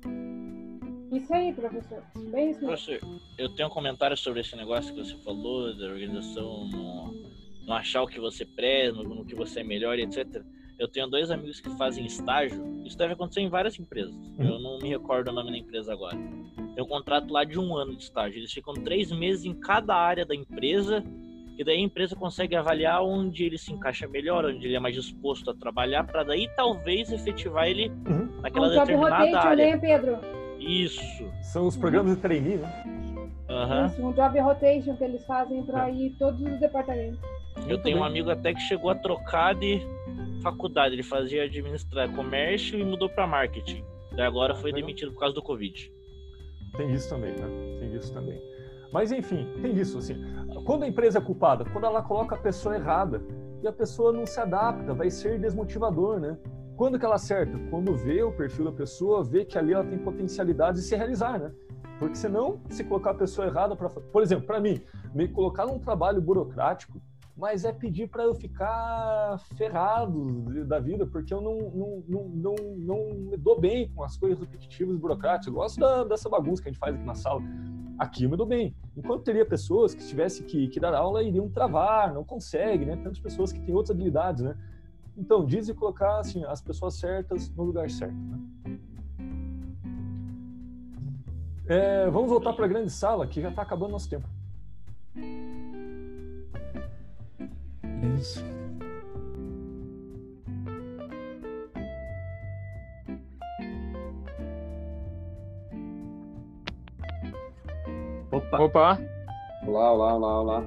Isso 1.11 1.31
aí, 1.33 1.53
professor. 1.53 2.03
Bem 2.31 2.51
isso. 2.51 2.59
Professor, 2.59 2.99
eu 3.37 3.53
tenho 3.53 3.69
um 3.69 3.71
comentário 3.71 4.17
sobre 4.17 4.41
esse 4.41 4.55
negócio 4.55 4.93
que 4.93 5.03
você 5.03 5.15
falou, 5.17 5.75
da 5.77 5.85
organização 5.85 6.67
não, 6.69 7.13
não 7.65 7.75
achar 7.75 8.01
o 8.01 8.07
que 8.07 8.19
você 8.19 8.45
preza, 8.45 9.01
no, 9.01 9.15
no 9.15 9.25
que 9.25 9.35
você 9.35 9.61
é 9.61 9.63
melhor, 9.63 9.97
e 9.97 10.03
etc. 10.03 10.43
Eu 10.77 10.87
tenho 10.87 11.07
dois 11.07 11.29
amigos 11.31 11.59
que 11.59 11.69
fazem 11.77 12.05
estágio. 12.05 12.61
Isso 12.83 12.97
deve 12.97 13.13
acontecer 13.13 13.41
em 13.41 13.49
várias 13.49 13.79
empresas. 13.79 14.13
Eu 14.39 14.59
não 14.59 14.79
me 14.79 14.89
recordo 14.89 15.29
o 15.29 15.33
nome 15.33 15.51
da 15.51 15.57
empresa 15.57 15.93
agora. 15.93 16.17
Tem 16.75 16.83
um 16.83 16.87
contrato 16.87 17.31
lá 17.31 17.43
de 17.43 17.59
um 17.59 17.75
ano 17.77 17.95
de 17.95 18.03
estágio. 18.03 18.39
Eles 18.39 18.51
ficam 18.51 18.73
três 18.73 19.11
meses 19.11 19.45
em 19.45 19.53
cada 19.53 19.95
área 19.95 20.25
da 20.25 20.35
empresa. 20.35 21.03
E 21.57 21.63
daí 21.63 21.77
a 21.77 21.81
empresa 21.81 22.15
consegue 22.15 22.55
avaliar 22.55 23.03
onde 23.03 23.43
ele 23.43 23.59
se 23.59 23.71
encaixa 23.71 24.07
melhor, 24.07 24.43
onde 24.43 24.65
ele 24.65 24.75
é 24.75 24.79
mais 24.79 24.95
disposto 24.95 25.51
a 25.51 25.53
trabalhar, 25.53 26.03
para 26.03 26.23
daí 26.23 26.49
talvez 26.55 27.11
efetivar 27.11 27.67
ele 27.67 27.91
naquela 28.41 28.67
Um 28.67 28.71
job 28.71 28.79
determinada 28.79 29.23
rotation, 29.25 29.47
área. 29.47 29.65
né, 29.67 29.77
Pedro? 29.77 30.17
Isso. 30.59 31.31
São 31.43 31.67
os 31.67 31.77
programas 31.77 32.15
de 32.15 32.21
trainee, 32.21 32.57
né? 32.57 32.83
Aham. 33.47 33.85
Isso, 33.85 34.01
um 34.01 34.11
job 34.13 34.39
rotation 34.39 34.97
que 34.97 35.03
eles 35.03 35.23
fazem 35.27 35.63
para 35.63 35.91
ir 35.91 36.15
todos 36.17 36.41
os 36.41 36.59
departamentos. 36.59 37.19
Eu 37.67 37.81
tenho 37.81 37.99
um 37.99 38.03
amigo 38.03 38.29
até 38.29 38.53
que 38.53 38.59
chegou 38.61 38.89
a 38.89 38.95
trocar 38.95 39.55
de 39.55 39.81
faculdade. 40.41 40.95
Ele 40.95 41.03
fazia 41.03 41.43
administrar 41.43 42.09
comércio 42.13 42.77
e 42.77 42.83
mudou 42.83 43.09
para 43.09 43.25
marketing. 43.25 43.83
Daí 44.11 44.25
agora 44.25 44.53
foi 44.53 44.71
demitido 44.71 45.11
por 45.13 45.19
causa 45.19 45.33
do 45.33 45.41
Covid. 45.41 45.91
Tem 46.75 46.91
isso 46.91 47.09
também, 47.09 47.31
né? 47.31 47.47
Tem 47.79 47.95
isso 47.95 48.13
também. 48.13 48.39
Mas 48.91 49.11
enfim, 49.11 49.47
tem 49.61 49.73
isso 49.79 49.97
assim. 49.97 50.15
Quando 50.65 50.83
a 50.83 50.87
empresa 50.87 51.17
é 51.17 51.21
culpada, 51.21 51.65
quando 51.65 51.85
ela 51.85 52.03
coloca 52.03 52.35
a 52.35 52.37
pessoa 52.37 52.75
errada 52.75 53.23
e 53.61 53.67
a 53.67 53.71
pessoa 53.71 54.11
não 54.11 54.25
se 54.25 54.39
adapta, 54.39 54.93
vai 54.93 55.09
ser 55.09 55.39
desmotivador, 55.39 56.19
né? 56.19 56.37
Quando 56.75 56.99
que 56.99 57.05
ela 57.05 57.15
acerta? 57.15 57.57
Quando 57.69 57.95
vê 57.95 58.23
o 58.23 58.31
perfil 58.31 58.65
da 58.65 58.71
pessoa, 58.71 59.23
vê 59.23 59.45
que 59.45 59.57
ali 59.57 59.73
ela 59.73 59.83
tem 59.83 59.97
potencialidade 59.97 60.77
de 60.77 60.83
se 60.83 60.95
realizar, 60.95 61.39
né? 61.39 61.51
Porque 61.97 62.15
senão, 62.15 62.61
se 62.69 62.83
colocar 62.83 63.11
a 63.11 63.15
pessoa 63.15 63.47
errada 63.47 63.75
para, 63.75 63.89
por 63.89 64.21
exemplo, 64.21 64.45
para 64.45 64.59
mim, 64.59 64.81
me 65.13 65.27
colocar 65.27 65.65
num 65.65 65.79
trabalho 65.79 66.21
burocrático, 66.21 67.01
mas 67.35 67.65
é 67.65 67.73
pedir 67.73 68.07
para 68.07 68.23
eu 68.23 68.35
ficar 68.35 69.39
ferrado 69.55 70.65
da 70.65 70.79
vida, 70.79 71.05
porque 71.05 71.33
eu 71.33 71.41
não, 71.41 71.57
não, 71.71 72.03
não, 72.07 72.27
não, 72.29 72.55
não 72.77 73.13
me 73.15 73.37
dou 73.37 73.59
bem 73.59 73.89
com 73.89 74.03
as 74.03 74.15
coisas 74.15 74.39
repetitivas 74.39 74.95
burocráticas. 74.97 75.47
Eu 75.47 75.53
gosto 75.53 75.79
da, 75.79 76.03
dessa 76.03 76.29
bagunça 76.29 76.61
que 76.61 76.69
a 76.69 76.71
gente 76.71 76.79
faz 76.79 76.95
aqui 76.95 77.03
na 77.03 77.15
sala. 77.15 77.41
Aqui 77.97 78.25
eu 78.25 78.29
me 78.29 78.37
dou 78.37 78.45
bem. 78.45 78.75
Enquanto 78.95 79.23
teria 79.23 79.45
pessoas 79.45 79.95
que 79.95 80.05
tivessem 80.05 80.45
que, 80.45 80.67
que 80.67 80.79
dar 80.79 80.93
aula 80.93 81.23
iriam 81.23 81.49
travar, 81.49 82.13
não 82.13 82.23
conseguem, 82.23 82.85
né? 82.85 82.95
Tantas 82.97 83.19
pessoas 83.19 83.51
que 83.51 83.59
têm 83.59 83.73
outras 83.73 83.91
habilidades, 83.91 84.43
né? 84.43 84.55
Então, 85.17 85.45
diz 85.45 85.69
e 85.69 85.73
colocar 85.73 86.19
assim, 86.19 86.43
as 86.45 86.61
pessoas 86.61 86.95
certas 86.95 87.49
no 87.55 87.63
lugar 87.63 87.89
certo. 87.89 88.15
Né? 88.15 88.79
É, 91.65 92.09
vamos 92.09 92.29
voltar 92.29 92.53
para 92.53 92.65
a 92.65 92.67
grande 92.67 92.91
sala, 92.91 93.25
que 93.25 93.41
já 93.41 93.49
está 93.49 93.61
acabando 93.61 93.91
nosso 93.91 94.09
tempo. 94.09 94.27
Isso. 98.03 98.43
Opa! 108.29 108.59
Opa! 108.59 108.99
Olá, 109.65 109.91
olá, 109.93 110.15
olá, 110.15 110.41
olá. 110.41 110.63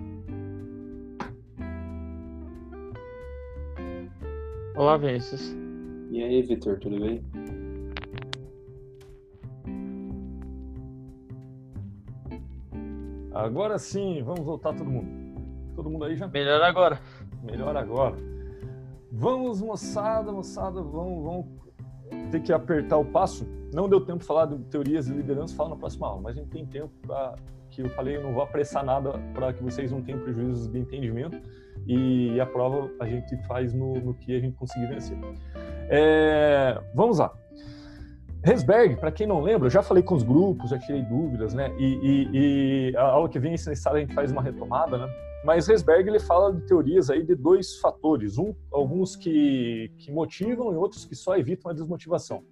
Olá, 4.75 4.97
Vinícius. 4.97 5.55
E 6.11 6.23
aí, 6.23 6.41
Vitor, 6.41 6.79
tudo 6.79 6.99
bem? 6.99 7.23
Agora 13.35 13.79
sim, 13.79 14.23
vamos 14.23 14.45
voltar 14.45 14.73
todo 14.73 14.91
mundo. 14.91 15.27
Todo 15.77 15.91
mundo 15.91 16.07
aí 16.07 16.17
já? 16.17 16.27
Melhor 16.27 16.63
agora. 16.63 16.99
Melhor 17.47 17.77
agora. 17.77 18.17
Vamos, 19.11 19.63
moçada, 19.63 20.31
moçada, 20.33 20.83
vamos, 20.83 21.25
vamos 21.25 21.47
ter 22.31 22.41
que 22.41 22.53
apertar 22.53 22.99
o 22.99 23.05
passo. 23.05 23.47
Não 23.73 23.89
deu 23.89 24.01
tempo 24.01 24.19
de 24.19 24.25
falar 24.25 24.47
de 24.47 24.59
teorias 24.65 25.07
de 25.07 25.13
liderança, 25.13 25.55
fala 25.55 25.71
na 25.71 25.77
próxima 25.77 26.07
aula, 26.07 26.21
mas 26.23 26.37
a 26.37 26.41
gente 26.41 26.51
tem 26.51 26.67
tempo 26.67 26.93
para 27.03 27.35
que 27.71 27.83
eu 27.83 27.91
falei, 27.91 28.17
eu 28.17 28.23
não 28.23 28.33
vou 28.33 28.43
apressar 28.43 28.85
nada 28.85 29.13
para 29.35 29.53
que 29.53 29.63
vocês 29.63 29.91
não 29.91 30.03
tenham 30.03 30.21
prejuízos 30.21 30.67
de 30.69 30.79
entendimento 30.79 31.41
e 31.87 32.41
a 32.41 32.47
prova 32.47 32.91
a 33.01 33.07
gente 33.07 33.37
faz 33.47 33.73
no, 33.73 33.95
no 33.95 34.15
que 34.15 34.35
a 34.35 34.41
gente 34.41 34.57
conseguir 34.57 34.87
vencer. 34.87 35.17
É, 35.89 36.81
vamos 36.95 37.19
lá. 37.19 37.33
Resberg, 38.43 38.97
para 38.97 39.11
quem 39.11 39.27
não 39.27 39.41
lembra, 39.41 39.67
eu 39.67 39.71
já 39.71 39.83
falei 39.83 40.03
com 40.03 40.15
os 40.15 40.23
grupos, 40.23 40.71
já 40.71 40.79
tirei 40.79 41.03
dúvidas, 41.03 41.53
né? 41.53 41.73
E, 41.79 41.85
e, 41.85 42.91
e 42.93 42.97
a 42.97 43.03
aula 43.03 43.29
que 43.29 43.39
vem 43.39 43.51
necessária 43.51 43.99
a 43.99 44.01
gente 44.01 44.15
faz 44.15 44.31
uma 44.31 44.41
retomada, 44.41 44.99
né? 44.99 45.09
Mas 45.47 45.69
Resberg 45.69 46.09
ele 46.09 46.19
fala 46.19 46.53
de 46.53 46.63
teorias 46.63 47.09
aí 47.09 47.23
de 47.23 47.37
dois 47.37 47.79
fatores, 47.79 48.37
um, 48.37 48.53
alguns 48.73 49.15
que, 49.15 49.93
que 49.97 50.11
motivam 50.11 50.73
e 50.73 50.77
outros 50.77 51.05
que 51.05 51.15
só 51.15 51.37
evitam 51.37 51.71
a 51.71 51.75
desmotivação. 51.75 52.43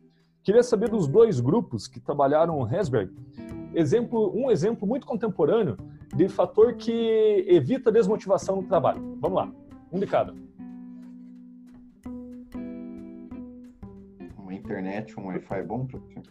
Queria 0.45 0.63
saber 0.63 0.89
dos 0.89 1.09
dois 1.09 1.41
grupos 1.41 1.89
que 1.89 1.99
trabalharam 1.99 2.63
Resberg, 2.63 3.13
exemplo, 3.75 4.33
um 4.33 4.49
exemplo 4.49 4.87
muito 4.87 5.09
contemporâneo 5.09 5.77
de 6.15 6.29
fator 6.29 6.75
que 6.75 7.45
evita 7.49 7.91
a 7.91 7.93
desmotivação 7.93 8.63
no 8.63 8.69
trabalho. 8.69 9.19
Vamos 9.21 9.39
lá, 9.39 9.53
um 9.91 9.99
de 9.99 10.07
cada. 10.07 10.33
Uma 14.39 14.55
internet, 14.55 15.19
um 15.19 15.27
Wi-Fi 15.27 15.63
bom, 15.65 15.85
professor? 15.85 16.23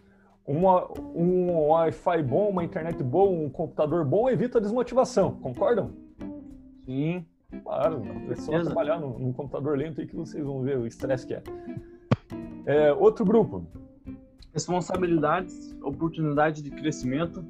Uma, 0.46 0.90
um 1.14 1.68
Wi-Fi 1.68 2.22
bom, 2.22 2.48
uma 2.48 2.64
internet 2.64 3.02
boa, 3.02 3.30
um 3.30 3.50
computador 3.50 4.02
bom 4.02 4.30
evita 4.30 4.56
a 4.56 4.62
desmotivação, 4.62 5.34
concordam? 5.42 6.03
Sim. 6.84 7.24
Claro, 7.62 7.96
a 7.98 8.28
pessoa 8.28 8.36
certeza. 8.36 8.64
trabalhar 8.64 9.00
num, 9.00 9.18
num 9.18 9.32
computador 9.32 9.78
lento 9.78 10.00
aí 10.00 10.06
que 10.06 10.16
vocês 10.16 10.44
vão 10.44 10.62
ver 10.62 10.76
o 10.78 10.86
estresse 10.86 11.26
que 11.26 11.34
é. 11.34 11.42
é. 12.66 12.92
Outro 12.92 13.24
grupo. 13.24 13.64
Responsabilidades, 14.52 15.76
oportunidade 15.82 16.62
de 16.62 16.70
crescimento. 16.70 17.44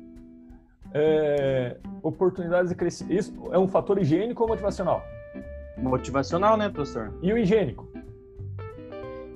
é, 0.93 1.77
oportunidades 2.03 2.71
de 2.71 2.77
crescimento. 2.77 3.19
Isso 3.19 3.35
é 3.51 3.59
um 3.59 3.67
fator 3.67 3.99
higiênico 3.99 4.43
ou 4.43 4.49
motivacional? 4.49 5.05
Motivacional, 5.77 6.57
né, 6.57 6.69
professor? 6.69 7.13
E 7.21 7.33
o 7.33 7.39
higiênico? 7.39 7.89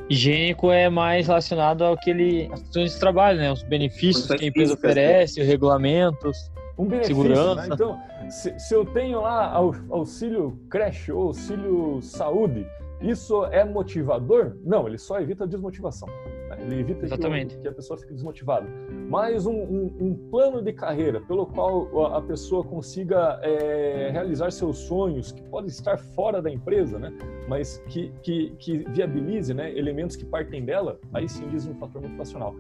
Higiênico 0.09 0.71
é 0.71 0.89
mais 0.89 1.27
relacionado 1.27 1.83
ao 1.85 1.97
que 1.97 2.11
ele, 2.11 2.49
as 2.53 2.63
questões 2.63 2.95
de 2.95 3.01
trabalho, 3.01 3.39
né? 3.39 3.53
Os 3.53 3.63
benefícios 3.63 4.27
que 4.27 4.45
a 4.45 4.49
empresa 4.49 4.73
né? 4.73 4.79
oferece, 4.79 5.41
os 5.41 5.47
regulamentos. 5.47 6.51
Um 6.79 6.87
benefício, 6.87 7.17
Segurança. 7.17 7.55
né? 7.57 7.69
Então, 7.73 8.01
se, 8.31 8.59
se 8.59 8.75
eu 8.75 8.85
tenho 8.85 9.21
lá 9.21 9.51
au- 9.53 9.75
auxílio 9.91 10.59
creche 10.71 11.13
ou 11.13 11.29
auxílio 11.29 12.01
saúde, 12.03 12.67
isso 13.01 13.45
é 13.47 13.65
motivador? 13.65 14.57
Não, 14.65 14.87
ele 14.89 14.99
só 14.99 15.21
evita 15.21 15.45
a 15.45 15.47
desmotivação. 15.47 16.09
né? 16.09 16.59
Ele 16.61 16.81
evita 16.81 17.01
que 17.01 17.07
Exatamente. 17.07 17.57
Que, 17.59 17.69
a 17.69 17.73
pessoa 17.73 17.97
fique 17.99 18.13
desmotivada. 18.13 18.67
Mas 19.09 19.47
um, 19.47 19.53
um- 19.55 19.97
um 20.01 20.15
plano 20.31 20.61
de 20.63 20.73
carreira 20.73 21.21
pelo 21.21 21.47
qual 21.47 22.07
a 22.15 22.21
pessoa 22.23 22.65
consiga 22.65 23.39
é, 23.43 24.11
realizar 24.11 24.51
seus 24.51 24.79
sonhos, 24.79 25.31
que 25.33 25.43
podem 25.45 25.69
estar 25.69 25.97
fora 25.99 26.43
da 26.43 26.51
empresa, 26.51 26.99
né? 26.99 27.13
mas 27.49 27.79
que, 27.89 28.13
que, 28.23 28.51
que 28.59 28.79
viabilize 28.91 29.55
né? 29.55 29.71
elementos 29.79 30.17
que 30.17 30.25
partem 30.25 30.65
dela, 30.65 30.99
aí 31.15 31.29
sim 31.29 31.47
diz 31.49 31.67
um 31.69 31.75
fator 31.75 32.03
motivacional. 32.03 32.55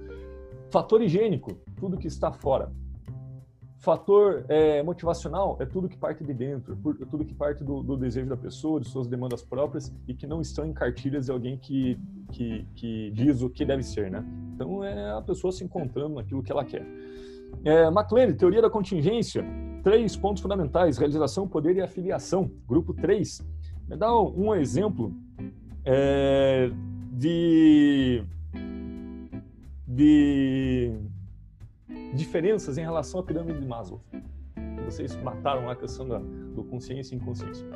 Fator 0.71 1.03
higiênico, 1.03 1.59
tudo 1.81 1.97
que 1.99 2.07
está 2.07 2.31
fora. 2.31 2.71
Fator 3.79 4.45
é, 4.49 4.83
motivacional 4.83 5.57
é 5.61 5.67
tudo 5.67 5.89
que 5.89 5.97
parte 5.97 6.25
de 6.25 6.35
dentro, 6.35 6.77
tudo 7.09 7.25
que 7.25 7.33
parte 7.33 7.63
do, 7.63 7.81
do 7.81 7.97
desejo 7.97 8.29
da 8.29 8.37
pessoa, 8.37 8.81
de 8.81 8.89
suas 8.89 9.07
demandas 9.07 9.41
próprias 9.43 9.95
e 10.07 10.15
que 10.15 10.27
não 10.27 10.41
estão 10.41 10.67
em 10.67 10.73
cartilhas 10.73 11.27
de 11.27 11.33
alguém 11.33 11.57
que, 11.57 11.97
que, 12.33 12.67
que 12.75 13.11
diz 13.13 13.41
o 13.41 13.49
que 13.49 13.65
deve 13.65 13.85
ser, 13.85 14.11
né? 14.11 14.25
Então 14.55 14.83
é 14.83 15.13
a 15.13 15.23
pessoa 15.23 15.53
se 15.53 15.63
encontrando 15.63 16.17
naquilo 16.17 16.43
que 16.43 16.51
ela 16.51 16.65
quer. 16.65 16.85
É, 17.65 17.87
McLean, 17.87 18.33
teoria 18.33 18.61
da 18.61 18.69
contingência, 18.69 19.45
três 19.85 20.17
pontos 20.17 20.43
fundamentais: 20.43 20.99
realização, 20.99 21.47
poder 21.47 21.77
e 21.77 21.81
afiliação. 21.81 22.51
Grupo 22.67 22.93
3. 22.93 23.47
Me 23.89 23.97
dá 23.97 24.13
um, 24.13 24.49
um 24.49 24.55
exemplo 24.57 25.15
é, 25.85 26.69
de 27.13 28.25
de 29.87 30.93
diferenças 32.15 32.79
em 32.79 32.83
relação 32.83 33.21
à 33.21 33.23
pirâmide 33.23 33.61
de 33.61 33.67
Maslow. 33.67 34.01
Vocês 34.85 35.15
mataram 35.17 35.69
a 35.69 35.77
questão 35.77 36.09
da, 36.09 36.19
do 36.19 36.65
consciência 36.65 37.15
e 37.15 37.19
inconsciência. 37.19 37.67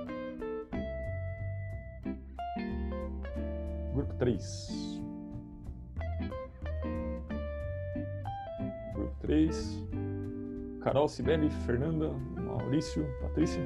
Grupo 3.95 4.15
3. 4.15 5.01
Grupo 8.95 9.17
3. 9.21 9.83
Carol, 10.81 11.07
Sibeli, 11.07 11.51
Fernanda, 11.67 12.11
Maurício, 12.41 13.07
Patrícia. 13.21 13.63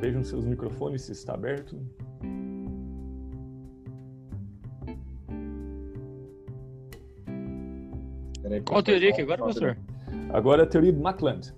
Vejam 0.00 0.22
seus 0.22 0.44
microfones 0.44 1.02
se 1.02 1.12
está 1.12 1.34
aberto. 1.34 1.80
Peraí, 8.54 8.62
Qual 8.62 8.78
a 8.78 8.82
teoria 8.82 9.10
aqui 9.10 9.22
agora, 9.22 9.38
só- 9.38 9.44
professor? 9.44 9.76
Agora 10.32 10.62
é 10.62 10.64
a 10.64 10.68
teoria 10.68 10.92
de 10.92 11.00
McLeod. 11.00 11.52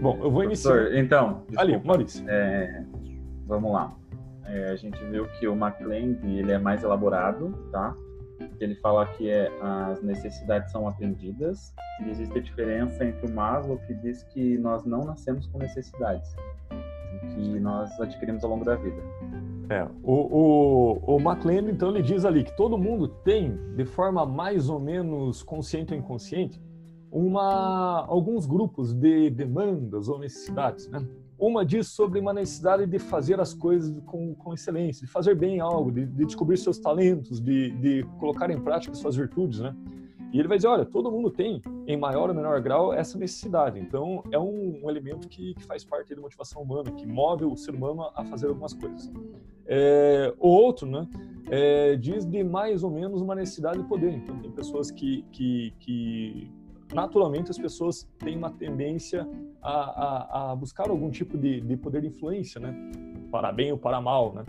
Bom, 0.00 0.18
eu 0.22 0.30
vou 0.30 0.44
iniciar. 0.44 0.72
Professor, 0.72 0.96
então, 0.98 1.42
Ali, 1.56 1.72
desculpa. 1.72 1.86
Maurício. 1.86 2.24
É, 2.28 2.84
vamos 3.46 3.72
lá. 3.72 3.94
É, 4.44 4.70
a 4.70 4.76
gente 4.76 5.02
viu 5.06 5.26
que 5.38 5.48
o 5.48 5.54
McLean 5.54 6.16
ele 6.24 6.52
é 6.52 6.58
mais 6.58 6.82
elaborado, 6.82 7.50
tá? 7.72 7.94
Ele 8.60 8.74
fala 8.76 9.06
que 9.06 9.28
é, 9.30 9.50
as 9.60 10.02
necessidades 10.02 10.70
são 10.70 10.86
aprendidas 10.86 11.74
e 12.04 12.10
existe 12.10 12.38
a 12.38 12.42
diferença 12.42 13.04
entre 13.04 13.26
o 13.26 13.34
Maslow 13.34 13.78
que 13.86 13.94
diz 13.94 14.22
que 14.24 14.58
nós 14.58 14.84
não 14.84 15.00
nascemos 15.04 15.46
com 15.46 15.58
necessidades, 15.58 16.36
que 17.34 17.58
nós 17.58 17.98
adquirimos 17.98 18.44
ao 18.44 18.50
longo 18.50 18.64
da 18.64 18.76
vida. 18.76 19.02
É, 19.68 19.86
o, 20.02 20.12
o, 21.06 21.16
o 21.16 21.20
McLean, 21.20 21.68
então, 21.70 21.90
ele 21.90 22.02
diz 22.02 22.24
ali 22.24 22.44
que 22.44 22.56
todo 22.56 22.78
mundo 22.78 23.08
tem, 23.08 23.58
de 23.74 23.84
forma 23.84 24.24
mais 24.24 24.68
ou 24.68 24.78
menos 24.78 25.42
consciente 25.42 25.92
ou 25.92 25.98
inconsciente, 25.98 26.60
uma, 27.10 28.04
alguns 28.06 28.46
grupos 28.46 28.92
de 28.92 29.30
demandas 29.30 30.08
ou 30.08 30.18
necessidades, 30.18 30.88
né? 30.88 31.04
Uma 31.38 31.66
diz 31.66 31.88
sobre 31.88 32.18
uma 32.18 32.32
necessidade 32.32 32.86
de 32.86 32.98
fazer 32.98 33.38
as 33.40 33.52
coisas 33.52 33.94
com, 34.06 34.34
com 34.34 34.54
excelência, 34.54 35.06
de 35.06 35.12
fazer 35.12 35.34
bem 35.34 35.60
algo, 35.60 35.92
de, 35.92 36.06
de 36.06 36.24
descobrir 36.24 36.56
seus 36.56 36.78
talentos, 36.78 37.40
de, 37.40 37.72
de 37.72 38.02
colocar 38.18 38.50
em 38.50 38.58
prática 38.58 38.94
suas 38.94 39.16
virtudes, 39.16 39.60
né? 39.60 39.74
E 40.32 40.38
ele 40.38 40.48
vai 40.48 40.58
dizer, 40.58 40.68
olha, 40.68 40.84
todo 40.84 41.10
mundo 41.10 41.30
tem, 41.30 41.62
em 41.86 41.96
maior 41.96 42.28
ou 42.28 42.34
menor 42.34 42.60
grau, 42.60 42.92
essa 42.92 43.18
necessidade. 43.18 43.78
Então, 43.78 44.22
é 44.30 44.38
um, 44.38 44.80
um 44.84 44.90
elemento 44.90 45.28
que, 45.28 45.54
que 45.54 45.64
faz 45.64 45.84
parte 45.84 46.14
da 46.14 46.20
motivação 46.20 46.62
humana, 46.62 46.90
que 46.90 47.06
move 47.06 47.44
o 47.44 47.56
ser 47.56 47.74
humano 47.74 48.10
a 48.14 48.24
fazer 48.24 48.48
algumas 48.48 48.74
coisas. 48.74 49.10
É, 49.66 50.34
o 50.38 50.48
outro, 50.48 50.86
né, 50.86 51.08
é, 51.50 51.96
diz 51.96 52.24
de 52.24 52.44
mais 52.44 52.82
ou 52.82 52.90
menos 52.90 53.20
uma 53.20 53.34
necessidade 53.34 53.78
de 53.78 53.88
poder. 53.88 54.12
Então, 54.12 54.38
tem 54.38 54.50
pessoas 54.50 54.90
que, 54.90 55.24
que, 55.32 55.74
que 55.78 56.50
naturalmente, 56.94 57.50
as 57.50 57.58
pessoas 57.58 58.08
têm 58.18 58.36
uma 58.36 58.50
tendência 58.50 59.28
a, 59.62 59.70
a, 59.70 60.52
a 60.52 60.56
buscar 60.56 60.88
algum 60.88 61.10
tipo 61.10 61.36
de, 61.36 61.60
de 61.60 61.76
poder 61.76 62.02
de 62.02 62.08
influência, 62.08 62.60
né, 62.60 62.74
para 63.30 63.52
bem 63.52 63.72
ou 63.72 63.78
para 63.78 64.00
mal, 64.00 64.34
né. 64.34 64.44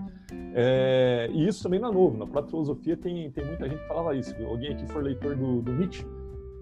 É, 0.54 1.30
e 1.32 1.48
isso 1.48 1.64
também 1.64 1.80
não 1.80 1.90
é 1.90 1.94
novo. 1.94 2.18
Na 2.18 2.26
própria 2.26 2.50
filosofia 2.50 2.98
tem, 2.98 3.30
tem 3.32 3.46
muita 3.46 3.68
gente 3.70 3.80
que 3.80 3.88
falava 3.88 4.16
isso. 4.16 4.36
Alguém 4.46 4.74
aqui 4.74 4.88
for 4.88 5.04
leitor 5.04 5.36
do, 5.36 5.62
do 5.62 5.72
Nietzsche 5.72 6.06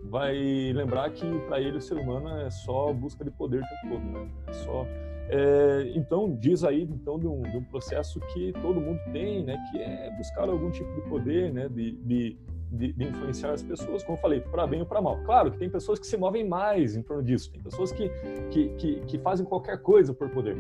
vai 0.04 0.36
lembrar 0.74 1.10
que 1.12 1.26
para 1.48 1.60
ele 1.60 1.78
o 1.78 1.82
ser 1.82 1.96
humano 1.98 2.30
é 2.40 2.50
só 2.50 2.92
busca 2.94 3.24
de 3.24 3.32
poder 3.32 3.64
o 3.64 3.68
tempo 3.68 3.96
todo, 3.96 4.12
né? 4.12 4.30
É 4.48 4.54
só 4.54 4.86
é, 5.28 5.92
então 5.96 6.36
diz 6.40 6.64
aí 6.64 6.84
então 6.84 7.18
de 7.18 7.28
um, 7.28 7.42
de 7.42 7.58
um, 7.58 7.64
processo 7.64 8.20
que 8.32 8.54
todo 8.62 8.80
mundo 8.80 9.00
tem, 9.12 9.44
né? 9.44 9.58
Que 9.72 9.80
é 9.80 10.12
buscar 10.16 10.48
algum 10.48 10.70
tipo 10.70 10.94
de 10.94 11.02
poder, 11.10 11.52
né? 11.52 11.68
De, 11.68 11.94
de, 11.94 12.38
de, 12.76 12.94
de 12.94 13.04
influenciar 13.06 13.54
as 13.54 13.64
pessoas, 13.64 14.04
como 14.04 14.18
eu 14.18 14.22
falei, 14.22 14.42
para 14.42 14.68
bem 14.68 14.82
ou 14.82 14.86
para 14.86 15.02
mal. 15.02 15.18
Claro 15.24 15.52
que 15.52 15.58
tem 15.58 15.70
pessoas 15.70 16.00
que 16.00 16.06
se 16.06 16.18
movem 16.18 16.48
mais 16.48 16.96
em 16.96 17.02
torno 17.02 17.24
disso, 17.24 17.52
tem 17.52 17.62
pessoas 17.62 17.92
que, 17.92 18.10
que, 18.52 18.70
que, 18.76 19.00
que 19.02 19.20
fazem 19.20 19.46
qualquer 19.46 19.82
coisa 19.82 20.14
por 20.14 20.30
poder 20.30 20.56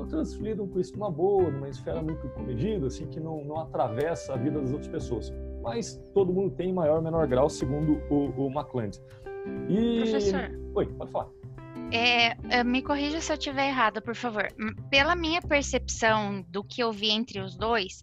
outras 0.00 0.32
lidam 0.34 0.66
com 0.66 0.80
isso 0.80 0.92
numa 0.94 1.10
boa, 1.10 1.50
numa 1.50 1.68
esfera 1.68 2.02
muito 2.02 2.28
comedida, 2.30 2.86
assim, 2.86 3.06
que 3.06 3.20
não, 3.20 3.44
não 3.44 3.60
atravessa 3.60 4.34
a 4.34 4.36
vida 4.36 4.60
das 4.60 4.70
outras 4.70 4.88
pessoas. 4.88 5.32
Mas 5.62 6.00
todo 6.14 6.32
mundo 6.32 6.54
tem 6.54 6.70
em 6.70 6.72
maior 6.72 6.96
ou 6.96 7.02
menor 7.02 7.26
grau, 7.26 7.48
segundo 7.48 8.00
o, 8.10 8.28
o. 8.28 8.50
E... 9.68 10.00
Professor. 10.00 10.50
Oi, 10.74 10.86
pode 10.86 11.10
falar. 11.10 11.28
É, 11.92 12.62
me 12.62 12.82
corrija 12.82 13.20
se 13.20 13.32
eu 13.32 13.36
estiver 13.36 13.68
errada, 13.68 14.00
por 14.00 14.14
favor. 14.14 14.46
Pela 14.90 15.16
minha 15.16 15.42
percepção 15.42 16.44
do 16.48 16.62
que 16.62 16.82
eu 16.82 16.92
vi 16.92 17.10
entre 17.10 17.40
os 17.40 17.56
dois, 17.56 18.02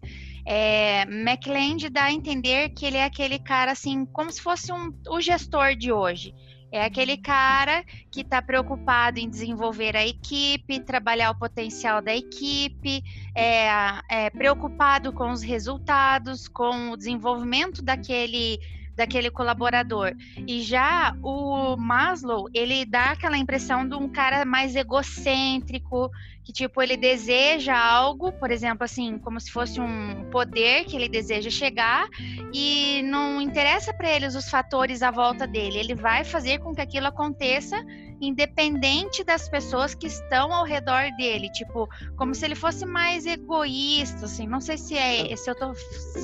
é, 0.50 1.02
McLeod 1.02 1.90
dá 1.90 2.04
a 2.04 2.12
entender 2.12 2.70
que 2.70 2.86
ele 2.86 2.96
é 2.96 3.04
aquele 3.04 3.38
cara 3.38 3.72
assim, 3.72 4.06
como 4.06 4.32
se 4.32 4.40
fosse 4.40 4.72
um, 4.72 4.90
o 5.10 5.20
gestor 5.20 5.76
de 5.76 5.92
hoje. 5.92 6.34
É 6.72 6.86
aquele 6.86 7.18
cara 7.18 7.84
que 8.10 8.22
está 8.22 8.40
preocupado 8.40 9.18
em 9.18 9.28
desenvolver 9.28 9.94
a 9.94 10.06
equipe, 10.06 10.80
trabalhar 10.80 11.32
o 11.32 11.38
potencial 11.38 12.00
da 12.00 12.16
equipe, 12.16 13.02
é, 13.34 13.68
é, 14.10 14.30
preocupado 14.30 15.12
com 15.12 15.30
os 15.30 15.42
resultados, 15.42 16.48
com 16.48 16.92
o 16.92 16.96
desenvolvimento 16.96 17.82
daquele 17.82 18.58
daquele 18.98 19.30
colaborador. 19.30 20.12
E 20.44 20.60
já 20.60 21.16
o 21.22 21.76
Maslow, 21.76 22.48
ele 22.52 22.84
dá 22.84 23.12
aquela 23.12 23.38
impressão 23.38 23.88
de 23.88 23.94
um 23.94 24.08
cara 24.08 24.44
mais 24.44 24.74
egocêntrico, 24.74 26.10
que 26.48 26.52
tipo 26.54 26.80
ele 26.80 26.96
deseja 26.96 27.76
algo, 27.78 28.32
por 28.32 28.50
exemplo, 28.50 28.82
assim, 28.82 29.18
como 29.18 29.38
se 29.38 29.52
fosse 29.52 29.78
um 29.78 30.30
poder 30.30 30.86
que 30.86 30.96
ele 30.96 31.06
deseja 31.06 31.50
chegar 31.50 32.08
e 32.54 33.02
não 33.02 33.38
interessa 33.38 33.92
para 33.92 34.10
eles 34.10 34.34
os 34.34 34.48
fatores 34.48 35.02
à 35.02 35.10
volta 35.10 35.46
dele. 35.46 35.78
Ele 35.78 35.94
vai 35.94 36.24
fazer 36.24 36.58
com 36.60 36.74
que 36.74 36.80
aquilo 36.80 37.06
aconteça 37.06 37.76
independente 38.18 39.22
das 39.22 39.46
pessoas 39.46 39.94
que 39.94 40.06
estão 40.06 40.50
ao 40.50 40.64
redor 40.64 41.14
dele, 41.18 41.50
tipo, 41.50 41.86
como 42.16 42.34
se 42.34 42.46
ele 42.46 42.54
fosse 42.54 42.86
mais 42.86 43.26
egoísta, 43.26 44.24
assim. 44.24 44.46
Não 44.46 44.62
sei 44.62 44.78
se 44.78 44.96
é, 44.96 45.36
se 45.36 45.50
eu 45.50 45.54
tô 45.54 45.74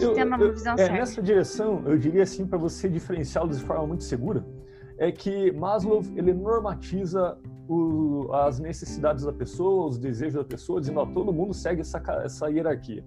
eu, 0.00 0.14
tendo 0.14 0.28
uma 0.28 0.38
visão 0.38 0.72
é, 0.72 0.76
certa. 0.78 0.94
Nessa 0.94 1.22
direção, 1.22 1.82
eu 1.84 1.98
diria 1.98 2.22
assim 2.22 2.46
para 2.46 2.56
você 2.56 2.88
diferenciá-lo 2.88 3.50
de 3.50 3.62
forma 3.62 3.86
muito 3.88 4.04
segura, 4.04 4.42
é 4.98 5.10
que 5.10 5.52
Maslow 5.52 6.02
ele 6.16 6.32
normatiza 6.32 7.36
o, 7.68 8.28
as 8.32 8.58
necessidades 8.58 9.24
da 9.24 9.32
pessoa, 9.32 9.88
os 9.88 9.98
desejos 9.98 10.34
da 10.34 10.44
pessoa, 10.44 10.80
dizendo 10.80 11.00
ó, 11.00 11.06
todo 11.06 11.32
mundo 11.32 11.54
segue 11.54 11.80
essa, 11.80 12.02
essa 12.24 12.48
hierarquia. 12.48 13.04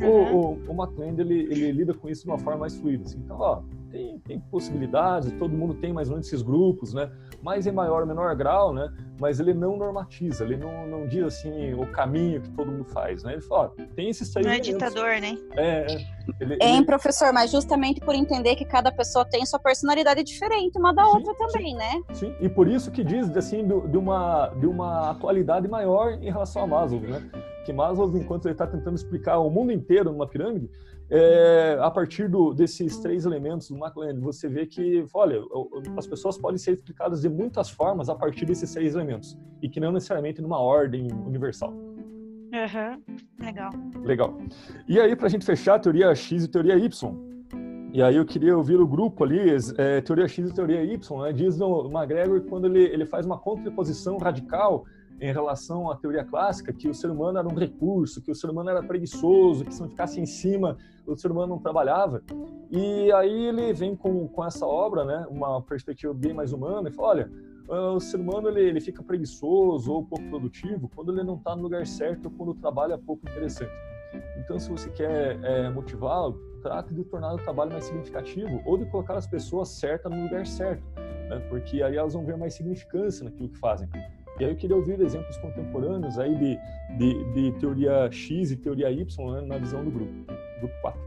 Uhum. 0.00 0.36
O, 0.36 0.70
o, 0.70 0.72
o 0.72 0.82
McLean, 0.82 1.14
ele, 1.18 1.44
ele 1.50 1.72
lida 1.72 1.94
com 1.94 2.08
isso 2.08 2.24
de 2.24 2.28
uma 2.28 2.38
forma 2.38 2.60
mais 2.60 2.76
fluida. 2.76 3.04
Assim. 3.04 3.18
Então, 3.18 3.38
ó, 3.38 3.62
tem, 3.90 4.18
tem 4.20 4.40
possibilidades, 4.50 5.32
todo 5.32 5.56
mundo 5.56 5.74
tem 5.74 5.92
mais 5.92 6.08
ou 6.08 6.14
menos 6.14 6.26
esses 6.26 6.42
grupos, 6.42 6.92
né? 6.92 7.10
Mais 7.42 7.66
em 7.66 7.72
maior 7.72 8.00
ou 8.02 8.06
menor 8.06 8.34
grau, 8.34 8.72
né? 8.72 8.92
Mas 9.18 9.40
ele 9.40 9.54
não 9.54 9.76
normatiza, 9.76 10.44
ele 10.44 10.56
não, 10.56 10.86
não 10.86 11.06
diz 11.06 11.24
assim 11.24 11.72
o 11.74 11.86
caminho 11.86 12.40
que 12.42 12.50
todo 12.50 12.70
mundo 12.70 12.84
faz, 12.84 13.22
né? 13.22 13.32
Ele 13.34 13.42
fala, 13.42 13.72
ó, 13.78 13.84
tem 13.94 14.08
esses 14.10 14.30
três 14.30 14.46
Não 14.46 14.52
é 14.52 14.58
ditador, 14.60 15.20
né? 15.20 15.38
É, 15.52 15.92
é. 15.92 16.06
Ele, 16.40 16.54
Hein, 16.60 16.76
ele- 16.78 16.84
professor, 16.86 17.32
mas 17.32 17.50
justamente 17.50 18.00
por 18.00 18.14
entender 18.14 18.56
que 18.56 18.64
cada 18.64 18.90
pessoa 18.92 19.24
tem 19.24 19.44
sua 19.46 19.58
personalidade 19.58 20.22
diferente 20.22 20.78
uma 20.78 20.92
da 20.92 21.06
outra 21.06 21.34
também, 21.34 21.74
né? 21.76 22.02
Sim, 22.12 22.34
e 22.40 22.48
por 22.48 22.66
isso 22.68 22.90
que 22.90 23.02
diz 23.04 23.34
assim 23.36 23.66
do- 23.66 23.86
de 23.88 23.96
uma 23.96 24.48
de 24.58 24.66
uma 24.66 25.10
atualidade 25.10 25.68
maior 25.68 26.12
em 26.14 26.30
relação 26.30 26.62
a 26.62 26.66
Maslow, 26.66 27.00
né? 27.00 27.22
Que 27.64 27.72
Maslow, 27.72 28.16
enquanto 28.16 28.46
ele 28.46 28.52
está 28.54 28.66
tentando 28.66 28.96
explicar 28.96 29.38
o 29.38 29.48
mundo 29.50 29.72
inteiro 29.72 30.10
numa 30.12 30.26
pirâmide, 30.26 30.68
é, 31.10 31.78
a 31.80 31.90
partir 31.90 32.28
do- 32.28 32.52
desses 32.52 32.98
três 32.98 33.24
elementos 33.24 33.68
do 33.70 33.76
McLean, 33.76 34.18
você 34.20 34.48
vê 34.48 34.66
que, 34.66 35.04
olha, 35.14 35.40
as 35.96 36.06
pessoas 36.06 36.36
podem 36.36 36.58
ser 36.58 36.72
explicadas 36.72 37.20
de 37.22 37.28
muitas 37.28 37.70
formas 37.70 38.08
a 38.08 38.14
partir 38.14 38.44
desses 38.44 38.72
três 38.72 38.94
elementos 38.94 39.38
e 39.62 39.68
que 39.68 39.78
não 39.80 39.92
necessariamente 39.92 40.42
numa 40.42 40.58
ordem 40.58 41.08
universal. 41.26 41.72
Aham, 42.52 42.98
legal. 43.40 43.70
Legal. 44.04 44.38
E 44.88 44.98
aí, 45.00 45.14
para 45.14 45.26
a 45.26 45.30
gente 45.30 45.44
fechar 45.44 45.78
teoria 45.78 46.14
X 46.14 46.44
e 46.44 46.48
teoria 46.48 46.76
Y, 46.76 46.90
e 47.92 48.02
aí 48.02 48.16
eu 48.16 48.24
queria 48.26 48.56
ouvir 48.56 48.78
o 48.80 48.86
grupo 48.86 49.24
ali, 49.24 49.38
é, 49.78 50.00
teoria 50.00 50.26
X 50.28 50.50
e 50.50 50.54
teoria 50.54 50.82
Y, 50.82 51.22
né? 51.22 51.32
diz 51.32 51.60
o 51.60 51.90
McGregor 51.90 52.40
que 52.40 52.48
quando 52.48 52.66
ele, 52.66 52.82
ele 52.84 53.06
faz 53.06 53.24
uma 53.26 53.38
contraposição 53.38 54.18
radical 54.18 54.84
em 55.20 55.32
relação 55.32 55.90
à 55.90 55.96
teoria 55.96 56.24
clássica, 56.24 56.72
que 56.72 56.88
o 56.88 56.94
ser 56.94 57.10
humano 57.10 57.38
era 57.38 57.48
um 57.48 57.54
recurso, 57.54 58.20
que 58.20 58.30
o 58.30 58.34
ser 58.34 58.50
humano 58.50 58.70
era 58.70 58.82
preguiçoso, 58.82 59.64
que 59.64 59.74
se 59.74 59.80
não 59.80 59.88
ficasse 59.88 60.20
em 60.20 60.26
cima, 60.26 60.76
o 61.06 61.16
ser 61.16 61.30
humano 61.30 61.54
não 61.54 61.58
trabalhava. 61.58 62.22
E 62.70 63.10
aí 63.12 63.46
ele 63.46 63.72
vem 63.72 63.96
com, 63.96 64.28
com 64.28 64.44
essa 64.44 64.66
obra, 64.66 65.04
né, 65.04 65.26
uma 65.30 65.62
perspectiva 65.62 66.12
bem 66.12 66.34
mais 66.34 66.52
humana, 66.52 66.88
e 66.88 66.92
fala, 66.92 67.08
olha, 67.08 67.30
ah, 67.68 67.92
o 67.92 68.00
ser 68.00 68.20
humano 68.20 68.48
ele, 68.48 68.60
ele 68.60 68.80
fica 68.80 69.02
preguiçoso 69.02 69.92
ou 69.92 70.04
pouco 70.04 70.24
produtivo 70.28 70.88
quando 70.94 71.12
ele 71.12 71.24
não 71.24 71.36
está 71.36 71.56
no 71.56 71.62
lugar 71.62 71.86
certo 71.86 72.26
ou 72.26 72.30
quando 72.30 72.50
o 72.50 72.54
trabalho 72.54 72.92
é 72.92 72.98
pouco 72.98 73.28
interessante. 73.28 73.72
Então, 74.38 74.58
se 74.58 74.70
você 74.70 74.88
quer 74.90 75.38
é, 75.42 75.68
motivá-lo, 75.68 76.40
trate 76.62 76.94
de 76.94 77.04
tornar 77.04 77.34
o 77.34 77.38
trabalho 77.38 77.72
mais 77.72 77.84
significativo 77.84 78.62
ou 78.64 78.78
de 78.78 78.86
colocar 78.86 79.16
as 79.16 79.26
pessoas 79.26 79.68
certas 79.68 80.10
no 80.10 80.22
lugar 80.22 80.46
certo, 80.46 80.84
né? 80.96 81.40
porque 81.48 81.82
aí 81.82 81.96
elas 81.96 82.14
vão 82.14 82.24
ver 82.24 82.36
mais 82.36 82.54
significância 82.54 83.24
naquilo 83.24 83.48
que 83.48 83.58
fazem. 83.58 83.88
E 84.38 84.44
aí 84.44 84.50
eu 84.50 84.56
queria 84.56 84.76
ouvir 84.76 85.00
exemplos 85.00 85.36
contemporâneos 85.38 86.18
aí 86.18 86.34
de, 86.34 86.58
de, 86.98 87.32
de 87.32 87.58
teoria 87.58 88.10
X 88.10 88.50
e 88.50 88.56
teoria 88.56 88.90
Y 88.90 89.32
né, 89.32 89.40
na 89.46 89.56
visão 89.56 89.82
do 89.82 89.90
grupo, 89.90 90.12
grupo 90.60 90.74
4. 90.82 91.00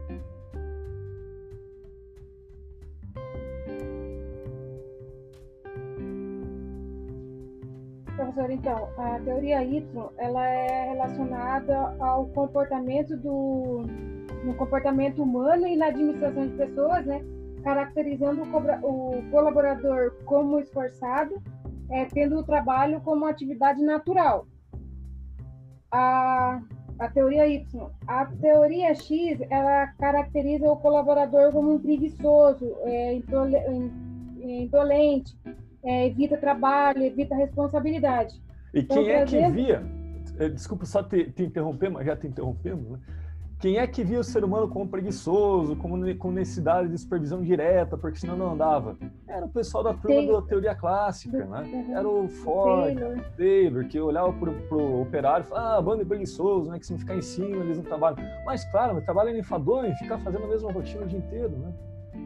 Professor, 8.16 8.50
então, 8.50 8.88
a 8.98 9.20
teoria 9.20 9.64
Y, 9.64 10.08
ela 10.18 10.46
é 10.46 10.90
relacionada 10.90 11.94
ao 12.00 12.26
comportamento 12.26 13.16
do 13.16 13.84
no 14.44 14.54
comportamento 14.54 15.22
humano 15.22 15.66
e 15.66 15.76
na 15.76 15.86
administração 15.86 16.46
de 16.46 16.56
pessoas, 16.56 17.04
né? 17.04 17.22
Caracterizando 17.62 18.42
o, 18.42 19.18
o 19.18 19.30
colaborador 19.30 20.14
como 20.24 20.58
esforçado, 20.58 21.42
é, 21.90 22.04
tendo 22.06 22.38
o 22.38 22.42
trabalho 22.44 23.00
como 23.00 23.26
atividade 23.26 23.82
natural. 23.82 24.46
A, 25.92 26.60
a 26.98 27.08
teoria 27.08 27.46
Y. 27.48 27.90
A 28.06 28.26
teoria 28.26 28.94
X, 28.94 29.40
ela 29.50 29.88
caracteriza 29.98 30.66
o 30.70 30.76
colaborador 30.76 31.52
como 31.52 31.72
um 31.74 31.78
preguiçoso, 31.78 32.76
é, 32.84 33.14
indolente, 34.42 35.36
é, 35.82 36.06
evita 36.06 36.36
trabalho, 36.36 37.02
evita 37.02 37.34
responsabilidade. 37.34 38.40
E 38.72 38.80
Então, 38.80 39.02
quem 39.02 39.10
é 39.10 39.18
por 39.20 39.28
que 39.28 39.36
exemplo- 39.36 39.54
via, 39.54 39.82
eh, 40.38 40.48
desculpa 40.48 40.86
só 40.86 41.02
te, 41.02 41.30
te 41.32 41.42
interromper, 41.42 41.90
mas 41.90 42.06
já 42.06 42.16
te 42.16 42.26
interrompemos, 42.26 42.90
né? 42.92 42.98
Quem 43.60 43.76
é 43.76 43.86
que 43.86 44.02
via 44.02 44.18
o 44.18 44.24
ser 44.24 44.42
humano 44.42 44.66
como 44.66 44.88
preguiçoso, 44.88 45.76
como 45.76 46.16
com 46.16 46.32
necessidade 46.32 46.88
de 46.88 46.96
supervisão 46.96 47.42
direta, 47.42 47.94
porque 47.94 48.18
senão 48.18 48.34
não 48.34 48.54
andava? 48.54 48.96
Era 49.28 49.44
o 49.44 49.50
pessoal 49.50 49.84
da 49.84 49.92
turma 49.92 50.16
Taylor. 50.16 50.40
da 50.40 50.48
teoria 50.48 50.74
clássica, 50.74 51.44
né? 51.44 51.68
Uhum. 51.70 51.94
Era 51.94 52.08
o 52.08 52.26
Ford, 52.26 52.94
Taylor. 52.94 53.24
Taylor, 53.36 53.84
que 53.86 54.00
olhava 54.00 54.32
pro, 54.32 54.54
pro 54.62 55.02
operário 55.02 55.44
e 55.44 55.46
falava, 55.46 55.76
ah, 55.76 55.82
bando 55.82 55.98
de 55.98 56.06
preguiçoso, 56.06 56.70
né? 56.70 56.78
Que 56.78 56.86
se 56.86 56.92
não 56.92 56.98
ficar 56.98 57.16
em 57.16 57.20
cima, 57.20 57.56
eles 57.56 57.76
não 57.76 57.84
trabalham. 57.84 58.16
Mas, 58.46 58.64
claro, 58.70 58.96
o 58.96 59.02
trabalho 59.02 59.28
é 59.28 59.38
enfadonho, 59.38 59.94
ficar 59.96 60.16
fazendo 60.20 60.44
a 60.44 60.48
mesma 60.48 60.72
rotina 60.72 61.04
o 61.04 61.06
dia 61.06 61.18
inteiro, 61.18 61.50
né? 61.58 61.70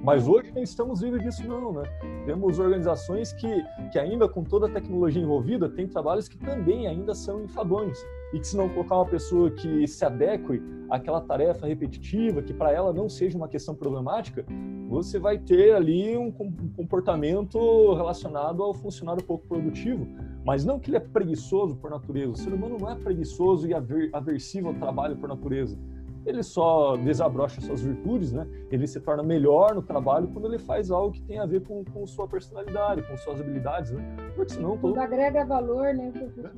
Mas 0.04 0.28
hoje 0.28 0.52
não 0.54 0.62
estamos 0.62 1.00
livres 1.00 1.22
disso 1.22 1.48
não, 1.48 1.72
né? 1.72 1.82
Temos 2.26 2.60
organizações 2.60 3.32
que, 3.32 3.64
que 3.90 3.98
ainda 3.98 4.28
com 4.28 4.44
toda 4.44 4.66
a 4.66 4.70
tecnologia 4.70 5.20
envolvida, 5.20 5.68
tem 5.68 5.88
trabalhos 5.88 6.28
que 6.28 6.36
também 6.38 6.86
ainda 6.86 7.14
são 7.14 7.42
enfadonhos. 7.42 7.98
E 8.34 8.40
que 8.40 8.48
se 8.48 8.56
não 8.56 8.68
colocar 8.68 8.96
uma 8.96 9.06
pessoa 9.06 9.48
que 9.48 9.86
se 9.86 10.04
adeque 10.04 10.60
àquela 10.90 11.20
tarefa 11.20 11.68
repetitiva, 11.68 12.42
que 12.42 12.52
para 12.52 12.72
ela 12.72 12.92
não 12.92 13.08
seja 13.08 13.38
uma 13.38 13.46
questão 13.46 13.76
problemática, 13.76 14.44
você 14.88 15.20
vai 15.20 15.38
ter 15.38 15.72
ali 15.72 16.16
um, 16.16 16.32
com- 16.32 16.52
comportamento 16.76 17.94
relacionado 17.94 18.62
ao 18.62 18.74
funcionário 18.74 19.22
pouco 19.22 19.46
produtivo. 19.46 20.06
Mas 20.44 20.64
não 20.64 20.80
que 20.80 20.90
ele 20.90 20.96
é 20.96 21.00
preguiçoso 21.00 21.76
por 21.76 21.90
natureza. 21.90 22.32
O 22.32 22.36
ser 22.36 22.52
humano 22.52 22.76
não 22.78 22.90
é 22.90 22.96
preguiçoso 22.96 23.68
e 23.68 23.72
aver, 23.72 24.10
aversivo 24.12 24.68
ao 24.68 24.74
trabalho 24.74 25.16
por 25.16 25.28
natureza 25.28 25.78
ele 26.26 26.42
só 26.42 26.96
desabrocha 26.96 27.60
suas 27.60 27.82
virtudes, 27.82 28.32
né? 28.32 28.46
Ele 28.70 28.86
se 28.86 29.00
torna 29.00 29.22
melhor 29.22 29.74
no 29.74 29.82
trabalho 29.82 30.28
quando 30.28 30.46
ele 30.46 30.58
faz 30.58 30.90
algo 30.90 31.12
que 31.12 31.22
tem 31.22 31.38
a 31.38 31.46
ver 31.46 31.62
com, 31.62 31.84
com 31.84 32.06
sua 32.06 32.26
personalidade, 32.26 33.02
com 33.02 33.16
suas 33.16 33.40
habilidades, 33.40 33.90
né? 33.90 34.02
Porque 34.34 34.54
senão 34.54 34.70
todo 34.78 34.94
Quando 34.94 35.00
agrega 35.00 35.44
valor, 35.44 35.94
né, 35.94 36.10
professor? 36.10 36.52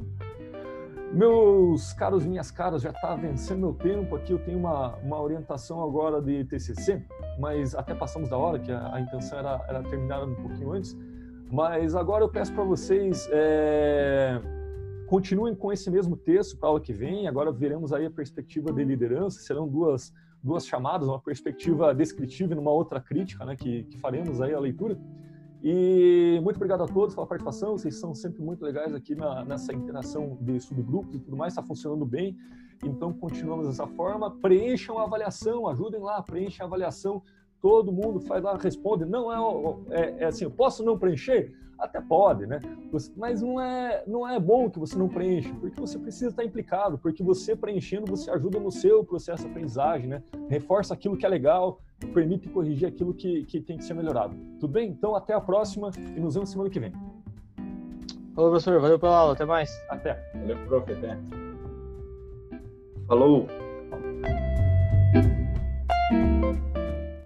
Meus 1.12 1.92
caros, 1.92 2.26
minhas 2.26 2.50
caras, 2.50 2.82
já 2.82 2.90
está 2.90 3.14
vencendo 3.14 3.60
meu 3.60 3.74
tempo 3.74 4.16
aqui. 4.16 4.32
Eu 4.32 4.38
tenho 4.38 4.58
uma, 4.58 4.96
uma 4.96 5.20
orientação 5.20 5.82
agora 5.82 6.20
de 6.20 6.44
TCC, 6.44 7.02
mas 7.38 7.74
até 7.74 7.94
passamos 7.94 8.28
da 8.28 8.36
hora, 8.36 8.58
que 8.58 8.72
a, 8.72 8.94
a 8.94 9.00
intenção 9.00 9.38
era, 9.38 9.64
era 9.68 9.82
terminar 9.82 10.24
um 10.24 10.34
pouquinho 10.34 10.72
antes. 10.72 10.96
Mas 11.50 11.94
agora 11.94 12.24
eu 12.24 12.28
peço 12.28 12.52
para 12.52 12.64
vocês 12.64 13.28
é, 13.30 14.40
continuem 15.06 15.54
com 15.54 15.72
esse 15.72 15.90
mesmo 15.90 16.16
texto 16.16 16.58
para 16.58 16.68
a 16.68 16.70
aula 16.70 16.80
que 16.80 16.92
vem. 16.92 17.28
Agora 17.28 17.52
veremos 17.52 17.92
aí 17.92 18.06
a 18.06 18.10
perspectiva 18.10 18.72
de 18.72 18.84
liderança. 18.84 19.40
Serão 19.40 19.68
duas, 19.68 20.12
duas 20.42 20.66
chamadas, 20.66 21.08
uma 21.08 21.20
perspectiva 21.20 21.94
descritiva 21.94 22.52
e 22.52 22.56
numa 22.56 22.72
outra 22.72 23.00
crítica, 23.00 23.44
né, 23.44 23.56
que, 23.56 23.84
que 23.84 23.98
faremos 23.98 24.40
aí 24.40 24.52
a 24.52 24.58
leitura. 24.58 24.98
E 25.62 26.40
muito 26.42 26.56
obrigado 26.56 26.82
a 26.82 26.86
todos 26.86 27.14
pela 27.14 27.26
participação. 27.26 27.76
Vocês 27.76 27.98
são 27.98 28.14
sempre 28.14 28.42
muito 28.42 28.64
legais 28.64 28.94
aqui 28.94 29.14
na, 29.14 29.44
nessa 29.44 29.72
interação 29.72 30.36
de 30.40 30.60
subgrupos 30.60 31.16
e 31.16 31.18
tudo 31.18 31.36
mais. 31.36 31.52
Está 31.52 31.62
funcionando 31.62 32.04
bem. 32.04 32.36
Então, 32.84 33.12
continuamos 33.12 33.66
dessa 33.66 33.86
forma. 33.86 34.30
Preencham 34.30 34.98
a 34.98 35.04
avaliação, 35.04 35.66
ajudem 35.68 36.00
lá, 36.00 36.22
preenchem 36.22 36.62
a 36.62 36.66
avaliação. 36.66 37.22
Todo 37.60 37.90
mundo 37.90 38.20
faz 38.20 38.44
lá, 38.44 38.56
responde. 38.56 39.04
Não 39.04 39.32
é, 39.90 40.00
é, 40.00 40.16
é 40.18 40.24
assim, 40.26 40.44
eu 40.44 40.50
posso 40.50 40.84
não 40.84 40.98
preencher? 40.98 41.52
Até 41.78 42.00
pode, 42.00 42.46
né? 42.46 42.60
Mas 43.16 43.42
não 43.42 43.60
é, 43.60 44.02
não 44.06 44.28
é 44.28 44.40
bom 44.40 44.70
que 44.70 44.78
você 44.78 44.96
não 44.96 45.08
preencha, 45.08 45.52
porque 45.60 45.80
você 45.80 45.98
precisa 45.98 46.30
estar 46.30 46.44
implicado, 46.44 46.98
porque 46.98 47.22
você 47.22 47.54
preenchendo, 47.54 48.10
você 48.10 48.30
ajuda 48.30 48.58
no 48.58 48.70
seu 48.70 49.04
processo 49.04 49.44
de 49.44 49.50
aprendizagem, 49.50 50.08
né? 50.08 50.22
Reforça 50.48 50.94
aquilo 50.94 51.16
que 51.16 51.26
é 51.26 51.28
legal, 51.28 51.80
permite 52.14 52.48
corrigir 52.48 52.88
aquilo 52.88 53.12
que, 53.12 53.44
que 53.44 53.60
tem 53.60 53.76
que 53.76 53.84
ser 53.84 53.94
melhorado. 53.94 54.34
Tudo 54.58 54.72
bem? 54.72 54.90
Então, 54.90 55.14
até 55.14 55.34
a 55.34 55.40
próxima 55.40 55.90
e 55.98 56.20
nos 56.20 56.34
vemos 56.34 56.50
semana 56.50 56.70
que 56.70 56.80
vem. 56.80 56.92
Falou, 58.34 58.50
professor. 58.50 58.78
Valeu 58.80 58.98
pela 58.98 59.16
aula. 59.16 59.32
Até 59.32 59.46
mais. 59.46 59.70
Até. 59.88 60.22
Valeu, 60.34 60.58
prof. 60.66 60.92
Até. 60.92 61.18
Falou. 63.08 63.46